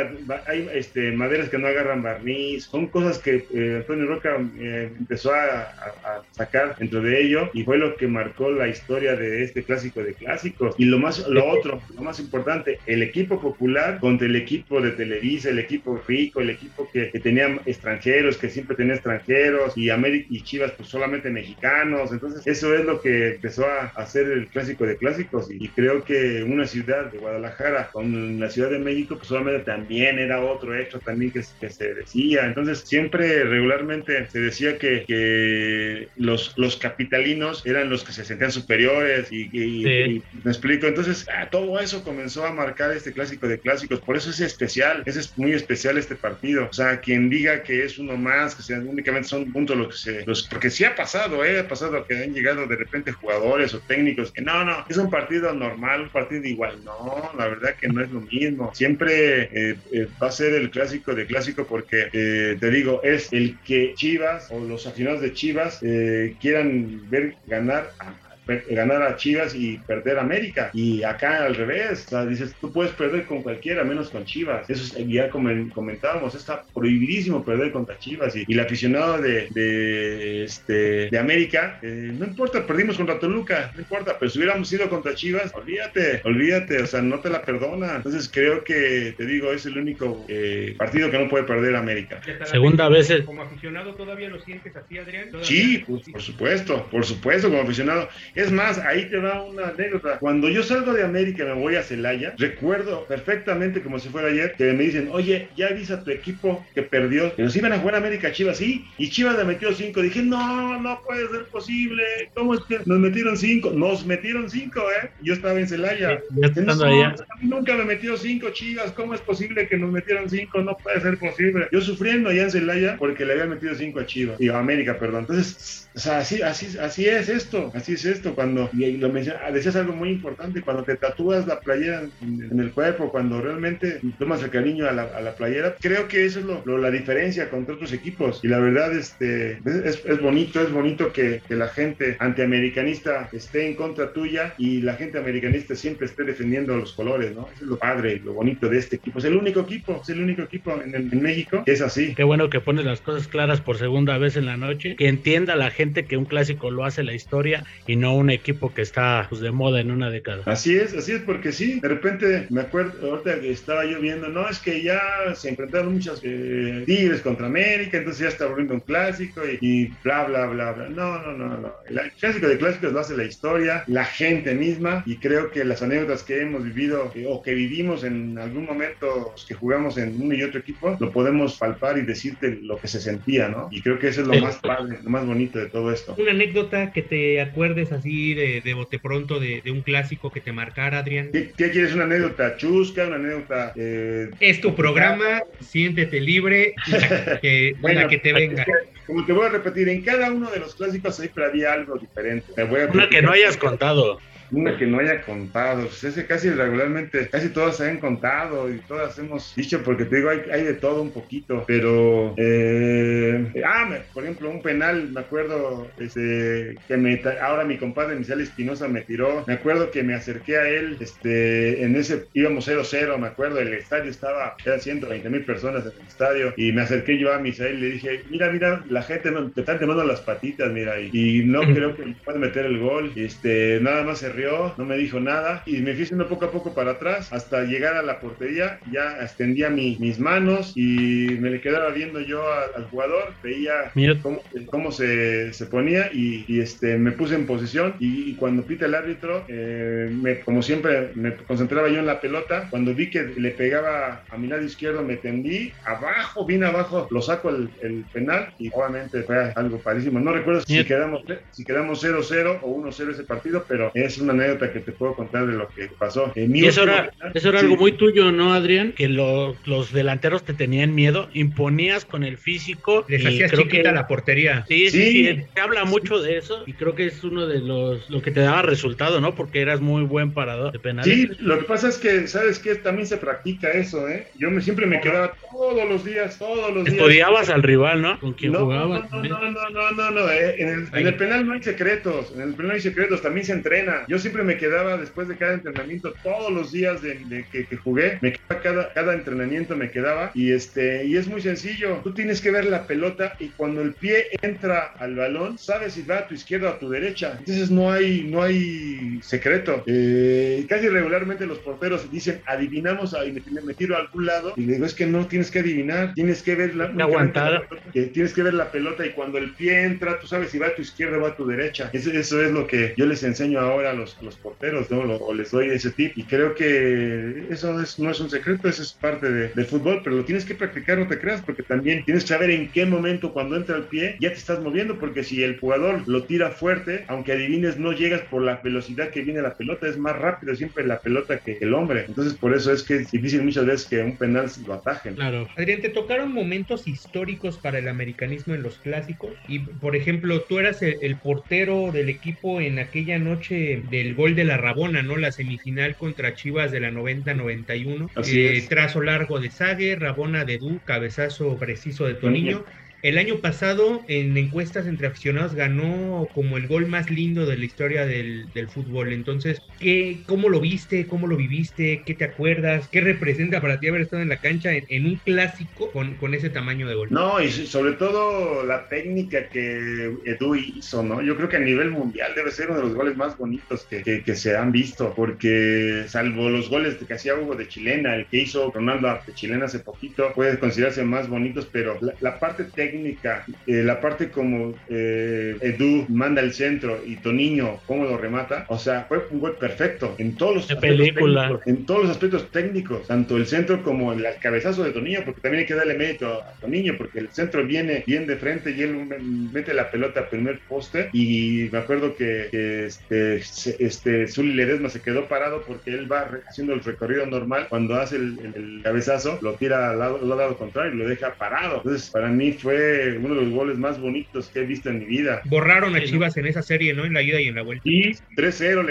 hay 0.46 0.68
este, 0.74 1.12
maderas 1.12 1.48
que 1.48 1.58
no 1.58 1.66
agarran 1.68 2.02
barniz, 2.02 2.64
son 2.64 2.88
cosas 2.88 3.18
que 3.18 3.46
eh, 3.54 3.76
Antonio 3.80 4.06
Roca 4.06 4.36
eh, 4.58 4.90
empezó 4.98 5.32
a, 5.32 5.62
a- 5.62 5.96
a 6.04 6.22
sacar 6.32 6.76
dentro 6.78 7.00
de 7.02 7.20
ello 7.20 7.50
y 7.52 7.64
fue 7.64 7.78
lo 7.78 7.96
que 7.96 8.06
marcó 8.06 8.50
la 8.50 8.68
historia 8.68 9.16
de 9.16 9.42
este 9.44 9.64
clásico 9.64 10.02
de 10.02 10.14
clásicos. 10.14 10.74
Y 10.78 10.84
lo 10.86 10.98
más, 10.98 11.26
lo 11.28 11.46
otro, 11.46 11.80
lo 11.94 12.02
más 12.02 12.18
importante, 12.20 12.78
el 12.86 13.02
equipo 13.02 13.40
popular 13.40 13.98
contra 14.00 14.26
el 14.26 14.36
equipo 14.36 14.80
de 14.80 14.92
Televisa, 14.92 15.50
el 15.50 15.58
equipo 15.58 16.00
rico, 16.06 16.40
el 16.40 16.50
equipo 16.50 16.88
que, 16.92 17.10
que 17.10 17.20
tenía 17.20 17.58
extranjeros, 17.66 18.36
que 18.38 18.50
siempre 18.50 18.76
tenía 18.76 18.94
extranjeros 18.94 19.76
y 19.76 19.90
América 19.90 20.26
y 20.30 20.42
Chivas 20.42 20.72
pues 20.72 20.88
solamente 20.88 21.30
mexicanos, 21.30 22.12
entonces 22.12 22.46
eso 22.46 22.74
es 22.74 22.84
lo 22.84 23.00
que 23.00 23.34
empezó 23.34 23.66
a 23.66 23.86
hacer 23.96 24.26
el 24.30 24.48
clásico 24.48 24.86
de 24.86 24.96
clásicos. 24.96 25.50
Y, 25.50 25.64
y 25.64 25.68
creo 25.68 26.04
que 26.04 26.42
una 26.42 26.66
ciudad 26.66 27.10
de 27.10 27.18
Guadalajara 27.18 27.90
con 27.92 28.38
la 28.40 28.45
Ciudad 28.50 28.70
de 28.70 28.78
México 28.78 29.16
pues 29.18 29.28
solamente 29.28 29.64
también 29.64 30.18
era 30.18 30.40
otro 30.42 30.76
hecho 30.78 31.00
también 31.00 31.32
que, 31.32 31.40
que 31.60 31.70
se 31.70 31.94
decía, 31.94 32.46
entonces 32.46 32.80
siempre 32.86 33.44
regularmente 33.44 34.28
se 34.28 34.40
decía 34.40 34.78
que, 34.78 35.04
que 35.06 36.08
los, 36.16 36.52
los 36.56 36.76
capitalinos 36.76 37.62
eran 37.66 37.90
los 37.90 38.04
que 38.04 38.12
se 38.12 38.24
sentían 38.24 38.52
superiores 38.52 39.28
y, 39.30 39.48
y- 39.52 39.84
Sí. 39.86 39.90
y- 40.32 40.40
me 40.42 40.50
explico, 40.50 40.86
entonces 40.86 41.24
ah, 41.34 41.48
todo 41.50 41.78
eso 41.80 42.02
comenzó 42.02 42.44
a 42.46 42.52
marcar 42.52 42.92
este 42.92 43.12
clásico 43.12 43.46
de 43.48 43.60
clásicos, 43.60 44.00
por 44.02 44.16
eso 44.16 44.30
es 44.30 44.40
especial, 44.40 45.02
es 45.06 45.32
muy 45.36 45.52
especial 45.52 45.98
este 45.98 46.16
partido, 46.16 46.68
o 46.68 46.72
sea, 46.72 47.00
quien 47.00 47.28
diga 47.30 47.62
que 47.62 47.84
es 47.84 47.98
uno 47.98 48.16
más, 48.16 48.54
que 48.54 48.62
sean 48.62 48.86
únicamente 48.86 49.28
son 49.28 49.50
puntos 49.52 49.76
los 49.76 49.88
que 49.88 49.96
se, 50.12 50.24
los, 50.26 50.48
porque 50.48 50.70
sí 50.70 50.84
ha 50.84 50.94
pasado, 50.94 51.44
¿eh? 51.44 51.58
ha 51.60 51.68
pasado 51.68 52.04
que 52.08 52.16
han 52.16 52.32
llegado 52.32 52.66
de 52.66 52.76
repente 52.76 53.12
jugadores 53.12 53.74
o 53.74 53.80
técnicos 53.82 54.32
que 54.32 54.42
no, 54.42 54.64
no, 54.64 54.84
es 54.88 54.96
un 54.96 55.10
partido 55.10 55.52
normal, 55.54 56.02
un 56.02 56.10
partido 56.10 56.44
igual, 56.44 56.82
no, 56.84 57.30
la 57.36 57.48
verdad 57.48 57.74
que 57.80 57.88
no 57.88 58.02
es 58.02 58.10
lo 58.10 58.20
mismo, 58.20 58.35
siempre 58.72 59.42
eh, 59.42 59.76
eh, 59.92 60.08
va 60.22 60.28
a 60.28 60.32
ser 60.32 60.54
el 60.54 60.70
clásico 60.70 61.14
de 61.14 61.26
clásico 61.26 61.66
porque 61.66 62.08
eh, 62.12 62.56
te 62.58 62.70
digo, 62.70 63.02
es 63.02 63.32
el 63.32 63.58
que 63.60 63.94
Chivas 63.94 64.48
o 64.50 64.60
los 64.60 64.86
aficionados 64.86 65.22
de 65.22 65.32
Chivas 65.32 65.78
eh, 65.82 66.36
quieran 66.40 67.08
ver 67.10 67.36
ganar 67.46 67.92
a 67.98 68.25
ganar 68.70 69.02
a 69.02 69.16
Chivas 69.16 69.54
y 69.54 69.78
perder 69.78 70.18
a 70.18 70.22
América. 70.22 70.70
Y 70.72 71.02
acá 71.02 71.44
al 71.44 71.54
revés, 71.54 72.04
o 72.06 72.10
sea, 72.10 72.26
dices, 72.26 72.54
tú 72.60 72.72
puedes 72.72 72.92
perder 72.92 73.24
con 73.26 73.42
cualquiera, 73.42 73.84
menos 73.84 74.10
con 74.10 74.24
Chivas. 74.24 74.68
Eso 74.70 74.82
es- 74.98 75.06
ya 75.08 75.30
comen- 75.30 75.70
comentábamos, 75.72 76.34
está 76.34 76.64
prohibidísimo 76.74 77.44
perder 77.44 77.72
contra 77.72 77.98
Chivas. 77.98 78.34
Y, 78.36 78.44
y 78.46 78.52
el 78.54 78.60
aficionado 78.60 79.20
de, 79.20 79.48
de, 79.50 80.44
este, 80.44 81.08
de 81.10 81.18
América, 81.18 81.78
eh, 81.82 82.12
no 82.18 82.24
importa, 82.26 82.66
perdimos 82.66 82.96
contra 82.96 83.18
Toluca, 83.18 83.70
no 83.74 83.80
importa, 83.80 84.16
pero 84.18 84.30
si 84.30 84.38
hubiéramos 84.38 84.72
ido 84.72 84.88
contra 84.88 85.14
Chivas, 85.14 85.52
olvídate, 85.54 86.20
olvídate, 86.24 86.82
o 86.82 86.86
sea, 86.86 87.02
no 87.02 87.20
te 87.20 87.30
la 87.30 87.42
perdona. 87.42 87.96
Entonces 87.96 88.30
creo 88.32 88.64
que, 88.64 89.14
te 89.16 89.26
digo, 89.26 89.52
es 89.52 89.66
el 89.66 89.78
único 89.78 90.24
eh, 90.28 90.74
partido 90.78 91.10
que 91.10 91.18
no 91.18 91.28
puede 91.28 91.44
perder 91.44 91.76
América. 91.76 92.20
Segunda 92.44 92.88
vez 92.88 93.06
Como 93.24 93.42
aficionado 93.42 93.94
todavía 93.94 94.28
lo 94.28 94.40
sientes 94.40 94.74
así, 94.76 94.98
Adrián. 94.98 95.26
¿Todavía? 95.30 95.46
Sí, 95.46 95.84
pues, 95.86 96.02
por 96.10 96.22
supuesto, 96.22 96.86
por 96.90 97.04
supuesto, 97.04 97.48
como 97.48 97.62
aficionado. 97.62 98.08
Es 98.36 98.52
más, 98.52 98.78
ahí 98.78 99.06
te 99.06 99.16
va 99.16 99.42
una 99.42 99.68
anécdota. 99.68 100.18
Cuando 100.18 100.48
yo 100.48 100.62
salgo 100.62 100.92
de 100.92 101.02
América 101.02 101.44
y 101.44 101.46
me 101.46 101.54
voy 101.54 101.76
a 101.76 101.82
Celaya, 101.82 102.34
recuerdo 102.38 103.06
perfectamente 103.06 103.80
como 103.80 103.98
si 103.98 104.10
fuera 104.10 104.28
ayer, 104.28 104.54
que 104.56 104.72
me 104.74 104.84
dicen, 104.84 105.08
oye, 105.10 105.48
ya 105.56 105.68
avisa 105.68 105.94
a 105.94 106.04
tu 106.04 106.10
equipo 106.10 106.64
que 106.74 106.82
perdió, 106.82 107.34
que 107.34 107.42
nos 107.42 107.56
iban 107.56 107.72
a 107.72 107.78
jugar 107.78 107.96
América 107.96 108.32
Chivas, 108.32 108.58
sí, 108.58 108.84
y 108.98 109.08
Chivas 109.08 109.38
le 109.38 109.44
metió 109.44 109.72
cinco. 109.72 110.02
Dije, 110.02 110.22
no, 110.22 110.80
no 110.80 111.00
puede 111.02 111.28
ser 111.28 111.44
posible. 111.46 112.02
¿Cómo 112.34 112.54
es 112.54 112.60
que 112.68 112.80
nos 112.84 112.98
metieron 112.98 113.36
cinco? 113.36 113.70
Nos 113.70 114.04
metieron 114.04 114.50
cinco, 114.50 114.82
¿eh? 115.02 115.10
Yo 115.22 115.32
estaba 115.32 115.58
en 115.58 115.68
Celaya. 115.68 116.20
no, 116.30 116.84
allá. 116.84 117.14
a 117.30 117.40
mí 117.40 117.48
nunca 117.48 117.74
me 117.74 117.84
metió 117.84 118.16
cinco 118.16 118.50
chivas. 118.50 118.92
¿Cómo 118.92 119.14
es 119.14 119.20
posible 119.20 119.66
que 119.66 119.78
nos 119.78 119.90
metieran 119.90 120.28
cinco? 120.28 120.60
No 120.60 120.76
puede 120.76 121.00
ser 121.00 121.18
posible. 121.18 121.68
Yo 121.72 121.80
sufriendo 121.80 122.28
allá 122.28 122.42
en 122.42 122.50
Celaya 122.50 122.96
porque 122.98 123.24
le 123.24 123.32
habían 123.32 123.50
metido 123.50 123.74
cinco 123.74 124.00
a 124.00 124.06
Chivas. 124.06 124.40
Y 124.40 124.48
a 124.48 124.58
América, 124.58 124.98
perdón. 124.98 125.20
Entonces, 125.20 125.88
o 125.94 125.98
sea, 125.98 126.18
así, 126.18 126.42
así, 126.42 126.76
así 126.78 127.06
es 127.06 127.28
esto. 127.28 127.72
Así 127.74 127.94
es 127.94 128.04
esto. 128.04 128.25
Cuando, 128.34 128.68
y 128.72 128.96
lo 128.96 129.08
menciona- 129.10 129.50
decías 129.50 129.76
algo 129.76 129.92
muy 129.94 130.10
importante, 130.10 130.62
cuando 130.62 130.82
te 130.84 130.96
tatúas 130.96 131.46
la 131.46 131.60
playera 131.60 132.02
en, 132.22 132.42
en 132.50 132.60
el 132.60 132.70
cuerpo, 132.72 133.10
cuando 133.10 133.40
realmente 133.40 134.00
tomas 134.18 134.42
el 134.42 134.50
cariño 134.50 134.86
a 134.88 134.92
la, 134.92 135.02
a 135.04 135.20
la 135.20 135.34
playera, 135.34 135.76
creo 135.80 136.08
que 136.08 136.24
eso 136.24 136.40
es 136.40 136.44
lo, 136.44 136.62
lo- 136.64 136.78
la 136.78 136.90
diferencia 136.90 137.48
contra 137.50 137.74
otros 137.74 137.92
equipos. 137.92 138.40
Y 138.42 138.48
la 138.48 138.58
verdad, 138.58 138.94
este, 138.96 139.52
es, 139.64 140.02
es- 140.04 140.20
bonito, 140.20 140.60
es 140.60 140.72
bonito 140.72 141.12
que, 141.12 141.40
que 141.46 141.54
la 141.54 141.68
gente 141.68 142.16
antiamericanista 142.18 143.28
esté 143.32 143.66
en 143.68 143.74
contra 143.74 144.12
tuya 144.12 144.54
y 144.58 144.80
la 144.80 144.94
gente 144.94 145.18
americanista 145.18 145.74
siempre 145.74 146.06
esté 146.06 146.24
defendiendo 146.24 146.76
los 146.76 146.92
colores, 146.92 147.34
¿no? 147.34 147.48
Eso 147.54 147.64
es 147.64 147.68
lo 147.70 147.76
padre, 147.78 148.20
lo 148.24 148.32
bonito 148.32 148.68
de 148.68 148.78
este 148.78 148.96
equipo. 148.96 149.18
Es 149.18 149.24
el 149.24 149.36
único 149.36 149.60
equipo, 149.60 150.00
es 150.02 150.08
el 150.08 150.22
único 150.22 150.42
equipo 150.42 150.80
en, 150.82 150.94
en 150.94 151.22
México 151.22 151.62
que 151.64 151.72
es 151.72 151.80
así. 151.82 152.14
Qué 152.14 152.24
bueno 152.24 152.48
que 152.50 152.60
pones 152.60 152.84
las 152.84 153.00
cosas 153.00 153.28
claras 153.28 153.60
por 153.60 153.76
segunda 153.78 154.18
vez 154.18 154.36
en 154.36 154.46
la 154.46 154.56
noche. 154.56 154.96
Que 154.96 155.08
entienda 155.08 155.56
la 155.56 155.70
gente 155.70 156.04
que 156.04 156.16
un 156.16 156.24
clásico 156.24 156.70
lo 156.70 156.84
hace 156.84 157.02
la 157.02 157.14
historia 157.14 157.64
y 157.86 157.96
no 157.96 158.14
un 158.16 158.30
equipo 158.30 158.72
que 158.72 158.82
está 158.82 159.26
pues, 159.28 159.40
de 159.40 159.50
moda 159.50 159.80
en 159.80 159.90
una 159.90 160.10
década. 160.10 160.42
Así 160.46 160.76
es, 160.76 160.94
así 160.94 161.12
es, 161.12 161.22
porque 161.22 161.52
sí, 161.52 161.80
de 161.80 161.88
repente 161.88 162.46
me 162.50 162.62
acuerdo, 162.62 163.10
ahorita 163.10 163.40
que 163.40 163.50
estaba 163.50 163.84
yo 163.84 164.00
viendo, 164.00 164.28
no, 164.28 164.48
es 164.48 164.58
que 164.58 164.82
ya 164.82 165.00
se 165.34 165.48
enfrentaron 165.50 165.92
muchas 165.94 166.20
eh, 166.22 166.82
Tigres 166.86 167.20
contra 167.20 167.46
América, 167.46 167.98
entonces 167.98 168.22
ya 168.22 168.28
está 168.28 168.46
volviendo 168.46 168.74
un 168.74 168.80
clásico 168.80 169.42
y, 169.46 169.58
y 169.60 169.92
bla, 170.02 170.24
bla, 170.24 170.46
bla, 170.46 170.72
bla. 170.72 170.88
No, 170.88 171.18
no, 171.22 171.32
no, 171.32 171.58
no. 171.58 171.72
El 171.88 172.10
clásico 172.12 172.48
de 172.48 172.58
clásicos 172.58 172.92
lo 172.92 173.00
hace 173.00 173.16
la 173.16 173.24
historia, 173.24 173.84
la 173.86 174.04
gente 174.04 174.54
misma, 174.54 175.02
y 175.06 175.16
creo 175.16 175.50
que 175.50 175.64
las 175.64 175.82
anécdotas 175.82 176.22
que 176.22 176.40
hemos 176.42 176.64
vivido 176.64 177.10
eh, 177.14 177.24
o 177.28 177.42
que 177.42 177.54
vivimos 177.54 178.04
en 178.04 178.38
algún 178.38 178.64
momento 178.66 179.34
que 179.46 179.54
jugamos 179.54 179.98
en 179.98 180.20
uno 180.20 180.34
y 180.34 180.42
otro 180.42 180.60
equipo, 180.60 180.96
lo 181.00 181.10
podemos 181.10 181.56
palpar 181.58 181.98
y 181.98 182.02
decirte 182.02 182.58
lo 182.62 182.78
que 182.78 182.88
se 182.88 183.00
sentía, 183.00 183.48
¿no? 183.48 183.68
Y 183.70 183.82
creo 183.82 183.98
que 183.98 184.08
eso 184.08 184.20
es 184.22 184.26
lo 184.26 184.34
Sí. 184.34 184.40
más 184.42 184.56
padre, 184.56 184.98
lo 185.02 185.08
más 185.10 185.24
bonito 185.26 185.58
de 185.58 185.66
todo 185.66 185.90
esto. 185.92 186.14
Una 186.18 186.30
anécdota 186.32 186.92
que 186.92 187.02
te 187.02 187.40
acuerdes 187.40 187.90
así 187.92 188.05
de, 188.06 188.60
de 188.64 188.74
bote 188.74 188.98
pronto 188.98 189.40
de, 189.40 189.60
de 189.62 189.70
un 189.70 189.82
clásico 189.82 190.30
que 190.30 190.40
te 190.40 190.52
marcara, 190.52 190.98
Adrián. 190.98 191.30
¿Qué, 191.32 191.52
qué 191.56 191.70
quieres? 191.70 191.94
¿Una 191.94 192.04
anécdota 192.04 192.56
chusca? 192.56 193.06
¿Una 193.06 193.16
anécdota 193.16 193.72
eh, 193.76 194.30
Es 194.40 194.60
tu 194.60 194.74
programa, 194.74 195.42
siéntete 195.60 196.20
libre, 196.20 196.74
la 196.86 197.38
que, 197.40 197.74
la 197.82 198.08
que 198.08 198.18
te 198.18 198.32
venga. 198.32 198.64
Como 199.06 199.24
te 199.24 199.32
voy 199.32 199.46
a 199.46 199.50
repetir, 199.50 199.88
en 199.88 200.02
cada 200.02 200.30
uno 200.32 200.50
de 200.50 200.58
los 200.58 200.74
clásicos 200.74 201.16
siempre 201.16 201.44
había 201.44 201.72
algo 201.72 201.96
diferente. 201.96 202.46
Te 202.54 202.64
voy 202.64 202.80
a 202.80 202.86
Una 202.86 203.08
que 203.08 203.22
no 203.22 203.32
hayas 203.32 203.56
contado. 203.56 204.18
Una 204.50 204.76
que 204.76 204.86
no 204.86 205.00
haya 205.00 205.24
contado. 205.24 205.86
Pues 205.88 206.04
ese 206.04 206.26
casi 206.26 206.50
regularmente, 206.50 207.28
casi 207.30 207.52
todas 207.52 207.76
se 207.78 207.88
han 207.90 207.98
contado 207.98 208.72
y 208.72 208.84
todas 208.86 209.18
hemos 209.18 209.52
dicho, 209.56 209.82
porque 209.82 210.04
te 210.04 210.16
digo, 210.16 210.30
hay, 210.30 210.40
hay 210.52 210.62
de 210.62 210.74
todo 210.74 211.02
un 211.02 211.12
poquito. 211.12 211.64
Pero, 211.66 212.34
eh, 212.38 213.52
ah, 213.64 213.86
me- 213.90 214.00
por 214.12 214.22
ejemplo, 214.24 214.48
un 214.50 214.62
penal, 214.62 215.10
me 215.12 215.20
acuerdo, 215.20 215.92
este, 215.96 216.80
que 216.86 216.96
me, 216.96 217.20
ahora 217.40 217.64
mi 217.64 217.76
compadre 217.78 218.16
Misael 218.16 218.40
Espinosa 218.40 218.86
me 218.88 219.02
tiró, 219.02 219.44
me 219.48 219.54
acuerdo 219.54 219.90
que 219.90 220.04
me 220.04 220.14
acerqué 220.14 220.56
a 220.58 220.68
él, 220.68 220.96
este, 221.00 221.82
en 221.82 221.96
ese, 221.96 222.26
íbamos 222.32 222.64
0-0, 222.66 223.18
me 223.18 223.26
acuerdo, 223.28 223.58
el 223.60 223.72
estadio 223.74 224.10
estaba, 224.10 224.58
eran 224.64 224.80
120 224.80 225.28
mil 225.30 225.44
personas 225.44 225.84
en 225.86 225.92
el 226.00 226.06
estadio, 226.06 226.52
y 226.56 226.72
me 226.72 226.82
acerqué 226.82 227.18
yo 227.18 227.32
a 227.32 227.38
Misael 227.40 227.78
y 227.78 227.80
le 227.80 227.90
dije, 227.90 228.24
mira, 228.28 228.50
mira, 228.52 228.84
la 228.88 229.02
gente 229.02 229.30
te 229.54 229.60
están 229.60 229.78
temando 229.80 230.04
las 230.04 230.22
patitas, 230.22 230.70
mira, 230.72 231.00
y, 231.00 231.10
y 231.40 231.44
no 231.46 231.60
creo 231.72 231.96
que 231.96 232.14
pueda 232.24 232.38
meter 232.38 232.66
el 232.66 232.78
gol, 232.78 233.12
este, 233.16 233.80
nada 233.80 234.04
más 234.04 234.18
se 234.20 234.28
rió, 234.36 234.74
no 234.78 234.84
me 234.84 234.96
dijo 234.96 235.18
nada, 235.20 235.62
y 235.66 235.80
me 235.80 235.94
fui 235.94 236.04
haciendo 236.04 236.28
poco 236.28 236.44
a 236.46 236.52
poco 236.52 236.74
para 236.74 236.92
atrás, 236.92 237.32
hasta 237.32 237.64
llegar 237.64 237.96
a 237.96 238.02
la 238.02 238.20
portería, 238.20 238.78
ya 238.92 239.18
extendía 239.22 239.70
mi- 239.70 239.96
mis 239.98 240.18
manos, 240.18 240.72
y 240.76 241.36
me 241.40 241.50
le 241.50 241.60
quedaba 241.60 241.90
viendo 241.90 242.20
yo 242.20 242.42
a- 242.42 242.66
al 242.76 242.84
jugador, 242.86 243.34
veía 243.42 243.90
Mira, 243.94 244.14
cómo, 244.22 244.42
cómo 244.70 244.92
se, 244.92 245.52
se 245.52 245.66
ponía 245.66 246.10
y, 246.12 246.44
y, 246.48 246.60
este, 246.60 246.98
me 246.98 247.12
puse 247.12 247.34
en 247.34 247.46
posición 247.46 247.94
y, 247.98 248.30
y 248.30 248.36
cuando 248.36 248.66
pita 248.66 248.86
el 248.86 248.94
árbitro, 248.94 249.44
eh, 249.48 250.08
me- 250.12 250.40
como 250.40 250.62
siempre 250.62 251.10
me 251.14 251.36
concentraba 251.36 251.88
yo 251.88 251.98
en 252.00 252.06
la 252.06 252.20
pelota, 252.20 252.68
cuando 252.70 252.94
vi 252.94 253.10
que 253.10 253.22
le 253.36 253.50
pegaba 253.52 254.22
a 254.28 254.36
mi 254.38 254.48
lado 254.48 254.62
izquierdo 254.62 255.02
me 255.02 255.16
tendí 255.16 255.72
abajo, 255.84 256.44
bien 256.46 256.64
abajo, 256.64 257.08
lo 257.10 257.22
saco 257.22 257.50
el, 257.50 257.70
el 257.82 258.04
penal 258.12 258.52
y 258.58 258.70
obviamente 258.72 259.22
fue 259.22 259.52
algo 259.54 259.80
parísimo. 259.82 260.20
No 260.20 260.32
recuerdo 260.32 260.60
si 260.66 260.84
quedamos 260.84 261.22
si 261.50 261.64
quedamos 261.64 262.02
0-0 262.04 262.60
o 262.62 262.68
1-0 262.74 263.10
ese 263.12 263.24
partido, 263.24 263.64
pero 263.68 263.90
es 263.94 264.18
una 264.32 264.44
anécdota 264.44 264.72
que 264.72 264.80
te 264.80 264.92
puedo 264.92 265.14
contar 265.14 265.46
de 265.46 265.54
lo 265.54 265.68
que 265.68 265.88
pasó. 265.98 266.32
En 266.34 266.52
mi 266.52 266.60
Y 266.60 266.66
eso 266.66 266.82
último 266.82 266.98
era, 266.98 267.32
eso 267.34 267.48
era 267.48 267.60
sí. 267.60 267.64
algo 267.66 267.76
muy 267.76 267.92
tuyo, 267.92 268.32
¿no, 268.32 268.52
Adrián? 268.54 268.92
Que 268.96 269.08
lo- 269.08 269.56
los 269.64 269.92
delanteros 269.92 270.44
te 270.44 270.54
tenían 270.54 270.94
miedo, 270.94 271.28
imponías 271.32 272.04
con 272.04 272.24
el 272.24 272.38
físico. 272.38 273.04
Les 273.08 273.22
y 273.22 273.26
hacías 273.26 273.50
creo 273.52 273.62
chiquita 273.64 273.90
que- 273.90 273.94
la 273.94 274.06
portería. 274.06 274.64
Sí, 274.68 274.90
sí, 274.90 275.02
Sí. 275.02 275.26
sí, 275.26 275.42
se 275.54 275.60
habla 275.60 275.84
mucho 275.84 276.20
de 276.20 276.36
eso 276.38 276.62
y 276.66 276.72
creo 276.74 276.94
que 276.94 277.06
es 277.06 277.22
uno 277.24 277.46
de 277.46 277.60
los 277.60 278.08
lo 278.10 278.22
que 278.22 278.30
te 278.30 278.40
daba 278.40 278.62
resultado, 278.62 279.20
¿no? 279.20 279.34
Porque 279.34 279.60
eras 279.60 279.80
muy 279.80 280.02
buen 280.04 280.32
parador 280.34 280.72
de 280.72 280.78
penales. 280.78 281.12
Sí, 281.14 281.28
lo 281.40 281.58
que 281.58 281.64
pasa 281.64 281.88
es 281.88 281.98
que, 281.98 282.26
¿sabes 282.26 282.58
qué? 282.58 282.74
También 282.76 283.06
se 283.06 283.16
practica 283.16 283.70
eso, 283.70 284.08
¿eh? 284.08 284.28
Yo 284.38 284.50
me, 284.50 284.60
siempre 284.60 284.86
me 284.86 285.00
quedaba 285.00 285.34
todos 285.50 285.88
los 285.88 286.04
días, 286.04 286.38
todos 286.38 286.74
los 286.74 286.84
días. 286.84 286.96
Estudiabas 286.96 287.48
al 287.50 287.62
rival, 287.62 288.02
¿no? 288.02 288.18
Con 288.20 288.32
quien 288.34 288.52
No, 288.52 288.60
jugabas. 288.60 289.10
no, 289.10 289.22
no, 289.22 289.50
no, 289.50 289.70
no, 289.70 289.90
no, 289.92 290.10
no, 290.10 290.30
eh, 290.30 290.54
En, 290.58 290.68
el, 290.68 290.88
en 290.92 291.06
el 291.06 291.14
penal 291.16 291.46
no 291.46 291.52
hay 291.54 291.62
secretos, 291.62 292.32
en 292.34 292.40
el 292.42 292.54
penal 292.54 292.68
no 292.68 292.72
hay 292.74 292.80
secretos, 292.80 293.22
también 293.22 293.46
se 293.46 293.52
entrena. 293.52 294.04
Yo 294.08 294.15
siempre 294.18 294.42
me 294.42 294.56
quedaba 294.56 294.96
después 294.96 295.28
de 295.28 295.36
cada 295.36 295.54
entrenamiento, 295.54 296.14
todos 296.22 296.52
los 296.52 296.72
días 296.72 297.02
de, 297.02 297.16
de 297.26 297.44
que, 297.50 297.66
que 297.66 297.76
jugué, 297.76 298.18
me 298.20 298.32
quedaba 298.32 298.62
cada, 298.62 298.92
cada 298.92 299.14
entrenamiento 299.14 299.76
me 299.76 299.90
quedaba 299.90 300.30
y 300.34 300.52
este 300.52 301.04
y 301.04 301.16
es 301.16 301.26
muy 301.26 301.40
sencillo. 301.40 302.00
Tú 302.02 302.12
tienes 302.12 302.40
que 302.40 302.50
ver 302.50 302.66
la 302.66 302.86
pelota 302.86 303.34
y 303.38 303.48
cuando 303.48 303.82
el 303.82 303.92
pie 303.92 304.26
entra 304.42 304.94
al 304.98 305.16
balón, 305.16 305.58
sabes 305.58 305.94
si 305.94 306.02
va 306.02 306.18
a 306.18 306.28
tu 306.28 306.34
izquierda 306.34 306.70
o 306.70 306.72
a 306.74 306.78
tu 306.78 306.88
derecha. 306.88 307.36
Entonces 307.38 307.70
no 307.70 307.90
hay 307.90 308.24
no 308.24 308.42
hay 308.42 309.20
secreto. 309.22 309.82
Eh, 309.86 310.64
casi 310.68 310.88
regularmente 310.88 311.46
los 311.46 311.58
porteros 311.58 312.10
dicen 312.10 312.40
adivinamos 312.46 313.16
y 313.26 313.32
me, 313.32 313.60
me 313.62 313.74
tiro 313.74 313.96
a 313.96 314.00
algún 314.00 314.26
lado 314.26 314.54
y 314.56 314.64
digo 314.64 314.84
es 314.84 314.94
que 314.94 315.06
no 315.06 315.26
tienes 315.26 315.50
que 315.50 315.60
adivinar, 315.60 316.14
tienes 316.14 316.42
que 316.42 316.54
ver 316.54 316.74
la, 316.74 316.86
aguantar. 317.02 317.68
que 317.92 318.06
tienes 318.06 318.32
que 318.32 318.42
ver 318.42 318.54
la 318.54 318.70
pelota 318.70 319.04
y 319.06 319.10
cuando 319.10 319.38
el 319.38 319.52
pie 319.52 319.84
entra, 319.84 320.18
tú 320.18 320.26
sabes 320.26 320.50
si 320.50 320.58
va 320.58 320.68
a 320.68 320.74
tu 320.74 320.82
izquierda 320.82 321.18
o 321.18 321.26
a 321.26 321.36
tu 321.36 321.46
derecha. 321.46 321.90
Eso, 321.92 322.10
eso 322.10 322.42
es 322.42 322.52
lo 322.52 322.66
que 322.66 322.94
yo 322.96 323.06
les 323.06 323.22
enseño 323.22 323.60
ahora 323.60 323.90
a 323.90 323.94
los, 323.94 324.05
a 324.20 324.24
los 324.24 324.36
porteros, 324.36 324.90
¿no? 324.90 325.04
Lo- 325.04 325.16
o 325.18 325.34
les 325.34 325.50
doy 325.50 325.68
ese 325.70 325.90
tip. 325.90 326.12
Y 326.16 326.24
creo 326.24 326.54
que 326.54 327.46
eso 327.50 327.80
es- 327.80 327.98
no 327.98 328.10
es 328.10 328.20
un 328.20 328.30
secreto, 328.30 328.68
eso 328.68 328.82
es 328.82 328.92
parte 328.92 329.30
de- 329.30 329.48
del 329.48 329.66
fútbol, 329.66 330.00
pero 330.04 330.16
lo 330.16 330.24
tienes 330.24 330.44
que 330.44 330.54
practicar, 330.54 330.98
no 330.98 331.08
te 331.08 331.18
creas, 331.18 331.42
porque 331.42 331.62
también 331.62 332.04
tienes 332.04 332.24
que 332.24 332.28
saber 332.28 332.50
en 332.50 332.70
qué 332.70 332.86
momento 332.86 333.32
cuando 333.32 333.56
entra 333.56 333.76
el 333.76 333.84
pie 333.84 334.16
ya 334.20 334.30
te 334.30 334.36
estás 334.36 334.60
moviendo, 334.60 334.98
porque 334.98 335.24
si 335.24 335.42
el 335.42 335.58
jugador 335.58 336.02
lo 336.06 336.24
tira 336.24 336.50
fuerte, 336.50 337.04
aunque 337.08 337.32
adivines, 337.32 337.78
no 337.78 337.92
llegas 337.92 338.22
por 338.22 338.42
la 338.42 338.60
velocidad 338.62 339.10
que 339.10 339.22
viene 339.22 339.42
la 339.42 339.54
pelota, 339.56 339.88
es 339.88 339.98
más 339.98 340.16
rápido 340.16 340.54
siempre 340.54 340.86
la 340.86 341.00
pelota 341.00 341.38
que 341.38 341.58
el 341.60 341.74
hombre. 341.74 342.04
Entonces, 342.06 342.34
por 342.34 342.54
eso 342.54 342.72
es 342.72 342.82
que 342.82 342.96
es 342.96 343.10
difícil 343.10 343.42
muchas 343.42 343.66
veces 343.66 343.88
que 343.88 343.98
un 344.02 344.16
penal 344.16 344.46
lo 344.66 344.74
atajen. 344.74 345.14
Claro. 345.14 345.48
Adrián, 345.56 345.80
¿te 345.80 345.88
tocaron 345.90 346.32
momentos 346.32 346.86
históricos 346.86 347.58
para 347.58 347.78
el 347.78 347.88
americanismo 347.88 348.54
en 348.54 348.62
los 348.62 348.78
clásicos? 348.78 349.32
Y, 349.48 349.60
por 349.60 349.96
ejemplo, 349.96 350.42
tú 350.48 350.58
eras 350.58 350.82
el, 350.82 350.96
el 351.00 351.16
portero 351.18 351.90
del 351.92 352.08
equipo 352.08 352.60
en 352.60 352.78
aquella 352.78 353.18
noche 353.18 353.82
del 353.96 354.14
gol 354.14 354.34
de 354.34 354.44
la 354.44 354.56
Rabona, 354.56 355.02
¿no? 355.02 355.16
La 355.16 355.32
semifinal 355.32 355.96
contra 355.96 356.34
Chivas 356.34 356.70
de 356.72 356.80
la 356.80 356.90
90-91. 356.90 358.10
Así 358.14 358.40
Eh. 358.40 358.64
Trazo 358.68 359.00
largo 359.02 359.40
de 359.40 359.50
Sague, 359.50 359.96
Rabona 359.96 360.44
de 360.44 360.58
Du, 360.58 360.80
cabezazo 360.84 361.56
preciso 361.56 362.06
de 362.06 362.14
Toniño. 362.14 362.64
El 363.06 363.18
año 363.18 363.40
pasado, 363.40 364.04
en 364.08 364.36
encuestas 364.36 364.86
entre 364.86 365.06
aficionados, 365.06 365.54
ganó 365.54 366.28
como 366.32 366.56
el 366.58 366.66
gol 366.66 366.86
más 366.88 367.08
lindo 367.10 367.46
de 367.46 367.56
la 367.56 367.64
historia 367.64 368.04
del, 368.04 368.50
del 368.52 368.68
fútbol. 368.68 369.12
Entonces, 369.12 369.60
¿qué, 369.78 370.24
¿cómo 370.26 370.48
lo 370.48 370.60
viste? 370.60 371.06
¿Cómo 371.06 371.26
lo 371.28 371.36
viviste? 371.36 372.02
¿Qué 372.04 372.14
te 372.14 372.24
acuerdas? 372.24 372.88
¿Qué 372.90 373.00
representa 373.00 373.60
para 373.60 373.78
ti 373.78 373.88
haber 373.88 374.02
estado 374.02 374.22
en 374.22 374.28
la 374.28 374.38
cancha 374.40 374.72
en, 374.74 374.84
en 374.88 375.06
un 375.06 375.20
clásico 375.20 375.90
con, 375.92 376.16
con 376.18 376.34
ese 376.34 376.50
tamaño 376.50 376.88
de 376.88 376.94
gol? 376.96 377.08
No, 377.08 377.40
y 377.40 377.48
so- 377.52 377.64
sobre 377.66 377.92
todo 377.92 378.64
la 378.64 378.88
técnica 378.88 379.48
que 379.48 380.12
Edu 380.24 380.56
hizo, 380.56 381.04
¿no? 381.04 381.22
Yo 381.22 381.36
creo 381.36 381.48
que 381.48 381.56
a 381.56 381.60
nivel 381.60 381.92
mundial 381.92 382.32
debe 382.34 382.50
ser 382.50 382.68
uno 382.68 382.78
de 382.80 382.84
los 382.86 382.94
goles 382.96 383.16
más 383.16 383.36
bonitos 383.38 383.86
que, 383.88 384.02
que- 384.02 384.24
que 384.24 384.34
se 384.34 384.56
han 384.56 384.72
visto, 384.72 385.14
porque 385.14 386.04
salvo 386.08 386.50
los 386.50 386.68
goles 386.68 386.96
que 387.06 387.14
hacía 387.14 387.36
Hugo 387.36 387.54
de 387.54 387.68
Chilena, 387.68 388.16
el 388.16 388.26
que 388.28 388.38
hizo 388.40 388.72
Ronaldo 388.72 389.22
de 389.24 389.34
Chilena 389.34 389.66
hace 389.66 389.78
poquito, 389.80 390.32
puede 390.34 390.58
considerarse 390.58 391.04
más 391.04 391.28
bonitos, 391.28 391.68
pero 391.72 391.96
la, 392.00 392.12
la 392.18 392.40
parte 392.40 392.64
técnica, 392.64 392.95
eh, 393.04 393.82
la 393.82 394.00
parte 394.00 394.30
como 394.30 394.74
eh, 394.88 395.56
Edu 395.60 396.06
manda 396.08 396.40
el 396.40 396.52
centro 396.52 397.00
y 397.04 397.16
Toniño 397.20 397.82
cómo 397.86 398.04
lo 398.04 398.16
remata, 398.16 398.64
o 398.68 398.78
sea, 398.78 399.04
fue 399.08 399.26
un 399.30 399.40
gol 399.40 399.56
perfecto 399.58 400.14
en 400.18 400.36
todos 400.36 400.54
los 400.56 400.68
De 400.68 400.74
aspectos 400.74 400.98
película. 400.98 401.42
técnicos, 401.42 401.66
en 401.66 401.86
todos 401.86 402.02
los 402.02 402.10
aspectos 402.10 402.50
técnicos, 402.50 403.06
tanto 403.06 403.36
el 403.36 403.46
centro 403.46 403.82
como 403.82 404.12
el 404.12 404.24
cabezazo 404.40 404.84
de 404.84 404.92
Toniño, 404.92 405.20
porque 405.24 405.40
también 405.40 405.60
hay 405.60 405.66
que 405.66 405.74
darle 405.74 405.94
mérito 405.96 406.26
a 406.42 406.54
Toniño, 406.60 406.94
porque 406.96 407.18
el 407.18 407.32
centro 407.32 407.66
viene 407.66 408.04
bien 408.06 408.26
de 408.26 408.36
frente 408.36 408.70
y 408.70 408.82
él 408.82 408.94
me- 408.94 409.18
mete 409.18 409.74
la 409.74 409.90
pelota 409.90 410.20
al 410.20 410.28
primer 410.28 410.60
poste 410.66 411.08
y 411.12 411.68
me 411.72 411.78
acuerdo 411.78 412.14
que, 412.16 412.48
que, 412.50 412.86
este, 412.86 413.40
este 413.78 414.26
Zuli 414.28 414.54
Ledesma 414.54 414.88
se 414.88 415.02
quedó 415.02 415.28
parado 415.28 415.64
porque 415.66 415.90
él 415.90 416.10
va 416.10 416.28
haciendo 416.48 416.72
el 416.74 416.82
recorrido 416.82 417.26
normal, 417.26 417.66
cuando 417.68 417.94
hace 417.96 418.16
el, 418.16 418.38
el- 418.40 418.54
el 418.56 418.80
cabezazo 418.82 419.38
lo 419.42 419.56
tira 419.56 419.90
al 419.90 419.98
lado, 419.98 420.18
al 420.22 420.28
lado 420.28 420.56
contrario 420.58 420.94
y 420.94 420.98
lo 420.98 421.08
deja 421.08 421.34
parado. 421.36 421.76
Entonces 421.78 422.10
para 422.10 422.28
mí 422.28 422.52
fue 422.52 422.75
uno 423.20 423.34
de 423.34 423.42
los 423.42 423.50
goles 423.50 423.78
más 423.78 424.00
bonitos 424.00 424.48
que 424.48 424.60
he 424.60 424.66
visto 424.66 424.90
en 424.90 425.00
mi 425.00 425.04
vida. 425.06 425.40
Borraron 425.46 425.94
a. 425.96 426.02
Chivas 426.06 426.36
en 426.36 426.46
esa 426.46 426.62
serie, 426.62 426.94
¿no? 426.94 427.04
En 427.04 427.12
la 427.14 427.22
ida 427.22 427.40
y 427.40 427.48
en 427.48 427.56
la 427.56 427.62
vuelta. 427.62 427.82
Y 427.84 428.12
3-0 428.36 428.84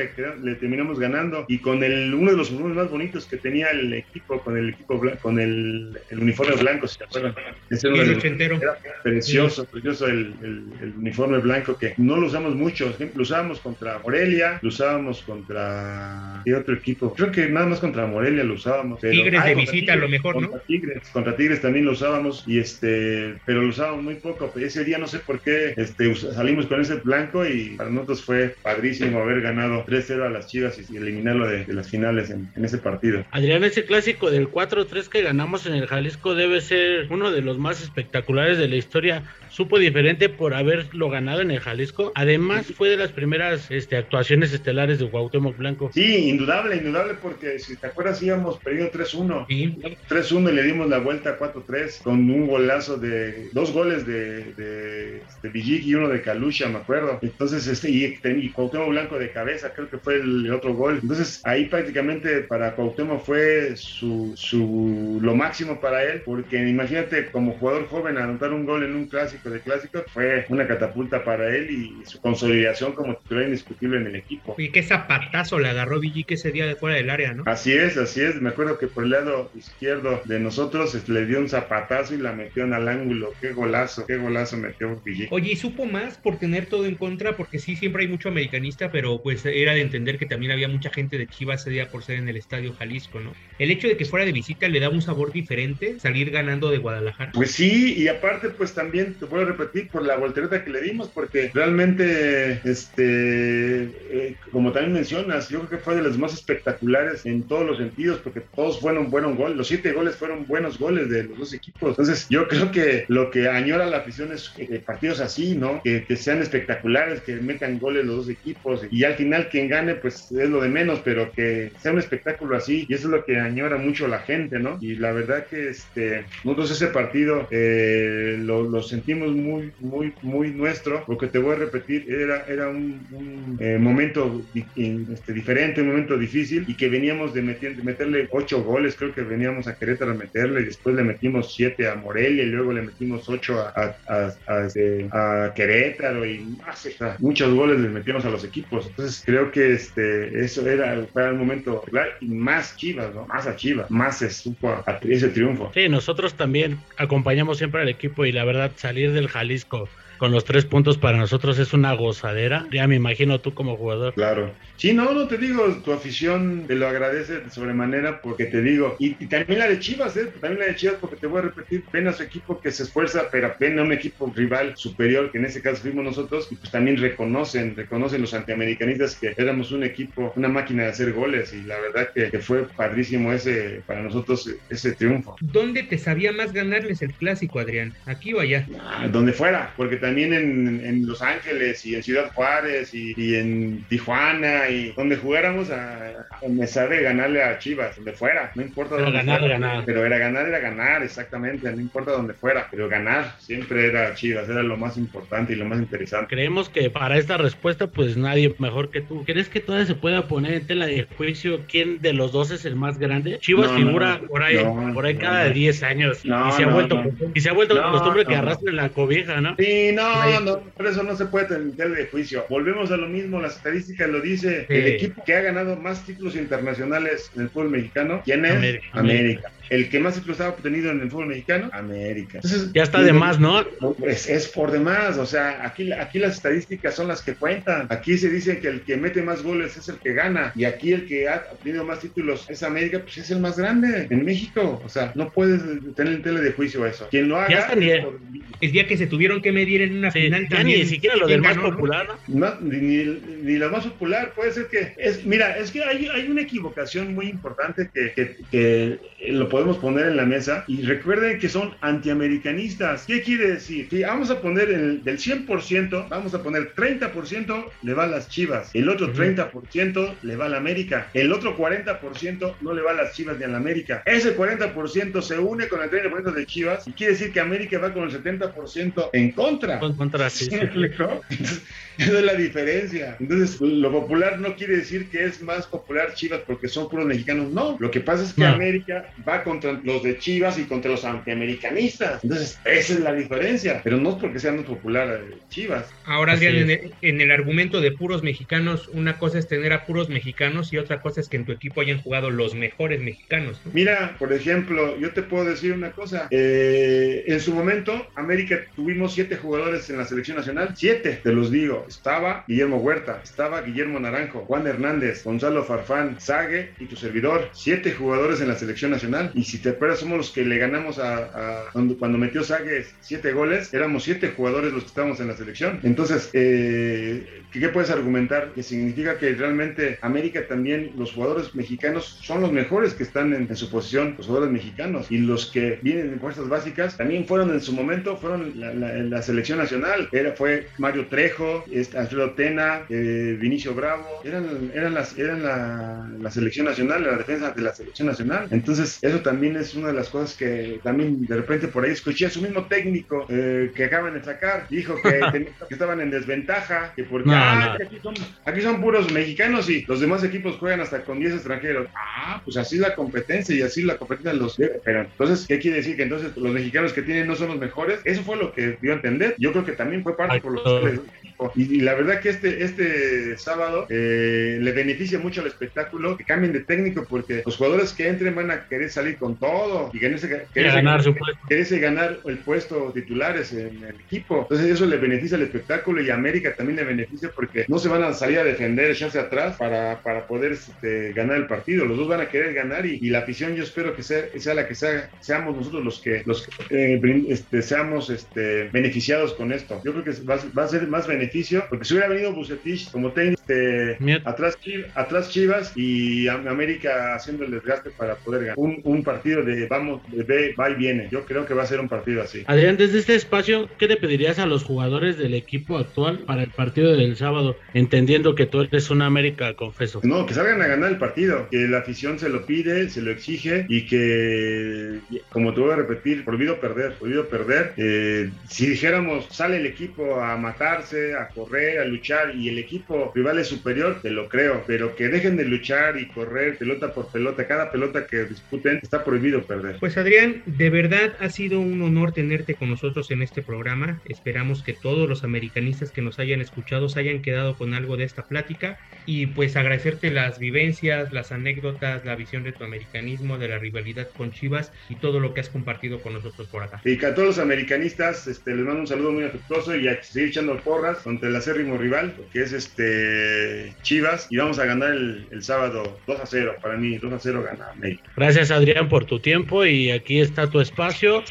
le, 0.44 0.56
terminamos 0.56 1.00
ganando. 1.00 1.46
Y 1.48 1.60
con 1.60 1.84
el, 1.84 2.14
uno 2.14 2.32
de 2.32 2.38
los 2.38 2.50
uniformes 2.50 2.76
más 2.78 2.90
bonitos 2.90 3.26
que 3.26 3.38
tenía 3.38 3.70
el 3.72 3.94
equipo, 3.94 4.40
con 4.42 4.58
el 4.58 4.70
equipo 4.70 5.02
con 5.22 5.40
el, 5.40 5.98
el 6.10 6.20
uniforme 6.20 6.56
blanco, 6.56 6.88
si 6.88 6.98
te 6.98 7.06
acuerdan. 7.06 7.34
Ese 7.70 7.88
el 7.88 7.94
los- 7.96 8.18
ochentero. 8.18 8.58
era 8.62 8.78
precioso, 9.04 9.66
precioso 9.66 10.08
el, 10.08 10.34
el- 10.44 10.64
el 10.82 10.94
uniforme 10.98 11.38
blanco 11.40 11.78
que 11.78 11.94
no 11.98 12.18
lo 12.18 12.28
usamos 12.28 12.56
mucho. 12.56 12.94
Lo 13.16 13.22
usábamos 13.22 13.60
contra 13.60 14.00
Morelia, 14.00 14.60
lo 14.62 14.70
usábamos 14.70 15.22
contra. 15.22 16.42
¿Qué 16.44 16.54
otro 16.56 16.76
equipo? 16.76 17.14
Creo 17.14 17.32
que 17.32 17.48
nada 17.48 17.66
más 17.68 17.80
contra 17.80 18.06
Morelia 18.06 18.44
lo 18.44 18.56
usábamos. 18.56 19.00
pero- 19.02 19.14
Tigres 19.14 19.40
Ah, 19.42 19.46
de 19.48 19.54
contra 19.54 19.72
visita, 19.72 19.94
a 19.94 19.96
lo 19.98 20.10
mejor, 20.10 20.36
¿no? 20.42 20.50
contra 20.50 20.66
Tigres, 20.68 21.10
contra 21.10 21.36
Tigres 21.36 21.62
también 21.62 21.86
lo 21.86 21.92
usábamos, 21.92 22.44
y 22.48 22.60
este, 22.60 23.36
pero 23.46 23.62
lo 23.62 23.70
usábamos 23.76 24.04
muy 24.04 24.16
poco. 24.16 24.52
Ese 24.56 24.84
día 24.84 24.98
no 24.98 25.08
sé 25.08 25.20
por 25.20 25.42
qué 25.42 25.74
este, 25.78 26.14
salimos 26.16 26.66
con 26.68 26.82
ese 26.82 26.96
blanco 26.96 27.46
y 27.46 27.76
para 27.78 27.90
nosotros 27.90 28.24
fue 28.24 28.56
padrísimo 28.62 29.20
haber 29.20 29.42
ganado 29.42 29.86
3-0 29.86 30.26
a 30.26 30.30
las 30.30 30.48
Chivas 30.48 30.80
y 30.90 30.98
eliminarlo 30.98 31.48
de, 31.48 31.66
las 31.74 31.90
finales 31.90 32.30
en, 32.30 32.50
en 32.56 32.66
ese 32.66 32.78
partido. 32.78 33.26
Adrián, 33.32 33.64
ese 33.64 33.86
clásico 33.86 34.32
del 34.32 34.50
4-3 34.50 35.08
que 35.08 35.22
ganamos 35.22 35.66
en 35.66 35.74
el 35.76 35.88
Jalisco 35.88 36.36
debe 36.36 36.62
ser 36.62 37.08
uno 37.10 37.32
de 37.32 37.42
los 37.42 37.58
más 37.58 37.82
espectaculares 37.82 38.58
de 38.58 38.68
la 38.68 38.76
historia. 38.76 39.24
Supo 39.56 39.80
diferente 39.80 40.28
por 40.28 40.54
haberlo 40.54 41.10
ganado 41.10 41.40
en 41.40 41.50
el 41.50 41.62
Jalisco. 41.62 42.12
Además, 42.16 42.74
fue 42.76 42.90
de 42.90 42.98
las 42.98 43.14
primeras 43.14 43.72
este, 43.72 43.96
actuaciones 43.96 44.52
estelares 44.52 45.00
de 45.00 45.10
Cuauhtémoc 45.10 45.56
Blanco. 45.56 45.92
Sí, 45.94 46.28
indudable, 46.28 46.76
indudable, 46.76 47.14
porque 47.22 47.58
si 47.60 47.78
te 47.78 47.88
acuerdas 47.88 48.22
íbamos 48.22 48.58
perdiendo 48.58 48.92
3-1. 48.92 49.46
Sí. 49.48 49.78
3-1 50.10 50.52
y 50.52 50.56
le 50.56 50.64
dimos 50.64 50.90
la 50.90 50.98
vuelta 50.98 51.30
a 51.30 51.40
4-3 51.40 52.02
con 52.02 52.30
un 52.30 52.48
golazo 52.48 52.98
de 52.98 53.48
dos 53.54 53.72
goles 53.72 54.06
de, 54.06 54.44
de, 54.56 55.22
de 55.42 55.50
Villic 55.50 55.86
y 55.86 55.96
uno 55.96 56.10
de 56.10 56.22
Calucha, 56.22 56.68
me 56.68 56.80
acuerdo. 56.80 57.20
Entonces, 57.22 57.66
este, 57.68 57.90
y, 57.90 58.04
y 58.04 58.50
Cuauhtémoc 58.50 58.90
Blanco 58.90 59.18
de 59.18 59.32
cabeza, 59.32 59.72
creo 59.74 59.90
que 59.90 60.00
fue 60.00 60.16
el, 60.16 60.52
otro 60.52 60.74
gol. 60.74 61.00
Entonces, 61.02 61.40
ahí 61.46 61.68
prácticamente 61.68 62.42
para 62.42 62.76
Cuauhtémoc 62.76 63.24
fue 63.24 63.78
su, 63.78 64.34
su, 64.36 65.18
lo 65.22 65.34
máximo 65.34 65.80
para 65.80 66.04
él, 66.04 66.24
porque 66.26 66.58
imagínate 66.58 67.28
como 67.28 67.54
jugador 67.54 67.88
joven 67.88 68.18
anotar 68.18 68.52
un 68.52 68.66
gol 68.66 68.84
en 68.84 68.94
un 68.94 69.06
clásico 69.08 69.45
De 69.46 69.60
clásico, 69.60 70.04
fue 70.12 70.46
una 70.50 70.68
catapulta 70.68 71.24
para 71.24 71.56
él 71.56 71.70
y 71.70 72.06
su 72.06 72.20
consolidación 72.20 72.94
como 72.94 73.16
titular 73.16 73.44
indiscutible 73.44 73.98
en 73.98 74.08
el 74.08 74.16
equipo. 74.16 74.56
Y 74.58 74.70
qué 74.70 74.82
zapatazo 74.82 75.60
le 75.60 75.70
agarró 75.70 76.00
Villique 76.00 76.34
ese 76.34 76.52
día 76.52 76.66
de 76.66 76.76
fuera 76.76 76.96
del 76.96 77.12
área, 77.12 77.34
¿no? 77.34 77.44
Así 77.46 77.72
es, 77.72 77.96
así 77.98 78.22
es. 78.22 78.42
Me 78.42 78.50
acuerdo 78.50 78.80
que 78.80 78.88
por 78.88 79.04
el 79.04 79.12
lado 79.12 79.52
izquierdo 79.56 80.22
de 80.26 80.40
nosotros 80.40 81.08
le 81.08 81.26
dio 81.28 81.40
un 81.40 81.48
zapatazo 81.48 82.16
y 82.16 82.18
la 82.18 82.34
metió 82.34 82.64
en 82.64 82.74
al 82.74 82.88
ángulo. 82.88 83.34
Qué 83.40 83.54
golazo, 83.54 84.06
qué 84.08 84.18
golazo 84.18 84.58
metió 84.58 85.00
Villique. 85.06 85.30
Oye, 85.32 85.52
y 85.52 85.56
supo 85.56 85.86
más 85.86 86.18
por 86.18 86.38
tener 86.40 86.66
todo 86.66 86.86
en 86.86 86.96
contra, 86.96 87.38
porque 87.38 87.60
sí, 87.60 87.76
siempre 87.76 88.04
hay 88.04 88.10
mucho 88.10 88.30
americanista, 88.30 88.92
pero 88.92 89.22
pues 89.22 89.46
era 89.46 89.74
de 89.74 89.82
entender 89.82 90.18
que 90.18 90.26
también 90.26 90.52
había 90.52 90.68
mucha 90.68 90.90
gente 90.90 91.18
de 91.18 91.28
Chivas 91.28 91.62
ese 91.62 91.70
día 91.70 91.90
por 91.90 92.04
ser 92.04 92.18
en 92.18 92.28
el 92.30 92.38
Estadio 92.38 92.74
Jalisco, 92.74 93.20
¿no? 93.20 93.34
El 93.60 93.72
hecho 93.72 93.88
de 93.88 93.96
que 93.98 94.06
fuera 94.06 94.26
de 94.26 94.32
visita 94.32 94.68
le 94.68 94.80
daba 94.80 94.94
un 94.94 95.02
sabor 95.02 95.32
diferente 95.32 96.00
salir 96.00 96.32
ganando 96.32 96.70
de 96.72 96.78
Guadalajara. 96.80 97.32
Pues 97.34 97.52
sí, 97.52 97.96
y 97.98 98.08
aparte 98.08 98.50
pues 98.50 98.74
también 98.74 99.16
te 99.36 99.42
puedo 99.44 99.52
repetir 99.52 99.90
por 99.90 100.04
la 100.04 100.16
voltereta 100.16 100.64
que 100.64 100.70
le 100.70 100.82
dimos, 100.82 101.10
porque 101.10 101.52
realmente, 101.54 102.62
este, 102.64 103.84
eh, 103.84 104.36
como 104.52 104.72
también 104.72 104.94
mencionas, 104.94 105.50
yo 105.50 105.60
creo 105.60 105.70
que 105.72 105.78
fue 105.78 105.96
de 105.96 106.04
los 106.04 106.18
más 106.18 106.34
espectaculares 106.34 107.26
en 107.26 107.44
todos 107.44 107.66
los 107.66 107.78
sentidos, 107.78 108.20
porque 108.24 108.42
todos 108.56 108.80
fueron 108.80 109.10
buenos 109.10 109.36
goles, 109.36 109.58
los 109.58 109.68
siete 109.68 109.92
goles 109.92 110.16
fueron 110.16 110.46
buenos 110.46 110.80
goles 110.80 111.10
de 111.10 111.24
los 111.24 111.38
dos 111.38 111.54
equipos. 111.54 111.90
Entonces 111.90 112.28
yo 112.30 112.48
creo 112.48 112.72
que 112.72 113.06
lo 113.10 113.30
que 113.30 113.50
añora 113.50 113.86
la 113.86 113.98
afición 113.98 114.32
es 114.32 114.54
eh, 114.58 114.82
partidos 114.86 115.20
así, 115.20 115.56
¿no? 115.56 115.82
Que, 115.84 116.06
sean 116.16 116.42
espectaculares, 116.42 117.22
que 117.22 117.36
metan 117.36 117.78
goles 117.78 118.06
los 118.06 118.16
dos 118.16 118.30
equipos 118.30 118.82
y 118.90 119.04
al 119.04 119.16
final 119.16 119.50
quien 119.50 119.68
gane 119.68 119.96
pues 119.96 120.32
es 120.32 120.50
lo 120.50 120.62
de 120.62 120.70
menos, 120.70 121.02
pero 121.04 121.30
que 121.32 121.72
sea 121.80 121.92
un 121.92 122.00
espectáculo 122.00 122.56
así 122.56 122.86
y 122.88 122.94
eso 122.94 123.08
es 123.08 123.12
lo 123.12 123.26
que 123.26 123.38
añora 123.38 123.78
mucho 123.78 124.08
la 124.08 124.20
gente, 124.20 124.60
¿no? 124.60 124.78
Y 124.80 124.96
la 124.96 125.12
verdad 125.12 125.46
que 125.48 125.70
este, 125.70 126.24
nosotros 126.46 126.72
ese 126.72 126.88
partido 126.88 127.48
eh, 127.52 128.38
lo, 128.40 128.82
sentimos 128.82 129.25
muy, 129.32 129.72
muy, 129.80 130.14
muy 130.22 130.52
nuestro, 130.52 131.04
porque 131.06 131.28
te 131.28 131.40
voy 131.40 131.56
a 131.56 131.60
repetir, 131.60 132.12
era, 132.12 132.46
era 132.48 132.70
un, 132.70 133.58
eh, 133.60 133.78
momento 133.80 134.42
este, 134.54 135.34
diferente, 135.34 135.82
un 135.82 135.90
momento 135.90 136.18
difícil 136.18 136.66
y 136.68 136.76
que 136.76 136.90
veníamos 136.90 137.34
de, 137.34 137.42
meter, 137.42 137.76
de, 137.76 137.84
meterle 137.84 138.28
ocho 138.32 138.64
goles, 138.64 138.96
creo 138.96 139.14
que 139.14 139.22
veníamos 139.22 139.68
a 139.68 139.78
Querétaro 139.78 140.12
a 140.12 140.16
meterle 140.16 140.62
y 140.62 140.66
después 140.66 140.96
le 140.96 141.04
metimos 141.04 141.54
siete 141.54 141.88
a 141.88 141.96
Morelia 141.96 142.44
y 142.44 142.48
luego 142.48 142.74
le 142.74 142.82
metimos 142.82 143.28
ocho 143.30 143.60
a, 143.60 143.96
a, 144.08 144.34
a, 144.48 144.66
este, 144.66 145.10
Querétaro 145.56 146.26
y 146.26 146.40
más, 146.40 146.88
muchos 147.20 147.54
goles 147.54 147.80
les 147.80 147.92
metimos 147.92 148.26
a 148.26 148.30
los 148.30 148.44
equipos. 148.44 148.88
Entonces 148.88 149.24
creo 149.26 149.52
que 149.52 149.74
este, 149.74 150.44
eso 150.44 150.68
era 150.68 151.06
para 151.14 151.30
el 151.30 151.36
momento 151.36 151.84
y 152.22 152.28
más 152.28 152.76
Chivas, 152.76 153.14
¿no? 153.14 153.26
Más 153.28 153.48
a 153.48 153.56
Chivas, 153.56 153.90
más 153.90 154.20
se 154.20 154.30
supo 154.30 154.70
a, 154.70 155.00
ese 155.02 155.30
triunfo. 155.30 155.72
Sí, 155.74 155.90
nosotros 155.90 156.36
también 156.36 156.78
acompañamos 156.98 157.58
siempre 157.58 157.82
al 157.82 157.90
equipo 157.90 158.26
y 158.26 158.32
la 158.32 158.44
verdad 158.44 158.72
salir 158.76 159.12
del 159.16 159.28
Jalisco 159.28 159.90
con 160.18 160.32
los 160.32 160.46
tres 160.46 160.66
puntos 160.66 160.98
para 160.98 161.18
nosotros 161.18 161.60
es 161.60 161.74
una 161.74 161.94
gozadera. 161.94 162.68
Ya 162.72 162.88
me 162.88 162.96
imagino 162.96 163.40
tú 163.40 163.54
como 163.54 163.78
jugador. 163.78 164.14
Claro. 164.14 164.54
Sí, 164.78 164.94
no, 164.94 165.14
no 165.14 165.28
te 165.28 165.38
digo, 165.38 165.64
tu 165.84 165.94
afición 165.94 166.66
te 166.68 166.76
lo 166.76 166.88
agradece 166.88 167.40
de 167.40 167.50
sobremanera 167.50 168.22
porque 168.22 168.46
te 168.46 168.62
digo, 168.62 168.96
y, 169.00 169.16
y 169.24 169.28
también 169.28 169.60
la 169.60 169.70
de 169.70 169.80
Chivas, 169.80 170.18
¿eh? 170.18 170.32
También 170.40 170.60
la 170.60 170.66
de 170.68 170.76
Chivas 170.76 170.98
porque 171.00 171.16
te 171.16 171.28
voy 171.28 171.40
a 171.40 171.44
repetir, 171.44 171.84
ven 171.92 172.08
a 172.08 172.14
su 172.14 172.24
equipo 172.24 172.60
que 172.60 172.72
se 172.72 172.84
esfuerza, 172.84 173.30
pero 173.32 173.54
ven 173.60 173.80
a 173.80 173.84
un 173.84 173.92
equipo 173.92 174.32
rival 174.36 174.74
superior, 174.76 175.32
que 175.32 175.38
en 175.38 175.46
ese 175.46 175.62
caso 175.62 175.82
fuimos 175.82 176.04
nosotros, 176.04 176.48
y 176.52 176.56
pues 176.56 176.72
también 176.72 176.98
reconocen, 176.98 177.76
reconocen 177.76 178.22
los 178.22 178.34
antiamericanistas 178.34 179.16
que 179.16 179.34
éramos 179.38 179.72
un 179.72 179.84
equipo, 179.84 180.34
una 180.36 180.50
máquina 180.50 180.84
de 180.84 180.90
hacer 180.90 181.14
goles, 181.14 181.54
y 181.54 181.64
la 181.64 181.80
verdad 181.80 182.10
que, 182.14 182.30
que 182.30 182.40
fue 182.40 182.68
padrísimo 182.68 183.32
ese, 183.32 183.82
para 183.86 184.02
nosotros, 184.02 184.50
ese 184.70 184.94
triunfo. 184.94 185.36
¿Dónde 185.40 185.84
te 185.84 185.98
sabía 185.98 186.32
más 186.32 186.52
ganarles 186.52 187.02
el 187.02 187.14
clásico, 187.14 187.60
Adrián? 187.60 187.94
¿Aquí 188.06 188.34
o 188.34 188.40
allá? 188.40 188.68
Ah, 188.82 189.08
donde 189.08 189.34
fuera, 189.34 189.74
porque 189.78 189.98
también 190.06 190.34
en, 190.34 190.86
en, 190.86 191.08
Los 191.08 191.22
Ángeles 191.22 191.86
y 191.86 191.96
en 191.96 192.04
Ciudad 192.04 192.32
Juárez 192.34 192.94
y, 192.94 193.14
y 193.18 193.36
en 193.36 193.84
Tijuana 193.90 194.70
y 194.70 194.92
donde 194.92 195.18
jugáramos 195.18 195.72
a, 195.72 196.28
a, 196.30 196.48
me 196.48 196.68
sabe 196.68 197.02
ganarle 197.02 197.42
a 197.42 197.58
Chivas, 197.58 197.96
donde 197.96 198.14
fuera, 198.14 198.52
no 198.56 198.62
importa 198.62 198.96
pero 198.96 199.06
dónde 199.06 199.20
ganar, 199.20 199.40
fuera, 199.40 199.60
ganar. 199.60 199.84
pero 199.86 200.06
era 200.06 200.18
ganar, 200.18 200.48
era 200.48 200.60
ganar, 200.60 201.04
exactamente, 201.04 201.72
no 201.72 201.82
importa 201.82 202.12
dónde 202.12 202.34
fuera, 202.34 202.68
pero 202.70 202.88
ganar 202.88 203.36
siempre 203.40 203.88
era 203.88 204.14
Chivas, 204.14 204.48
era 204.48 204.62
lo 204.62 204.78
más 204.78 204.98
importante 204.98 205.54
y 205.54 205.56
lo 205.56 205.66
más 205.66 205.80
interesante. 205.80 206.28
Creemos 206.28 206.70
que 206.70 206.90
para 206.90 207.18
esta 207.18 207.38
respuesta 207.38 207.88
pues 207.88 208.16
nadie 208.16 208.54
mejor 208.60 208.92
que 208.92 209.02
tú. 209.02 209.24
¿Crees 209.26 209.50
que 209.50 209.60
todavía 209.60 209.88
se 209.88 209.96
pueda 209.96 210.28
poner 210.28 210.54
en 210.54 210.68
tela 210.68 210.86
de 210.86 211.08
juicio 211.18 211.62
quién 211.68 212.00
de 212.02 212.14
los 212.14 212.32
dos 212.32 212.52
es 212.52 212.66
el 212.66 212.76
más 212.76 213.00
grande? 213.00 213.40
Chivas 213.40 213.72
No, 213.72 213.78
figura 213.78 214.20
no, 214.22 214.28
por 214.28 214.44
ahí, 214.44 214.64
no, 214.64 214.94
por 214.94 215.06
ahí 215.06 215.16
cada 215.16 215.48
no. 215.48 215.54
10 215.54 215.84
años 215.84 216.24
y 216.24 216.52
se 216.52 216.66
vuelto 216.66 217.04
y 217.34 217.42
se 217.42 217.50
ha 217.50 217.54
vuelto 217.54 217.76
No, 217.76 217.92
costumbre 217.92 218.26
que 218.26 218.36
arrastren 218.36 218.76
la 218.76 218.90
cobija, 218.90 219.42
¿no? 219.42 219.56
Sí, 219.58 219.92
no, 219.96 220.40
no, 220.42 220.60
por 220.60 220.88
eso 220.88 221.04
no 221.04 221.16
se 221.16 221.26
puede 221.26 221.46
tener 221.46 221.90
de 221.90 222.08
juicio. 222.08 222.46
Volvemos 222.50 222.92
a 222.92 222.98
lo 222.98 223.08
mismo, 223.08 223.42
las 223.42 223.58
estadísticas 223.58 224.10
lo 224.10 224.22
dice. 224.22 224.66
Sí. 224.68 224.74
El 224.74 224.88
equipo 224.88 225.24
que 225.24 225.36
ha 225.36 225.42
ganado 225.42 225.76
más 225.76 226.06
títulos 226.06 226.36
internacionales 226.36 227.32
en 227.36 227.44
el 227.44 227.50
fútbol 227.50 227.70
mexicano, 227.70 228.22
¿quién 228.24 228.46
es? 228.46 228.56
América. 228.56 228.88
América. 228.94 229.52
El 229.70 229.90
que 229.90 230.00
más 230.00 230.16
títulos 230.16 230.40
ha 230.42 230.50
obtenido 230.50 230.92
en 230.92 231.02
el 231.02 231.10
fútbol 231.10 231.28
mexicano, 231.28 231.70
América. 231.74 232.36
Entonces, 232.36 232.72
Ya 232.74 232.84
está 232.84 233.02
de 233.02 233.14
más, 233.14 233.40
¿no? 233.40 233.66
Es, 234.06 234.30
es 234.30 234.48
por 234.48 234.72
demás, 234.72 235.18
o 235.18 235.26
sea, 235.26 235.66
aquí, 235.66 235.92
aquí 235.92 236.20
las 236.20 236.36
estadísticas 236.36 236.96
son 236.96 237.08
las 237.08 237.22
que 237.22 237.34
cuentan. 237.36 237.88
Aquí 237.90 238.18
se 238.18 238.30
dice 238.30 238.60
que 238.60 238.68
el 238.68 238.82
que 238.82 238.98
mete 238.98 239.22
más 239.22 239.42
goles 239.44 239.76
es 239.78 239.90
el 239.90 239.98
que 239.98 240.14
gana. 240.14 240.52
Y 240.56 240.66
aquí 240.66 240.94
el 240.94 241.06
que 241.08 241.28
ha 241.30 241.46
obtenido 241.52 241.84
más 241.84 242.00
títulos 242.00 242.46
es 242.50 242.64
América, 242.64 243.00
pues 243.00 243.18
es 243.18 243.32
el 243.32 243.40
más 243.40 243.58
grande 243.58 244.08
en 244.10 244.24
México. 244.26 244.82
O 244.86 244.90
sea, 244.90 245.12
no 245.16 245.30
puedes 245.32 245.62
tener 245.96 246.14
en 246.14 246.22
tele 246.22 246.42
de 246.42 246.52
juicio 246.52 246.86
eso. 246.86 247.08
Quien 247.10 247.30
lo 247.30 247.38
haga. 247.38 247.50
Ya 247.50 247.60
está 247.60 247.76
ni- 247.76 247.90
es 247.92 248.04
por- 248.04 248.20
El 248.62 248.72
día 248.72 248.88
que 248.88 248.98
se 248.98 249.08
tuvieron 249.08 249.42
que 249.42 249.52
medir 249.52 249.82
en 249.82 249.98
una 249.98 250.12
Sí, 250.12 250.22
final 250.22 250.48
ya 250.50 250.64
ni 250.64 250.86
siquiera 250.86 251.16
lo 251.18 251.28
del 251.28 251.42
¿quién 251.42 251.56
más 251.58 251.72
popular, 251.72 252.08
¿no? 252.28 252.40
No, 252.40 252.60
ni, 252.62 252.78
ni- 252.78 253.20
ni 253.44 253.58
lo 253.58 253.70
más 253.70 253.86
popular, 253.86 254.32
puede 254.36 254.52
ser 254.54 254.68
que... 254.68 254.94
Es, 254.98 255.26
mira, 255.26 255.58
es 255.58 255.72
que 255.72 255.84
hay, 255.84 256.08
hay 256.08 256.28
una 256.28 256.42
equivocación 256.42 257.14
muy 257.14 257.28
importante 257.28 257.90
que, 257.94 258.12
que- 258.14 258.36
que 258.52 259.00
lo 259.32 259.50
podemos 259.56 259.78
poner 259.78 260.08
en 260.08 260.18
la 260.18 260.26
mesa 260.26 260.66
y 260.68 260.82
recuerden 260.82 261.40
que 261.40 261.48
son 261.48 261.74
antiamericanistas. 261.80 263.06
¿Qué 263.06 263.22
quiere 263.22 263.52
decir? 263.54 263.88
Si 263.90 264.02
vamos 264.02 264.30
a 264.30 264.42
poner 264.42 264.70
el, 264.70 265.02
del 265.02 265.18
100%, 265.18 266.10
vamos 266.10 266.34
a 266.34 266.44
poner 266.44 266.76
30% 266.76 267.66
le 267.84 267.94
va 267.94 268.04
a 268.04 268.08
las 268.08 268.28
chivas, 268.28 268.72
el 268.74 268.90
otro 268.90 269.14
30% 269.14 270.16
le 270.24 270.36
va 270.36 270.48
a 270.48 270.50
la 270.50 270.58
América, 270.58 271.08
el 271.14 271.32
otro 271.32 271.58
40% 271.58 272.56
no 272.60 272.74
le 272.74 272.82
va 272.82 272.92
a 272.92 272.96
las 272.96 273.14
chivas 273.14 273.38
ni 273.38 273.46
a 273.46 273.48
la 273.48 273.56
América. 273.56 274.04
Ese 274.06 274.36
40% 274.36 275.22
se 275.22 275.40
une 275.40 275.70
con 275.70 275.82
el 275.82 275.90
30% 275.90 276.34
de 276.34 276.46
chivas 276.46 276.86
y 276.86 276.92
quiere 276.92 277.14
decir 277.14 277.32
que 277.32 277.40
América 277.40 277.80
va 277.80 277.94
con 277.94 278.04
el 278.04 278.12
70% 278.12 279.10
en 279.14 279.32
contra. 279.32 279.80
Con- 279.80 279.96
Contra 279.96 280.30
sí. 280.30 280.46
¿Sí? 280.46 280.56
Entonces, 280.60 281.62
Esa 281.98 282.20
es 282.20 282.26
la 282.26 282.34
diferencia. 282.34 283.18
Entonces, 283.20 283.60
lo 283.62 283.92
popular 283.92 284.40
no 284.40 284.56
quiere 284.56 284.78
decir 284.78 285.10
que 285.10 285.26
es 285.26 285.42
más 285.42 285.68
popular 285.68 286.14
Chivas 286.14 286.42
porque 286.46 286.68
son 286.68 286.90
puros 286.90 287.06
mexicanos. 287.06 287.52
No, 287.52 287.78
lo 287.80 287.92
que 287.92 288.02
pasa 288.02 288.24
es 288.24 288.34
que 288.34 288.42
No. 288.42 288.48
América 288.48 289.14
va 289.28 289.44
contra 289.44 289.80
los 289.84 290.04
de 290.04 290.18
Chivas 290.18 290.58
y 290.58 290.64
contra 290.64 290.92
los 290.92 291.06
antiamericanistas. 291.06 292.24
Entonces, 292.24 292.60
esa 292.66 292.94
es 292.94 293.00
la 293.00 293.14
diferencia. 293.14 293.82
Pero 293.84 293.98
no 293.98 294.12
es 294.12 294.16
porque 294.16 294.40
sea 294.40 294.52
más 294.52 294.66
popular 294.66 295.22
eh, 295.22 295.38
Chivas. 295.50 295.86
Ahora, 296.06 296.36
en 296.36 296.70
el, 296.70 296.92
en 297.02 297.22
el 297.22 297.32
argumento 297.32 297.82
de 297.82 297.92
puros 297.92 298.24
mexicanos, 298.24 298.90
una 298.94 299.18
cosa 299.18 299.40
es 299.40 299.48
tener 299.48 299.74
a 299.74 299.86
puros 299.86 300.10
mexicanos 300.10 300.74
y 300.74 300.78
otra 300.78 301.02
cosa 301.02 301.22
es 301.22 301.30
que 301.30 301.38
en 301.38 301.46
tu 301.46 301.52
equipo 301.52 301.82
hayan 301.82 302.02
jugado 302.02 302.30
los 302.30 302.56
mejores 302.56 303.02
mexicanos. 303.02 303.62
¿no? 303.66 303.72
Mira, 303.74 304.16
por 304.20 304.34
ejemplo, 304.34 304.98
yo 305.00 305.12
te 305.12 305.24
puedo 305.24 305.46
decir 305.46 305.74
una 305.74 305.92
cosa. 305.92 306.28
Eh, 306.32 307.24
en 307.28 307.40
su 307.40 307.54
momento, 307.54 308.08
América 308.16 308.60
tuvimos 308.76 309.14
siete 309.14 309.38
jugadores 309.38 309.90
en 309.90 309.98
la 309.98 310.06
selección 310.06 310.38
nacional. 310.38 310.74
Siete, 310.76 311.20
te 311.24 311.32
los 311.32 311.52
digo. 311.52 311.85
Estaba 311.88 312.44
Guillermo 312.48 312.78
Huerta, 312.78 313.22
estaba 313.24 313.62
Guillermo 313.62 314.00
Naranjo, 314.00 314.40
Juan 314.46 314.68
Hernández, 314.68 315.24
Gonzalo 315.24 315.64
Farfán, 315.64 316.20
Sague 316.20 316.72
y 316.80 316.86
tu 316.86 316.96
servidor. 316.96 317.50
Siete 317.54 317.94
jugadores 317.94 318.42
en 318.42 318.48
la 318.48 318.56
selección 318.56 318.92
nacional. 318.92 319.32
Y 319.34 319.44
si 319.44 319.60
te 319.60 319.70
acuerdas, 319.70 320.00
somos 320.00 320.18
los 320.18 320.32
que 320.32 320.44
le 320.46 320.58
ganamos 320.58 321.00
a, 321.00 321.66
cuando, 321.72 322.18
metió 322.18 322.44
Sague 322.44 322.86
siete 323.02 323.32
goles. 323.32 323.74
Éramos 323.74 324.04
siete 324.04 324.34
jugadores 324.36 324.74
los 324.74 324.84
que 324.84 324.88
estábamos 324.90 325.20
en 325.20 325.28
la 325.28 325.36
selección. 325.38 325.80
Entonces, 325.84 326.30
eh, 326.34 327.44
¿qué, 327.52 327.70
puedes 327.70 327.90
argumentar? 327.90 328.52
Que 328.54 328.64
significa 328.64 329.18
que 329.18 329.34
realmente 329.34 329.98
América 330.02 330.48
también, 330.48 330.92
los 330.98 331.12
jugadores 331.14 331.56
mexicanos 331.56 332.20
son 332.22 332.42
los 332.42 332.52
mejores 332.52 332.94
que 332.94 333.04
están 333.04 333.34
en, 333.34 333.56
su 333.56 333.70
posición, 333.70 334.16
los 334.18 334.28
jugadores 334.28 334.52
mexicanos. 334.54 335.12
Y 335.12 335.20
los 335.20 335.48
que 335.48 335.80
vienen 335.82 336.14
en 336.14 336.20
fuerzas 336.20 336.48
básicas 336.50 336.98
también 336.98 337.26
fueron 337.26 337.52
en 337.52 337.62
su 337.62 337.74
momento, 337.74 338.18
fueron 338.18 338.60
la, 338.60 338.74
la- 338.74 338.94
la 338.96 339.22
selección 339.22 339.58
nacional. 339.60 340.10
Era, 340.12 340.34
fue 340.34 340.68
Mario 340.78 341.08
Trejo, 341.08 341.64
este, 341.80 341.98
Alfredo 341.98 342.32
Tena, 342.32 342.82
eh, 342.90 343.38
Vinicio 343.40 343.74
Bravo. 343.74 344.22
Eran, 344.24 344.72
eran, 344.74 344.94
las, 344.94 345.18
eran 345.18 345.44
la, 345.44 346.10
la 346.20 346.32
selección 346.32 346.66
nacional, 346.66 347.04
la 347.04 347.18
defensa 347.18 347.52
de 347.52 347.62
la 347.62 347.74
selección 347.74 348.08
nacional. 348.08 348.48
Entonces, 348.52 349.00
eso 349.02 349.20
también 349.22 349.56
es 349.56 349.74
una 349.76 349.88
de 349.88 349.94
las 349.94 350.10
cosas 350.10 350.36
que 350.36 350.80
también 350.84 351.26
de 351.26 351.36
repente 351.36 351.68
por 351.68 351.84
ahí 351.86 351.92
escuché 351.92 352.26
a 352.26 352.30
su 352.30 352.42
mismo 352.42 352.66
técnico 352.66 353.26
eh, 353.30 353.72
que 353.76 353.86
acaban 353.86 354.14
de 354.14 354.24
sacar. 354.24 354.68
Dijo 354.70 354.96
que, 355.02 355.10
ten- 355.32 355.50
que 355.68 355.74
estaban 355.74 356.00
en 356.02 356.10
desventaja, 356.12 356.94
que 356.96 357.04
porque 357.04 357.30
No, 357.30 357.36
ah, 357.36 357.78
no. 357.80 357.86
aquí, 357.86 358.00
son, 358.02 358.16
aquí 358.46 358.62
son 358.62 358.82
puros 358.82 359.12
mexicanos 359.12 359.70
y 359.70 359.84
los 359.88 360.00
demás 360.00 360.24
equipos 360.24 360.58
juegan 360.58 360.82
hasta 360.82 361.04
con 361.04 361.20
10 361.20 361.34
extranjeros. 361.34 361.88
Ah, 361.96 362.42
pues 362.44 362.58
así 362.58 362.76
es 362.76 362.82
la 362.82 362.96
competencia 362.96 363.56
y 363.56 363.62
así 363.62 363.84
la 363.84 363.98
competencia 363.98 364.32
de 364.34 364.38
los... 364.40 364.56
Pero 364.84 365.02
entonces, 365.02 365.46
¿qué 365.48 365.60
quiere 365.60 365.78
decir? 365.78 365.96
Que 365.96 366.04
entonces 366.04 366.36
los 366.36 366.52
mexicanos 366.54 366.94
que 366.94 367.02
tienen 367.02 367.28
no 367.28 367.36
son 367.36 367.50
los 367.50 367.60
mejores. 367.60 368.00
Eso 368.06 368.24
fue 368.24 368.38
lo 368.38 368.54
que 368.54 368.78
dio 368.82 368.92
a 368.94 368.96
entender. 368.96 369.36
Yo 369.38 369.52
creo 369.52 369.66
que 369.66 369.74
también 369.74 370.04
fue 370.04 370.16
parte 370.16 370.40
por 370.42 370.54
los 370.54 370.94
equipo. 370.94 371.52
Y, 371.70 371.76
y 371.78 371.80
la 371.82 371.94
verdad 371.96 372.20
que 372.22 372.30
este, 372.30 372.64
este 372.64 373.38
sábado 373.38 373.86
eh, 373.90 374.58
le 374.62 374.72
beneficia 374.72 375.20
mucho 375.20 375.42
al 375.42 375.48
espectáculo 375.48 376.18
que 376.18 376.24
cambien 376.24 376.54
de 376.54 376.62
técnico 376.62 377.06
porque 377.10 377.42
los 377.46 377.58
jugadores 377.58 377.94
que 377.94 378.08
entren 378.08 378.36
van 378.36 378.52
a 378.52 378.68
querer 378.68 378.90
salir 378.90 379.18
con 379.18 379.38
todo 379.38 379.90
y 379.94 380.00
quererse, 380.00 380.28
quererse- 380.54 380.76
ganar 380.76 381.04
su 381.04 381.14
puesto. 381.16 381.40
quererse 381.48 381.80
ganar 381.80 382.20
el 382.26 382.38
puesto 382.40 382.92
titulares 382.94 383.52
en 383.54 383.84
el 383.84 383.96
equipo. 383.96 384.42
Entonces 384.44 384.68
eso 384.72 384.86
le 384.86 384.98
beneficia 384.98 385.38
al 385.38 385.44
espectáculo 385.44 386.02
y 386.02 386.10
a 386.10 386.16
América 386.16 386.54
también 386.56 386.78
le 386.78 386.84
beneficia 386.84 387.30
porque 387.36 387.66
no 387.68 387.78
se 387.80 387.90
van 387.90 388.04
a 388.04 388.14
salir 388.14 388.40
a 388.40 388.44
defender, 388.44 388.92
echarse 388.92 389.20
atrás 389.20 389.58
para, 389.58 390.02
para 390.02 390.28
poder 390.28 390.54
este, 390.54 391.14
ganar 391.14 391.38
el 391.38 391.48
partido. 391.48 391.86
Los 391.86 391.98
dos 391.98 392.08
van 392.08 392.22
a 392.22 392.30
querer 392.30 392.54
ganar 392.54 392.86
y, 392.86 393.00
y 393.02 393.10
la 393.10 393.20
afición 393.20 393.56
yo 393.56 393.64
espero 393.64 393.96
que 393.96 394.04
sea, 394.04 394.24
sea 394.38 394.54
la 394.54 394.68
que 394.68 394.76
sea, 394.76 395.10
seamos 395.22 395.56
nosotros 395.56 395.84
los 395.84 396.00
que, 396.02 396.24
los 396.26 396.48
que 396.70 396.96
eh, 396.96 397.26
este, 397.30 397.62
seamos 397.62 398.10
este, 398.10 398.70
beneficiados 398.70 399.34
con 399.34 399.52
esto. 399.52 399.82
Yo 399.84 399.92
creo 399.94 400.04
que 400.04 400.12
va, 400.24 400.38
va 400.58 400.64
a 400.64 400.68
ser 400.68 400.88
más 400.88 401.08
beneficio 401.08 401.55
porque 401.70 401.86
si 401.86 401.94
hubiera 401.94 402.10
venido 402.10 402.34
Bucetich 402.34 402.92
como 402.92 403.12
técnico 403.12 403.42
este, 403.48 403.98
atrás, 404.26 404.58
atrás 404.96 405.30
Chivas 405.30 405.72
y 405.76 406.28
Am- 406.28 406.48
América 406.48 407.16
haciendo 407.16 407.46
el 407.46 407.52
desgaste 407.52 407.92
para 407.92 408.16
poder 408.16 408.42
ganar 408.42 408.56
un, 408.58 408.80
un 408.84 409.04
partido 409.04 409.44
de 409.44 409.68
vamos, 409.68 410.02
de 410.12 410.24
ve, 410.24 410.56
va 410.60 410.70
y 410.70 410.76
viene. 410.76 411.08
Yo 411.12 411.26
creo 411.26 411.46
que 411.46 411.54
va 411.54 411.64
a 411.64 411.68
ser 411.68 411.80
un 411.80 411.88
partido 411.90 412.22
así. 412.22 412.44
Adrián, 412.48 412.78
desde 412.78 413.00
este 413.00 413.16
espacio, 413.16 413.70
¿qué 413.78 413.88
le 413.88 413.98
pedirías 413.98 414.40
a 414.40 414.46
los 414.46 414.64
jugadores 414.64 415.18
del 415.18 415.34
equipo 415.34 415.78
actual 415.78 416.20
para 416.20 416.44
el 416.44 416.50
partido 416.50 416.96
del 416.96 417.16
sábado? 417.16 417.58
Entendiendo 417.74 418.36
que 418.36 418.46
tú 418.46 418.62
eres 418.62 418.90
un 418.90 419.02
América 419.02 419.54
confeso. 419.54 420.02
No, 420.04 420.26
que 420.26 420.34
salgan 420.34 420.62
a 420.62 420.68
ganar 420.68 420.92
el 420.92 420.98
partido, 420.98 421.48
que 421.52 421.68
la 421.68 421.80
afición 421.80 422.20
se 422.20 422.30
lo 422.30 422.46
pide, 422.46 422.90
se 422.90 423.02
lo 423.02 423.12
exige 423.12 423.66
y 423.70 423.86
que, 423.86 425.00
como 425.30 425.54
te 425.54 425.60
voy 425.62 425.72
a 425.72 425.76
repetir, 425.78 426.24
prohibido 426.26 426.60
perder, 426.60 426.94
prohibido 426.94 427.28
perder. 427.28 427.74
Eh, 427.78 428.30
si 428.50 428.68
dijéramos, 428.68 429.28
sale 429.30 429.58
el 429.58 429.66
equipo 429.66 430.22
a 430.22 430.36
matarse, 430.38 431.14
a 431.16 431.28
correr, 431.36 431.80
a 431.80 431.86
luchar 431.86 432.36
y 432.36 432.50
el 432.50 432.58
equipo 432.58 433.12
rival 433.14 433.40
es 433.40 433.48
superior, 433.48 434.00
te 434.02 434.10
lo 434.10 434.30
creo, 434.30 434.64
pero 434.66 434.96
que 434.96 435.10
dejen 435.10 435.38
de 435.38 435.46
luchar 435.46 436.00
y 436.00 436.08
correr 436.08 436.58
pelota 436.58 436.94
por 436.94 437.12
pelota, 437.12 437.46
cada 437.46 437.72
pelota 437.72 438.08
que 438.08 438.24
disputen, 438.26 438.80
está 438.82 439.04
prohibido 439.04 439.44
perder. 439.44 439.78
Pues 439.80 439.98
Adrián, 439.98 440.42
de 440.46 440.70
verdad 440.70 441.14
ha 441.20 441.30
sido 441.30 441.60
un 441.60 441.82
honor 441.82 442.14
tenerte 442.14 442.56
con 442.56 442.70
nosotros 442.70 443.12
en 443.12 443.22
este 443.22 443.42
programa. 443.42 444.00
Esperamos 444.06 444.64
que 444.64 444.74
todos 444.74 445.08
los 445.08 445.24
americanistas 445.24 445.92
que 445.92 446.02
nos 446.02 446.20
hayan 446.20 446.42
escuchado 446.42 446.90
se 446.90 447.00
hayan 447.00 447.22
quedado 447.22 447.56
con 447.58 447.74
algo 447.74 447.98
de 447.98 448.06
esta 448.06 448.24
plática 448.24 448.80
y 449.06 449.28
pues 449.28 449.56
agradecerte 449.56 450.12
las 450.12 450.40
vivencias, 450.40 451.12
las 451.12 451.32
anécdotas, 451.32 452.06
la 452.06 452.16
visión 452.16 452.44
de 452.44 452.54
tu 452.54 452.64
americanismo, 452.64 453.38
de 453.38 453.50
la 453.50 453.60
rivalidad 453.60 454.10
con 454.16 454.32
Chivas 454.32 454.72
y 454.90 454.96
todo 454.96 455.20
lo 455.20 455.34
que 455.34 455.42
has 455.42 455.50
compartido 455.50 456.00
con 456.02 456.14
nosotros 456.14 456.48
por 456.48 456.64
acá. 456.64 456.82
Y 456.86 456.98
que 456.98 457.06
a 457.08 457.16
todos 457.16 457.28
los 457.28 457.40
americanistas 457.40 458.28
este, 458.28 458.56
les 458.56 458.66
mando 458.66 458.82
un 458.82 458.88
saludo 458.88 459.12
muy 459.12 459.24
afectuoso 459.24 459.76
y 459.76 459.88
a 459.88 460.02
seguir 460.02 460.30
echando 460.30 460.58
porras 460.60 461.00
contra 461.00 461.25
el 461.28 461.36
acérrimo 461.36 461.78
rival, 461.78 462.16
que 462.32 462.42
es 462.42 462.54
este 462.54 463.74
Chivas, 463.82 464.28
y 464.30 464.38
vamos 464.38 464.60
a 464.60 464.66
ganar 464.66 464.92
el, 464.92 465.28
el 465.32 465.44
sábado 465.44 466.00
2 466.08 466.20
a 466.20 466.26
0. 466.26 466.56
Para 466.62 466.78
mí, 466.78 466.98
2 466.98 467.14
a 467.14 467.20
0 467.20 467.44
gana. 467.44 467.72
Gracias, 468.16 468.52
Adrián, 468.52 468.90
por 468.90 469.06
tu 469.06 469.20
tiempo 469.20 469.66
y 469.66 469.92
aquí 469.92 470.20
está 470.20 470.50
tu 470.50 470.60
espacio. 470.60 471.24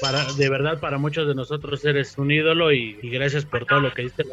Para, 0.00 0.24
de 0.32 0.48
verdad, 0.48 0.80
para 0.80 0.98
muchos 0.98 1.26
de 1.26 1.34
nosotros 1.34 1.84
eres 1.84 2.16
un 2.18 2.30
ídolo 2.30 2.72
y, 2.72 2.98
y 3.02 3.10
gracias 3.10 3.44
por 3.44 3.66
todo 3.66 3.80
lo 3.80 3.92
que 3.92 4.02
diste 4.02 4.24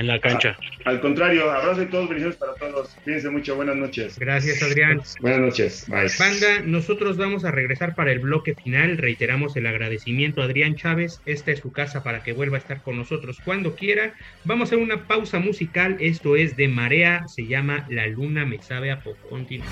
en 0.00 0.06
la, 0.06 0.18
cancha. 0.18 0.56
Al 0.84 1.00
contrario, 1.00 1.50
abrazo 1.50 1.82
y 1.82 1.86
todos, 1.86 2.08
bendiciones 2.08 2.36
para 2.36 2.54
todos. 2.54 2.96
Cuídense 3.04 3.28
mucho, 3.30 3.56
buenas 3.56 3.76
noches. 3.76 4.18
Gracias 4.18 4.62
Adrián. 4.62 5.02
Buenas 5.20 5.40
noches, 5.40 5.86
bye. 5.88 6.08
Banda, 6.18 6.60
nosotros 6.64 7.16
vamos 7.16 7.44
a 7.44 7.50
regresar 7.50 7.94
para 7.94 8.12
el 8.12 8.20
bloque 8.20 8.54
final. 8.54 8.96
Reiteramos 8.96 9.56
el 9.56 9.66
agradecimiento 9.66 10.40
a 10.40 10.44
Adrián 10.44 10.74
Chávez. 10.76 11.20
Esta 11.26 11.50
es 11.50 11.60
su 11.60 11.72
casa 11.72 12.02
para 12.02 12.22
que 12.22 12.32
vuelva 12.32 12.56
a 12.56 12.60
estar 12.60 12.82
con 12.82 12.96
nosotros 12.96 13.38
cuando 13.44 13.74
quiera. 13.74 14.14
Vamos 14.44 14.66
a 14.66 14.68
hacer 14.68 14.78
una 14.78 15.06
pausa 15.06 15.38
musical. 15.38 15.96
Esto 16.00 16.36
es 16.36 16.56
de 16.56 16.68
Marea. 16.68 17.28
Se 17.28 17.46
llama 17.46 17.86
La 17.90 18.06
Luna 18.06 18.46
me 18.46 18.62
sabe 18.62 18.90
a 18.90 19.00
poco. 19.00 19.28
Continúa. 19.28 19.66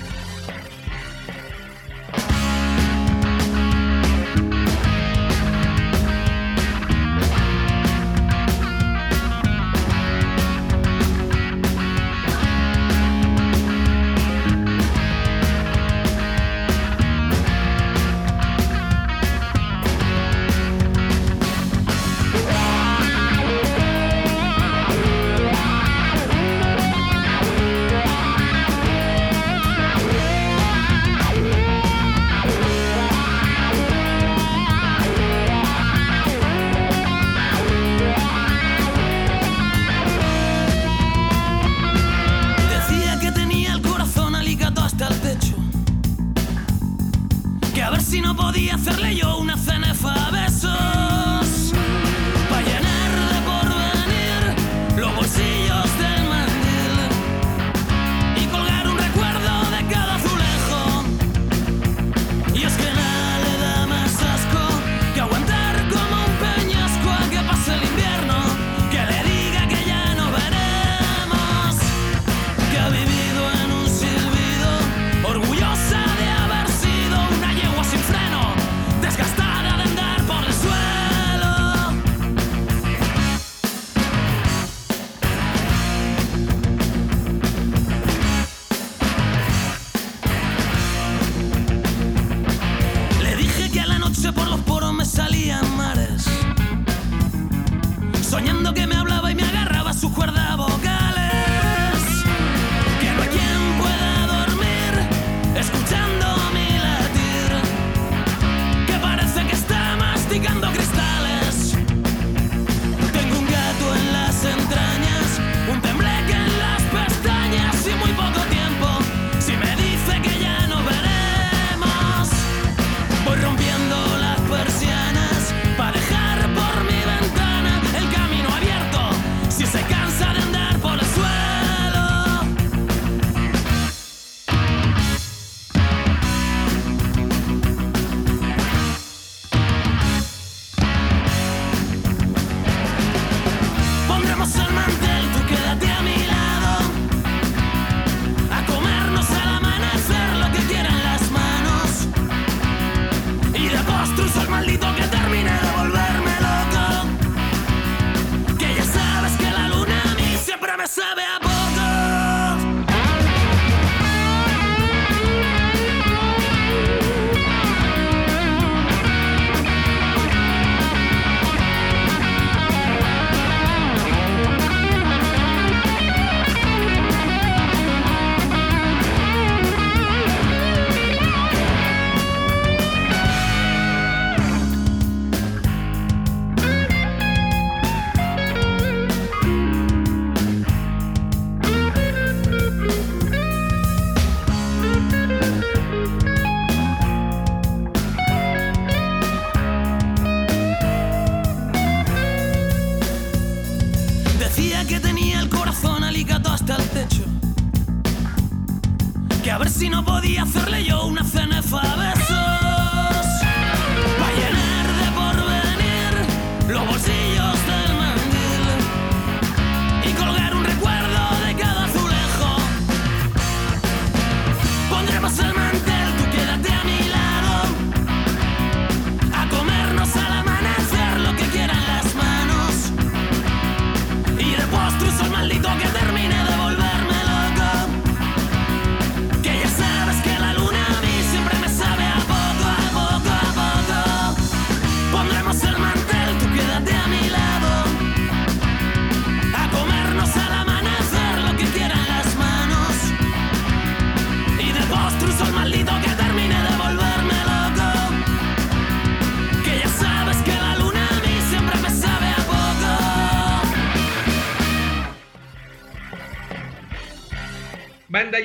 Bolsillos 217.39 217.65
del 217.67 217.78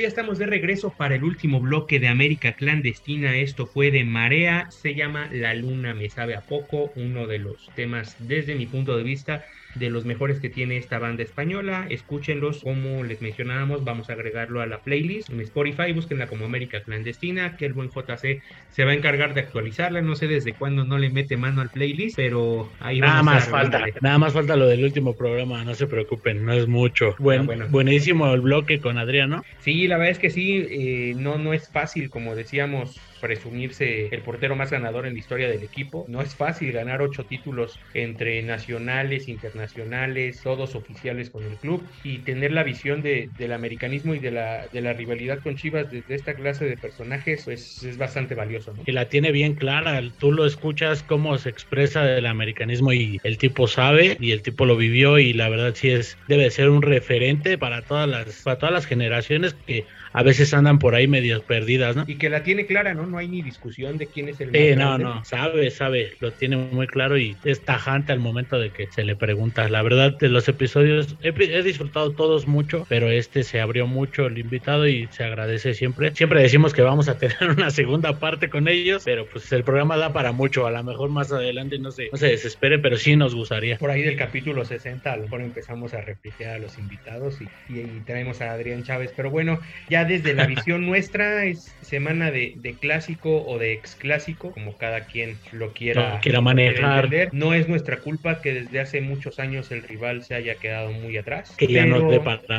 Ya 0.01 0.09
estamos 0.09 0.39
de 0.39 0.47
regreso 0.47 0.93
para 0.97 1.15
el 1.15 1.23
último 1.23 1.61
bloque 1.61 2.01
de 2.01 2.09
América 2.09 2.55
Clandestina. 2.55 3.37
Esto 3.37 3.67
fue 3.67 3.93
de 3.93 4.05
Marea, 4.05 4.67
se 4.71 4.95
llama 4.95 5.29
La 5.31 5.55
Luna 5.55 5.95
me 5.95 6.11
sabe 6.11 6.35
a 6.35 6.41
poco, 6.41 6.91
uno 6.97 7.29
de 7.29 7.39
los 7.39 7.71
temas 7.77 8.17
desde 8.19 8.57
mi 8.57 8.67
punto 8.67 8.97
de 8.97 9.05
vista 9.05 9.45
de 9.75 9.91
los 9.91 10.05
mejores 10.05 10.41
que 10.41 10.49
tiene 10.49 10.77
esta 10.77 10.99
banda 10.99 11.23
española. 11.23 11.87
Escúchenlos, 11.91 12.63
como 12.63 13.05
les 13.05 13.21
mencionábamos, 13.21 13.85
vamos 13.85 14.11
a 14.11 14.15
agregarlo 14.15 14.61
a 14.61 14.67
la 14.67 14.79
playlist 14.83 15.31
en 15.31 15.41
Spotify, 15.41 15.93
búsquenla 15.93 16.27
como 16.27 16.45
América 16.45 16.83
Clandestina, 16.83 17.57
que 17.57 17.67
el 17.67 17.73
buen 17.73 17.91
JC 17.91 18.43
se 18.71 18.85
va 18.85 18.93
a 18.93 18.95
encargar 18.95 19.35
de 19.35 19.41
actualizarla. 19.41 20.01
No 20.03 20.17
sé 20.17 20.27
desde 20.27 20.53
cuándo 20.55 20.85
no 20.85 20.99
le 20.99 21.11
mete 21.11 21.37
mano 21.37 21.61
al 21.61 21.71
playlist, 21.71 22.17
pero 22.17 22.71
ahí 22.81 23.01
Nada 23.01 23.15
vamos 23.17 23.33
a 23.33 23.35
más 23.35 23.49
falta, 23.49 23.85
nada 24.01 24.19
más 24.19 24.33
falta 24.33 24.57
lo 24.57 24.67
del 24.67 24.85
último 24.85 25.15
programa, 25.15 25.65
no 25.65 25.75
se 25.75 25.87
preocupen, 25.87 26.45
no 26.45 26.53
es 26.53 26.67
mucho. 26.67 27.15
Buen, 27.19 27.41
Ah, 27.41 27.45
bueno. 27.45 27.67
Buenísimo 27.69 28.33
el 28.33 28.41
bloque 28.41 28.81
con 28.81 28.99
Adrián, 28.99 29.31
¿no? 29.31 29.45
Sí, 29.59 29.87
la 29.89 29.97
verdad 29.97 30.13
es 30.13 30.19
que 30.19 30.31
sí, 30.31 30.67
eh, 30.71 31.15
no, 31.17 31.39
no 31.39 31.53
es 31.53 31.69
fácil, 31.69 32.11
como 32.11 32.35
decíamos, 32.35 32.99
presumirse 33.25 34.09
el 34.13 34.23
portero 34.23 34.55
más 34.55 34.71
ganador 34.71 35.07
en 35.07 35.15
la 35.15 35.19
historia 35.19 35.49
del 35.49 35.63
equipo. 35.63 36.05
No 36.09 36.21
es 36.21 36.37
fácil 36.37 36.73
ganar 36.73 37.01
ocho 37.01 37.25
títulos 37.25 37.81
entre 37.95 38.43
nacionales, 38.43 39.29
internacionales, 39.29 40.43
todos 40.43 40.75
oficiales 40.75 41.31
con 41.31 41.43
el 41.47 41.57
club 41.57 41.89
y 42.03 42.19
tener 42.19 42.53
la 42.53 42.65
visión 42.65 43.01
de, 43.01 43.31
del 43.35 43.55
americanismo 43.55 44.15
y 44.15 44.19
de 44.19 44.31
la, 44.31 44.69
de 44.71 44.83
la 44.83 44.93
rivalidad 44.93 45.39
con 45.43 45.57
Chivas 45.57 45.91
desde 45.91 46.15
esta 46.15 46.35
clase 46.35 46.67
de 46.67 46.77
personajes, 46.77 47.45
pues 47.47 47.83
es 47.83 47.97
bastante 47.97 48.35
valioso, 48.35 48.75
¿no? 48.75 48.83
Y 48.85 48.93
la 48.93 49.09
tiene 49.09 49.33
bien 49.33 49.55
clara, 49.55 50.03
tú 50.19 50.31
lo 50.31 50.45
escuchas 50.45 51.03
cómo 51.03 51.39
se 51.39 51.49
expresa 51.49 52.05
del 52.05 52.27
americanismo 52.27 52.93
y 52.93 53.21
el 53.23 53.39
tipo 53.39 53.69
sabe 53.69 54.19
y 54.21 54.33
el 54.33 54.43
tipo 54.43 54.67
lo 54.67 54.77
vivió 54.77 55.19
y 55.19 55.33
la 55.33 55.49
verdad 55.49 55.73
sí 55.75 55.89
es, 55.89 56.19
debe 56.27 56.51
ser 56.51 56.69
un 56.69 56.83
referente 56.83 57.57
para 57.57 57.87
todas 57.87 58.07
las, 58.07 58.43
para 58.43 58.59
todas 58.59 58.75
las 58.75 58.85
generaciones 58.85 59.55
que 59.65 59.87
a 60.15 60.23
veces 60.23 60.55
andan 60.55 60.79
por 60.79 60.95
ahí 60.95 61.07
medias 61.09 61.43
perdidas, 61.43 61.95
¿no? 61.97 62.05
Y 62.07 62.17
que 62.19 62.31
la 62.31 62.43
tiene 62.43 62.65
clara, 62.67 62.95
¿no? 62.95 63.07
No 63.07 63.19
hay 63.19 63.29
ni 63.29 63.43
discusión 63.43 63.99
de 63.99 64.09
quién 64.11 64.29
es 64.31 64.41
el 64.41 64.51
Sí, 64.53 64.77
no, 64.77 64.97
grande. 64.97 65.05
no, 65.05 65.25
sabe, 65.25 65.71
sabe, 65.73 66.17
lo 66.21 66.33
tiene 66.35 66.57
muy 66.57 66.87
claro 66.87 67.19
y 67.19 67.41
es 67.43 67.65
tajante 67.65 68.13
al 68.13 68.21
momento 68.21 68.57
de 68.61 68.71
que 68.71 68.87
se 68.89 69.03
le 69.03 69.17
pregunta. 69.17 69.69
La 69.69 69.83
verdad, 69.83 70.17
de 70.17 70.29
los 70.29 70.47
episodios 70.49 71.17
he, 71.21 71.31
he 71.31 71.63
disfrutado 71.65 72.15
todos 72.15 72.47
mucho, 72.47 72.85
pero 72.89 73.11
este 73.11 73.43
se 73.43 73.61
abrió 73.61 73.89
mucho 73.89 74.27
el 74.27 74.39
invitado 74.39 74.87
y 74.87 75.09
se 75.11 75.25
agradece 75.25 75.75
siempre. 75.75 76.15
Siempre 76.15 76.41
decimos 76.41 76.73
que 76.73 76.83
vamos 76.83 77.09
a 77.09 77.19
tener 77.19 77.51
una 77.51 77.71
segunda 77.73 78.21
parte 78.21 78.49
con 78.49 78.69
ellos, 78.69 79.03
pero 79.05 79.29
pues 79.29 79.51
el 79.51 79.65
programa 79.65 79.97
da 79.97 80.13
para 80.13 80.31
mucho. 80.31 80.67
A 80.67 80.71
lo 80.71 80.85
mejor 80.85 81.11
más 81.11 81.33
adelante 81.33 81.81
no 81.81 81.91
se, 81.91 82.09
no 82.13 82.19
se 82.19 82.29
desespere, 82.29 82.79
pero 82.79 82.97
sí 82.97 83.17
nos 83.17 83.35
gustaría. 83.35 83.77
Por 83.77 83.91
ahí 83.91 84.03
del 84.03 84.17
capítulo 84.17 84.65
60 84.65 85.13
a 85.13 85.17
lo 85.17 85.25
mejor 85.25 85.43
empezamos 85.43 85.95
a 85.95 86.01
replicar 86.01 86.55
a 86.55 86.59
los 86.61 86.79
invitados 86.79 87.41
y, 87.41 87.53
y- 87.67 87.81
y 87.81 88.03
traemos 88.05 88.41
a 88.41 88.53
Adrián 88.53 88.85
Chávez. 88.85 89.13
Pero 89.17 89.31
bueno, 89.31 89.59
ya 89.89 90.04
desde 90.05 90.35
la 90.35 90.47
visión 90.47 90.87
nuestra 90.87 91.45
es 91.45 91.75
semana 91.83 92.31
de, 92.31 92.55
de 92.57 92.75
clásico 92.75 93.45
o 93.45 93.59
de 93.59 93.73
ex 93.73 93.95
clásico, 93.97 94.53
como 94.53 94.77
cada 94.77 95.07
quien 95.07 95.39
lo 95.53 95.73
quiera, 95.73 96.21
manejar. 96.41 97.05
entender. 97.07 97.29
No 97.33 97.55
es 97.55 97.69
nuestra 97.69 98.01
culpa 98.01 98.41
que 98.41 98.53
desde 98.55 98.81
hace 98.81 99.01
muchos 99.01 99.39
años 99.39 99.71
el 99.71 99.83
rival 99.83 100.23
se 100.25 100.35
haya 100.35 100.57
quedado 100.57 100.91
muy 100.93 101.17
atrás. 101.17 101.55
Que 101.57 101.67
ya 101.67 101.87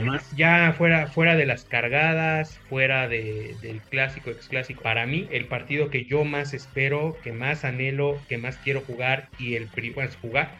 más. 0.01 0.29
ya 0.35 0.73
fuera, 0.77 1.07
fuera 1.07 1.35
de 1.35 1.45
las 1.45 1.65
cargadas, 1.65 2.59
fuera 2.69 3.07
de- 3.07 3.55
del 3.61 3.81
clásico, 3.81 4.29
ex 4.31 4.47
clásico, 4.47 4.81
para 4.83 5.05
mí 5.05 5.27
el 5.31 5.45
partido 5.45 5.89
que 5.89 6.05
yo 6.05 6.23
más 6.23 6.53
espero, 6.53 7.17
que 7.23 7.31
más 7.31 7.65
anhelo, 7.65 8.21
que 8.27 8.37
más 8.37 8.57
quiero 8.57 8.81
jugar 8.81 9.29
y 9.39 9.55
el 9.55 9.67
pri- 9.69 9.91
bueno, 9.91 10.09
es 10.09 10.15
jugar 10.17 10.57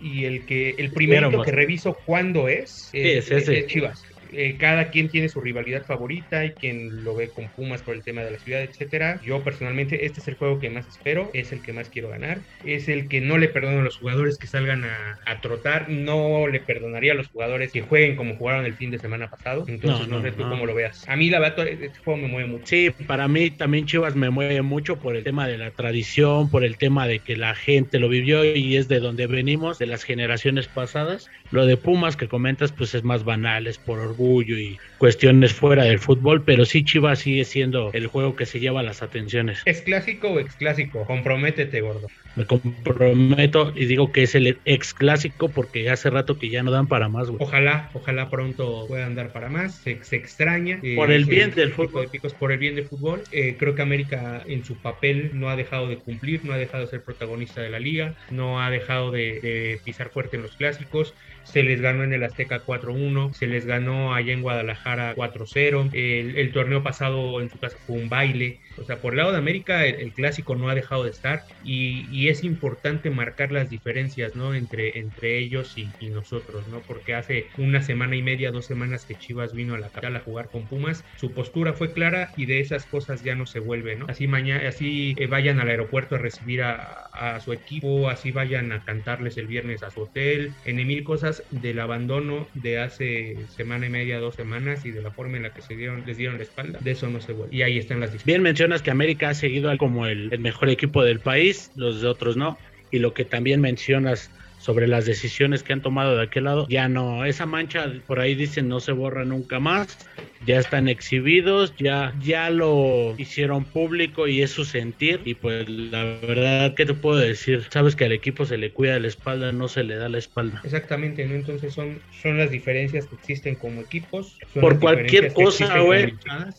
y 0.00 0.24
el 0.24 0.46
que 0.46 0.70
el 0.78 0.92
primero 0.92 1.42
que 1.42 1.52
reviso 1.52 1.96
cuándo 2.06 2.48
es, 2.48 2.90
es 2.92 3.30
ese. 3.30 3.58
es 3.58 3.66
Chivas. 3.66 4.02
Eh, 4.32 4.56
cada 4.58 4.90
quien 4.90 5.08
tiene 5.08 5.28
su 5.28 5.40
rivalidad 5.40 5.84
favorita 5.84 6.44
y 6.44 6.52
quien 6.52 7.04
lo 7.04 7.14
ve 7.14 7.30
con 7.30 7.50
Pumas 7.50 7.82
por 7.82 7.94
el 7.94 8.02
tema 8.02 8.22
de 8.22 8.30
la 8.32 8.38
ciudad, 8.38 8.62
etcétera. 8.62 9.20
Yo 9.22 9.42
personalmente 9.42 10.06
este 10.06 10.20
es 10.20 10.28
el 10.28 10.34
juego 10.36 10.58
que 10.58 10.70
más 10.70 10.86
espero, 10.86 11.30
es 11.34 11.52
el 11.52 11.62
que 11.62 11.72
más 11.72 11.88
quiero 11.90 12.08
ganar, 12.10 12.44
es 12.64 12.88
el 12.88 13.08
que 13.08 13.20
no 13.20 13.38
le 13.38 13.48
perdono 13.48 13.80
a 13.80 13.82
los 13.84 13.96
jugadores 13.98 14.38
que 14.38 14.46
salgan 14.46 14.84
a, 14.84 15.18
a 15.26 15.40
trotar, 15.40 15.88
no 15.88 16.46
le 16.48 16.60
perdonaría 16.60 17.12
a 17.12 17.14
los 17.16 17.28
jugadores 17.28 17.72
que 17.72 17.82
jueguen 17.82 18.16
como 18.16 18.36
jugaron 18.36 18.64
el 18.66 18.74
fin 18.74 18.90
de 18.90 18.98
semana 18.98 19.28
pasado. 19.28 19.64
Entonces 19.68 20.06
No, 20.06 20.06
no, 20.06 20.18
no, 20.18 20.22
sé 20.22 20.32
tú 20.32 20.44
no. 20.44 20.50
cómo 20.50 20.66
lo 20.66 20.74
veas. 20.74 21.08
A 21.08 21.16
mí 21.16 21.30
la 21.30 21.40
verdad 21.40 21.66
este 21.68 21.98
juego 22.00 22.20
me 22.20 22.28
mueve 22.28 22.48
mucho. 22.48 22.66
Sí, 22.66 22.90
para 23.06 23.28
mí 23.28 23.50
también 23.50 23.86
Chivas 23.86 24.14
me 24.14 24.30
mueve 24.30 24.62
mucho 24.62 24.98
por 25.00 25.16
el 25.16 25.24
tema 25.24 25.46
de 25.48 25.58
la 25.58 25.70
tradición, 25.72 26.50
por 26.50 26.64
el 26.64 26.78
tema 26.78 27.06
de 27.08 27.18
que 27.20 27.36
la 27.36 27.54
gente 27.54 27.98
lo 27.98 28.08
vivió 28.08 28.44
y 28.44 28.76
es 28.76 28.88
de 28.88 29.00
donde 29.00 29.26
venimos, 29.26 29.78
de 29.78 29.86
las 29.86 30.04
generaciones 30.04 30.68
pasadas. 30.68 31.28
Lo 31.50 31.66
de 31.66 31.76
Pumas 31.76 32.16
que 32.16 32.28
comentas, 32.28 32.72
pues 32.72 32.94
es 32.94 33.02
más 33.04 33.24
banal, 33.24 33.66
es 33.66 33.78
por 33.78 33.98
orgullo 33.98 34.19
y 34.20 34.78
cuestiones 34.98 35.54
fuera 35.54 35.84
del 35.84 35.98
fútbol, 35.98 36.42
pero 36.44 36.64
sí 36.66 36.84
Chivas 36.84 37.20
sigue 37.20 37.44
siendo 37.44 37.90
el 37.92 38.06
juego 38.06 38.36
que 38.36 38.44
se 38.46 38.60
lleva 38.60 38.82
las 38.82 39.02
atenciones. 39.02 39.62
¿Es 39.64 39.80
clásico 39.80 40.28
o 40.28 40.38
ex 40.40 40.54
clásico? 40.56 41.04
Comprométete, 41.06 41.80
gordo. 41.80 42.06
Me 42.36 42.44
comprometo 42.46 43.72
y 43.74 43.86
digo 43.86 44.12
que 44.12 44.22
es 44.22 44.34
el 44.34 44.58
ex 44.64 44.94
clásico 44.94 45.48
porque 45.48 45.90
hace 45.90 46.10
rato 46.10 46.38
que 46.38 46.48
ya 46.48 46.62
no 46.62 46.70
dan 46.70 46.86
para 46.86 47.08
más, 47.08 47.28
güey. 47.28 47.42
Ojalá, 47.42 47.90
ojalá 47.94 48.30
pronto 48.30 48.84
puedan 48.86 49.14
dar 49.14 49.32
para 49.32 49.48
más. 49.48 49.74
Se, 49.76 50.02
se 50.04 50.16
extraña. 50.16 50.78
eh, 50.82 50.94
Por 50.96 51.10
el 51.10 51.24
bien 51.24 51.52
del 51.54 51.72
fútbol. 51.72 52.02
de 52.02 52.08
picos, 52.08 52.34
por 52.34 52.52
el 52.52 52.58
bien 52.58 52.76
del 52.76 52.84
fútbol. 52.86 53.22
Eh, 53.32 53.56
creo 53.58 53.74
que 53.74 53.82
América 53.82 54.42
en 54.46 54.64
su 54.64 54.76
papel 54.76 55.30
no 55.34 55.48
ha 55.48 55.56
dejado 55.56 55.88
de 55.88 55.96
cumplir, 55.96 56.44
no 56.44 56.52
ha 56.52 56.58
dejado 56.58 56.84
de 56.84 56.90
ser 56.90 57.02
protagonista 57.02 57.62
de 57.62 57.70
la 57.70 57.80
liga, 57.80 58.14
no 58.30 58.60
ha 58.62 58.70
dejado 58.70 59.10
de, 59.10 59.40
de 59.40 59.80
pisar 59.84 60.10
fuerte 60.10 60.36
en 60.36 60.42
los 60.42 60.56
clásicos. 60.56 61.14
Se 61.44 61.62
les 61.62 61.80
ganó 61.80 62.04
en 62.04 62.12
el 62.12 62.22
Azteca 62.22 62.64
4-1, 62.64 63.32
se 63.32 63.46
les 63.46 63.66
ganó 63.66 64.14
allá 64.14 64.32
en 64.32 64.42
Guadalajara 64.42 65.14
4-0. 65.14 65.90
El, 65.92 66.36
el 66.36 66.52
torneo 66.52 66.82
pasado 66.82 67.40
en 67.40 67.50
su 67.50 67.58
casa 67.58 67.76
fue 67.86 67.96
un 67.96 68.08
baile. 68.08 68.60
O 68.76 68.84
sea, 68.84 69.00
por 69.00 69.12
el 69.12 69.18
lado 69.18 69.32
de 69.32 69.38
América, 69.38 69.86
el, 69.86 69.96
el 69.96 70.12
clásico 70.12 70.56
no 70.56 70.68
ha 70.68 70.74
dejado 70.74 71.04
de 71.04 71.10
estar 71.10 71.44
y, 71.64 72.06
y 72.10 72.28
es 72.28 72.44
importante 72.44 73.10
marcar 73.10 73.52
las 73.52 73.68
diferencias, 73.70 74.34
¿no? 74.36 74.54
Entre, 74.54 74.98
entre 74.98 75.38
ellos 75.38 75.76
y, 75.76 75.88
y 76.00 76.08
nosotros, 76.08 76.66
¿no? 76.68 76.80
Porque 76.80 77.14
hace 77.14 77.46
una 77.58 77.82
semana 77.82 78.16
y 78.16 78.22
media, 78.22 78.50
dos 78.50 78.66
semanas 78.66 79.04
que 79.04 79.16
Chivas 79.16 79.52
vino 79.52 79.74
a 79.74 79.78
la 79.78 79.88
capital 79.88 80.16
a 80.16 80.20
jugar 80.20 80.48
con 80.50 80.66
Pumas, 80.66 81.04
su 81.16 81.32
postura 81.32 81.72
fue 81.72 81.92
clara 81.92 82.32
y 82.36 82.46
de 82.46 82.60
esas 82.60 82.86
cosas 82.86 83.22
ya 83.22 83.34
no 83.34 83.46
se 83.46 83.60
vuelve, 83.60 83.96
¿no? 83.96 84.06
Así 84.08 84.26
mañana, 84.26 84.68
así 84.68 85.14
eh, 85.18 85.26
vayan 85.26 85.60
al 85.60 85.68
aeropuerto 85.68 86.14
a 86.14 86.18
recibir 86.18 86.62
a, 86.62 86.96
su 87.44 87.52
equipo, 87.52 88.08
así 88.08 88.32
vayan 88.32 88.72
a 88.72 88.82
cantarles 88.82 89.36
el 89.36 89.46
viernes 89.46 89.82
a 89.82 89.90
su 89.90 90.02
hotel, 90.02 90.52
en 90.64 90.76
mil 90.76 91.04
cosas 91.04 91.42
del 91.50 91.78
abandono 91.80 92.48
de 92.54 92.78
hace 92.78 93.36
semana 93.48 93.86
y 93.86 93.90
media, 93.90 94.18
dos 94.18 94.36
semanas 94.36 94.86
y 94.86 94.90
de 94.90 95.02
la 95.02 95.10
forma 95.10 95.36
en 95.36 95.42
la 95.42 95.52
que 95.52 95.60
se 95.60 95.76
dieron, 95.76 96.04
les 96.06 96.16
dieron 96.16 96.38
la 96.38 96.44
espalda, 96.44 96.78
de 96.80 96.90
eso 96.92 97.08
no 97.08 97.20
se 97.20 97.32
vuelve. 97.32 97.54
Y 97.54 97.62
ahí 97.62 97.78
están 97.78 98.00
las 98.00 98.12
discusiones. 98.12 98.59
Mencionas 98.60 98.82
que 98.82 98.90
América 98.90 99.30
ha 99.30 99.34
seguido 99.34 99.74
como 99.78 100.04
el, 100.04 100.30
el 100.34 100.40
mejor 100.40 100.68
equipo 100.68 101.02
del 101.02 101.18
país, 101.18 101.70
los 101.76 102.02
de 102.02 102.08
otros 102.08 102.36
no, 102.36 102.58
y 102.90 102.98
lo 102.98 103.14
que 103.14 103.24
también 103.24 103.62
mencionas 103.62 104.30
sobre 104.60 104.86
las 104.86 105.06
decisiones 105.06 105.62
que 105.62 105.72
han 105.72 105.80
tomado 105.80 106.16
de 106.16 106.22
aquel 106.22 106.44
lado, 106.44 106.66
ya 106.68 106.88
no, 106.88 107.24
esa 107.24 107.46
mancha 107.46 107.90
por 108.06 108.20
ahí 108.20 108.34
dicen 108.34 108.68
no 108.68 108.78
se 108.80 108.92
borra 108.92 109.24
nunca 109.24 109.58
más, 109.58 109.98
ya 110.46 110.58
están 110.58 110.88
exhibidos, 110.88 111.74
ya, 111.78 112.14
ya 112.22 112.50
lo 112.50 113.14
hicieron 113.18 113.64
público 113.64 114.26
y 114.26 114.42
es 114.42 114.50
su 114.50 114.64
sentir. 114.64 115.20
Y 115.24 115.34
pues 115.34 115.68
la 115.68 116.04
verdad, 116.04 116.74
¿qué 116.74 116.86
te 116.86 116.94
puedo 116.94 117.18
decir? 117.18 117.66
Sabes 117.70 117.94
que 117.94 118.04
al 118.06 118.12
equipo 118.12 118.46
se 118.46 118.56
le 118.56 118.72
cuida 118.72 118.98
la 118.98 119.08
espalda, 119.08 119.52
no 119.52 119.68
se 119.68 119.84
le 119.84 119.96
da 119.96 120.08
la 120.08 120.18
espalda. 120.18 120.60
Exactamente, 120.64 121.26
¿no? 121.26 121.34
Entonces 121.34 121.74
son, 121.74 122.00
son 122.22 122.38
las 122.38 122.50
diferencias 122.50 123.06
que 123.06 123.16
existen 123.16 123.54
como 123.54 123.82
equipos. 123.82 124.38
Por 124.58 124.78
cualquier 124.80 125.32
cosa, 125.32 125.78
güey. 125.80 126.14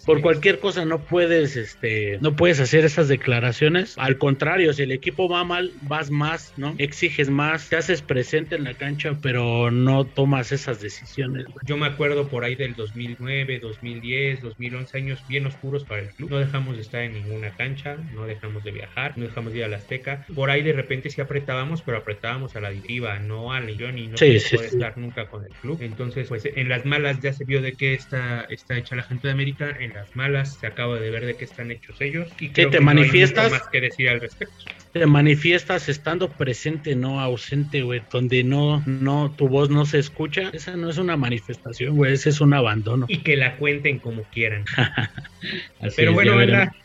Por 0.05 0.21
cualquier 0.21 0.59
cosa 0.59 0.85
no 0.85 0.99
puedes, 0.99 1.55
este, 1.55 2.19
no 2.21 2.35
puedes 2.35 2.59
hacer 2.59 2.85
esas 2.85 3.07
declaraciones. 3.07 3.97
Al 3.97 4.17
contrario, 4.17 4.73
si 4.73 4.83
el 4.83 4.91
equipo 4.91 5.27
va 5.27 5.43
mal, 5.43 5.71
vas 5.81 6.11
más, 6.11 6.53
¿no? 6.57 6.75
Exiges 6.77 7.29
más, 7.29 7.69
te 7.69 7.77
haces 7.77 7.90
presente 8.01 8.55
en 8.55 8.63
la 8.63 8.75
cancha, 8.75 9.17
pero 9.21 9.71
no 9.71 10.05
tomas 10.05 10.51
esas 10.51 10.79
decisiones. 10.81 11.45
güey. 11.45 11.57
Yo 11.65 11.75
me 11.77 11.87
acuerdo 11.87 12.27
por 12.29 12.43
ahí 12.45 12.55
del 12.55 12.75
2009, 12.75 13.59
2010, 13.59 14.41
2011, 14.41 14.97
años 14.97 15.23
bien 15.27 15.45
oscuros 15.47 15.83
para 15.83 16.01
el 16.01 16.09
club. 16.09 16.29
No 16.29 16.37
dejamos 16.39 16.75
de 16.75 16.81
estar 16.83 17.01
en 17.01 17.13
ninguna 17.13 17.49
cancha, 17.55 17.97
no 18.13 18.25
dejamos 18.25 18.63
de 18.63 18.71
viajar, 18.71 19.17
no 19.17 19.25
dejamos 19.25 19.51
de 19.51 19.59
ir 19.59 19.65
a 19.65 19.67
la 19.67 19.77
Azteca. 19.77 20.25
Por 20.33 20.49
ahí 20.49 20.61
de 20.61 20.73
repente 20.73 21.09
sí 21.09 21.19
apretábamos, 21.19 21.81
pero 21.81 21.97
apretábamos 21.97 22.55
a 22.55 22.61
la 22.61 22.69
directiva, 22.69 23.19
no 23.19 23.51
a 23.51 23.59
León 23.59 23.97
y 23.97 24.07
no 24.07 24.17
Sí, 24.17 24.25
puede 24.27 24.39
sí. 24.39 24.55
estar 24.57 24.97
nunca 24.97 25.27
con 25.27 25.43
el 25.43 25.51
club. 25.55 25.79
Entonces, 25.81 26.27
pues 26.27 26.45
en 26.45 26.69
las 26.69 26.85
malas 26.85 27.19
ya 27.21 27.33
se 27.33 27.43
vio 27.45 27.61
de 27.61 27.73
qué 27.73 27.93
está, 27.93 28.41
está 28.49 28.77
hecha 28.77 28.95
la 28.95 29.03
gente 29.03 29.27
de 29.27 29.33
América, 29.33 29.75
en 29.79 29.93
las 29.93 30.15
malas 30.15 30.57
se 30.59 30.67
acaba 30.67 30.99
de 30.99 31.09
ver 31.09 31.25
de 31.25 31.35
qué 31.35 31.45
están 31.45 31.71
hechos 31.71 31.99
ellos. 32.01 32.29
Y 32.39 32.49
creo 32.49 32.69
te 32.69 32.77
que 32.77 32.83
no 32.83 32.89
hay 32.91 32.95
manifiestas? 32.97 33.51
más 33.51 33.67
que 33.69 33.81
decir 33.81 34.09
al 34.09 34.19
respecto. 34.21 34.55
Te 34.93 35.05
manifiestas 35.05 35.87
estando 35.87 36.29
presente, 36.29 36.95
no 36.95 37.21
ausente, 37.21 37.81
güey, 37.81 38.01
donde 38.11 38.43
no, 38.43 38.83
no, 38.85 39.33
tu 39.37 39.47
voz 39.47 39.69
no 39.69 39.85
se 39.85 39.99
escucha. 39.99 40.49
Esa 40.51 40.75
no 40.75 40.89
es 40.89 40.97
una 40.97 41.15
manifestación, 41.15 41.95
güey, 41.95 42.13
ese 42.13 42.29
es 42.29 42.41
un 42.41 42.53
abandono. 42.53 43.05
Y 43.07 43.19
que 43.19 43.37
la 43.37 43.55
cuenten 43.55 43.99
como 43.99 44.23
quieran. 44.23 44.65
Pero 45.95 46.13
bueno, 46.13 46.35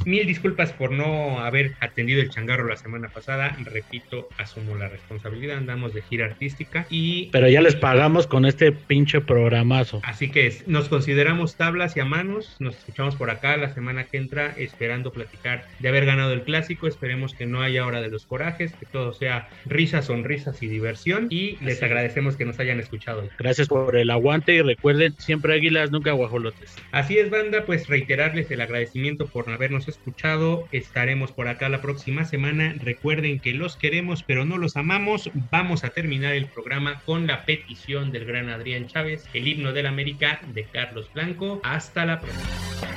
mil 0.04 0.26
disculpas 0.26 0.72
por 0.72 0.90
no 0.92 1.40
haber 1.40 1.72
atendido 1.80 2.22
el 2.22 2.30
changarro 2.30 2.66
la 2.68 2.76
semana 2.76 3.08
pasada. 3.08 3.56
Repito, 3.64 4.28
asumo 4.38 4.76
la 4.76 4.88
responsabilidad. 4.88 5.58
Andamos 5.58 5.92
de 5.92 6.02
gira 6.02 6.26
artística 6.26 6.86
y 6.88 7.26
Pero 7.32 7.48
ya 7.48 7.60
les 7.60 7.76
pagamos 7.76 8.26
con 8.26 8.46
este 8.46 8.72
pinche 8.72 9.20
programazo. 9.20 10.00
así 10.04 10.30
que 10.30 10.46
es- 10.46 10.66
nos 10.66 10.88
consideramos 10.88 11.56
tablas 11.56 11.96
y 11.96 12.00
a 12.00 12.04
manos. 12.04 12.56
Nos 12.60 12.76
escuchamos 12.78 13.16
por 13.16 13.30
acá 13.30 13.56
la 13.56 13.74
semana 13.74 14.04
que 14.04 14.16
entra, 14.16 14.54
esperando 14.56 15.12
platicar 15.12 15.66
de 15.80 15.88
haber 15.88 16.06
ganado 16.06 16.32
el 16.32 16.42
clásico. 16.42 16.86
Esperemos 16.86 17.34
que 17.34 17.46
no 17.46 17.60
haya 17.60 17.84
hora 17.96 18.02
de 18.02 18.10
los 18.10 18.26
corajes, 18.26 18.72
que 18.74 18.86
todo 18.86 19.12
sea 19.12 19.48
risas, 19.64 20.06
sonrisas 20.06 20.62
y 20.62 20.68
diversión. 20.68 21.26
Y 21.30 21.56
les 21.62 21.76
Así 21.76 21.84
agradecemos 21.84 22.36
que 22.36 22.44
nos 22.44 22.58
hayan 22.58 22.80
escuchado. 22.80 23.28
Gracias 23.38 23.68
por 23.68 23.96
el 23.96 24.10
aguante 24.10 24.54
y 24.54 24.62
recuerden, 24.62 25.14
siempre 25.18 25.54
águilas, 25.54 25.90
nunca 25.90 26.12
guajolotes. 26.12 26.74
Así 26.92 27.18
es, 27.18 27.30
banda, 27.30 27.64
pues 27.64 27.88
reiterarles 27.88 28.50
el 28.50 28.60
agradecimiento 28.60 29.26
por 29.26 29.48
habernos 29.50 29.88
escuchado. 29.88 30.68
Estaremos 30.72 31.32
por 31.32 31.48
acá 31.48 31.68
la 31.68 31.80
próxima 31.80 32.24
semana. 32.24 32.74
Recuerden 32.82 33.40
que 33.40 33.52
los 33.52 33.76
queremos, 33.76 34.22
pero 34.22 34.44
no 34.44 34.58
los 34.58 34.76
amamos. 34.76 35.30
Vamos 35.50 35.84
a 35.84 35.90
terminar 35.90 36.34
el 36.34 36.46
programa 36.46 37.00
con 37.04 37.26
la 37.26 37.44
petición 37.44 38.12
del 38.12 38.24
gran 38.24 38.48
Adrián 38.48 38.86
Chávez, 38.86 39.24
el 39.34 39.48
himno 39.48 39.72
del 39.72 39.86
América 39.86 40.40
de 40.54 40.64
Carlos 40.64 41.10
Blanco. 41.14 41.60
Hasta 41.64 42.04
la 42.04 42.20
próxima. 42.20 42.95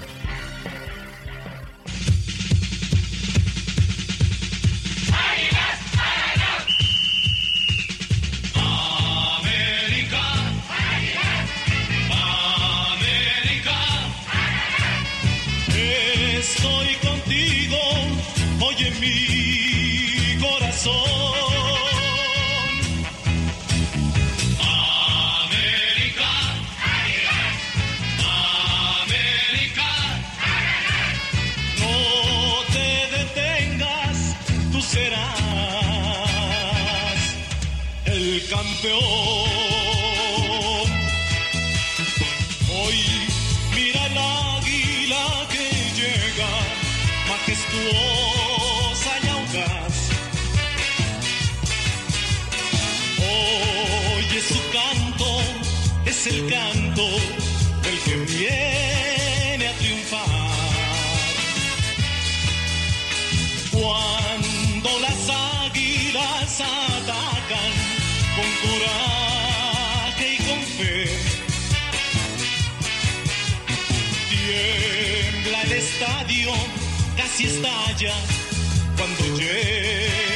Es 56.20 56.28
el 56.28 56.50
canto 56.50 57.08
del 57.84 58.00
que 58.04 58.16
viene 58.34 59.68
a 59.68 59.74
triunfar. 59.78 60.28
Cuando 63.72 65.00
las 65.00 65.30
águilas 65.64 66.62
atacan 66.62 67.74
con 68.36 68.50
coraje 68.64 70.34
y 70.34 70.38
con 70.48 70.62
fe, 70.78 71.10
tiembla 74.30 75.62
el 75.62 75.72
estadio, 75.72 76.52
casi 77.16 77.46
estalla 77.46 78.14
cuando 78.98 79.38
llegan 79.38 80.29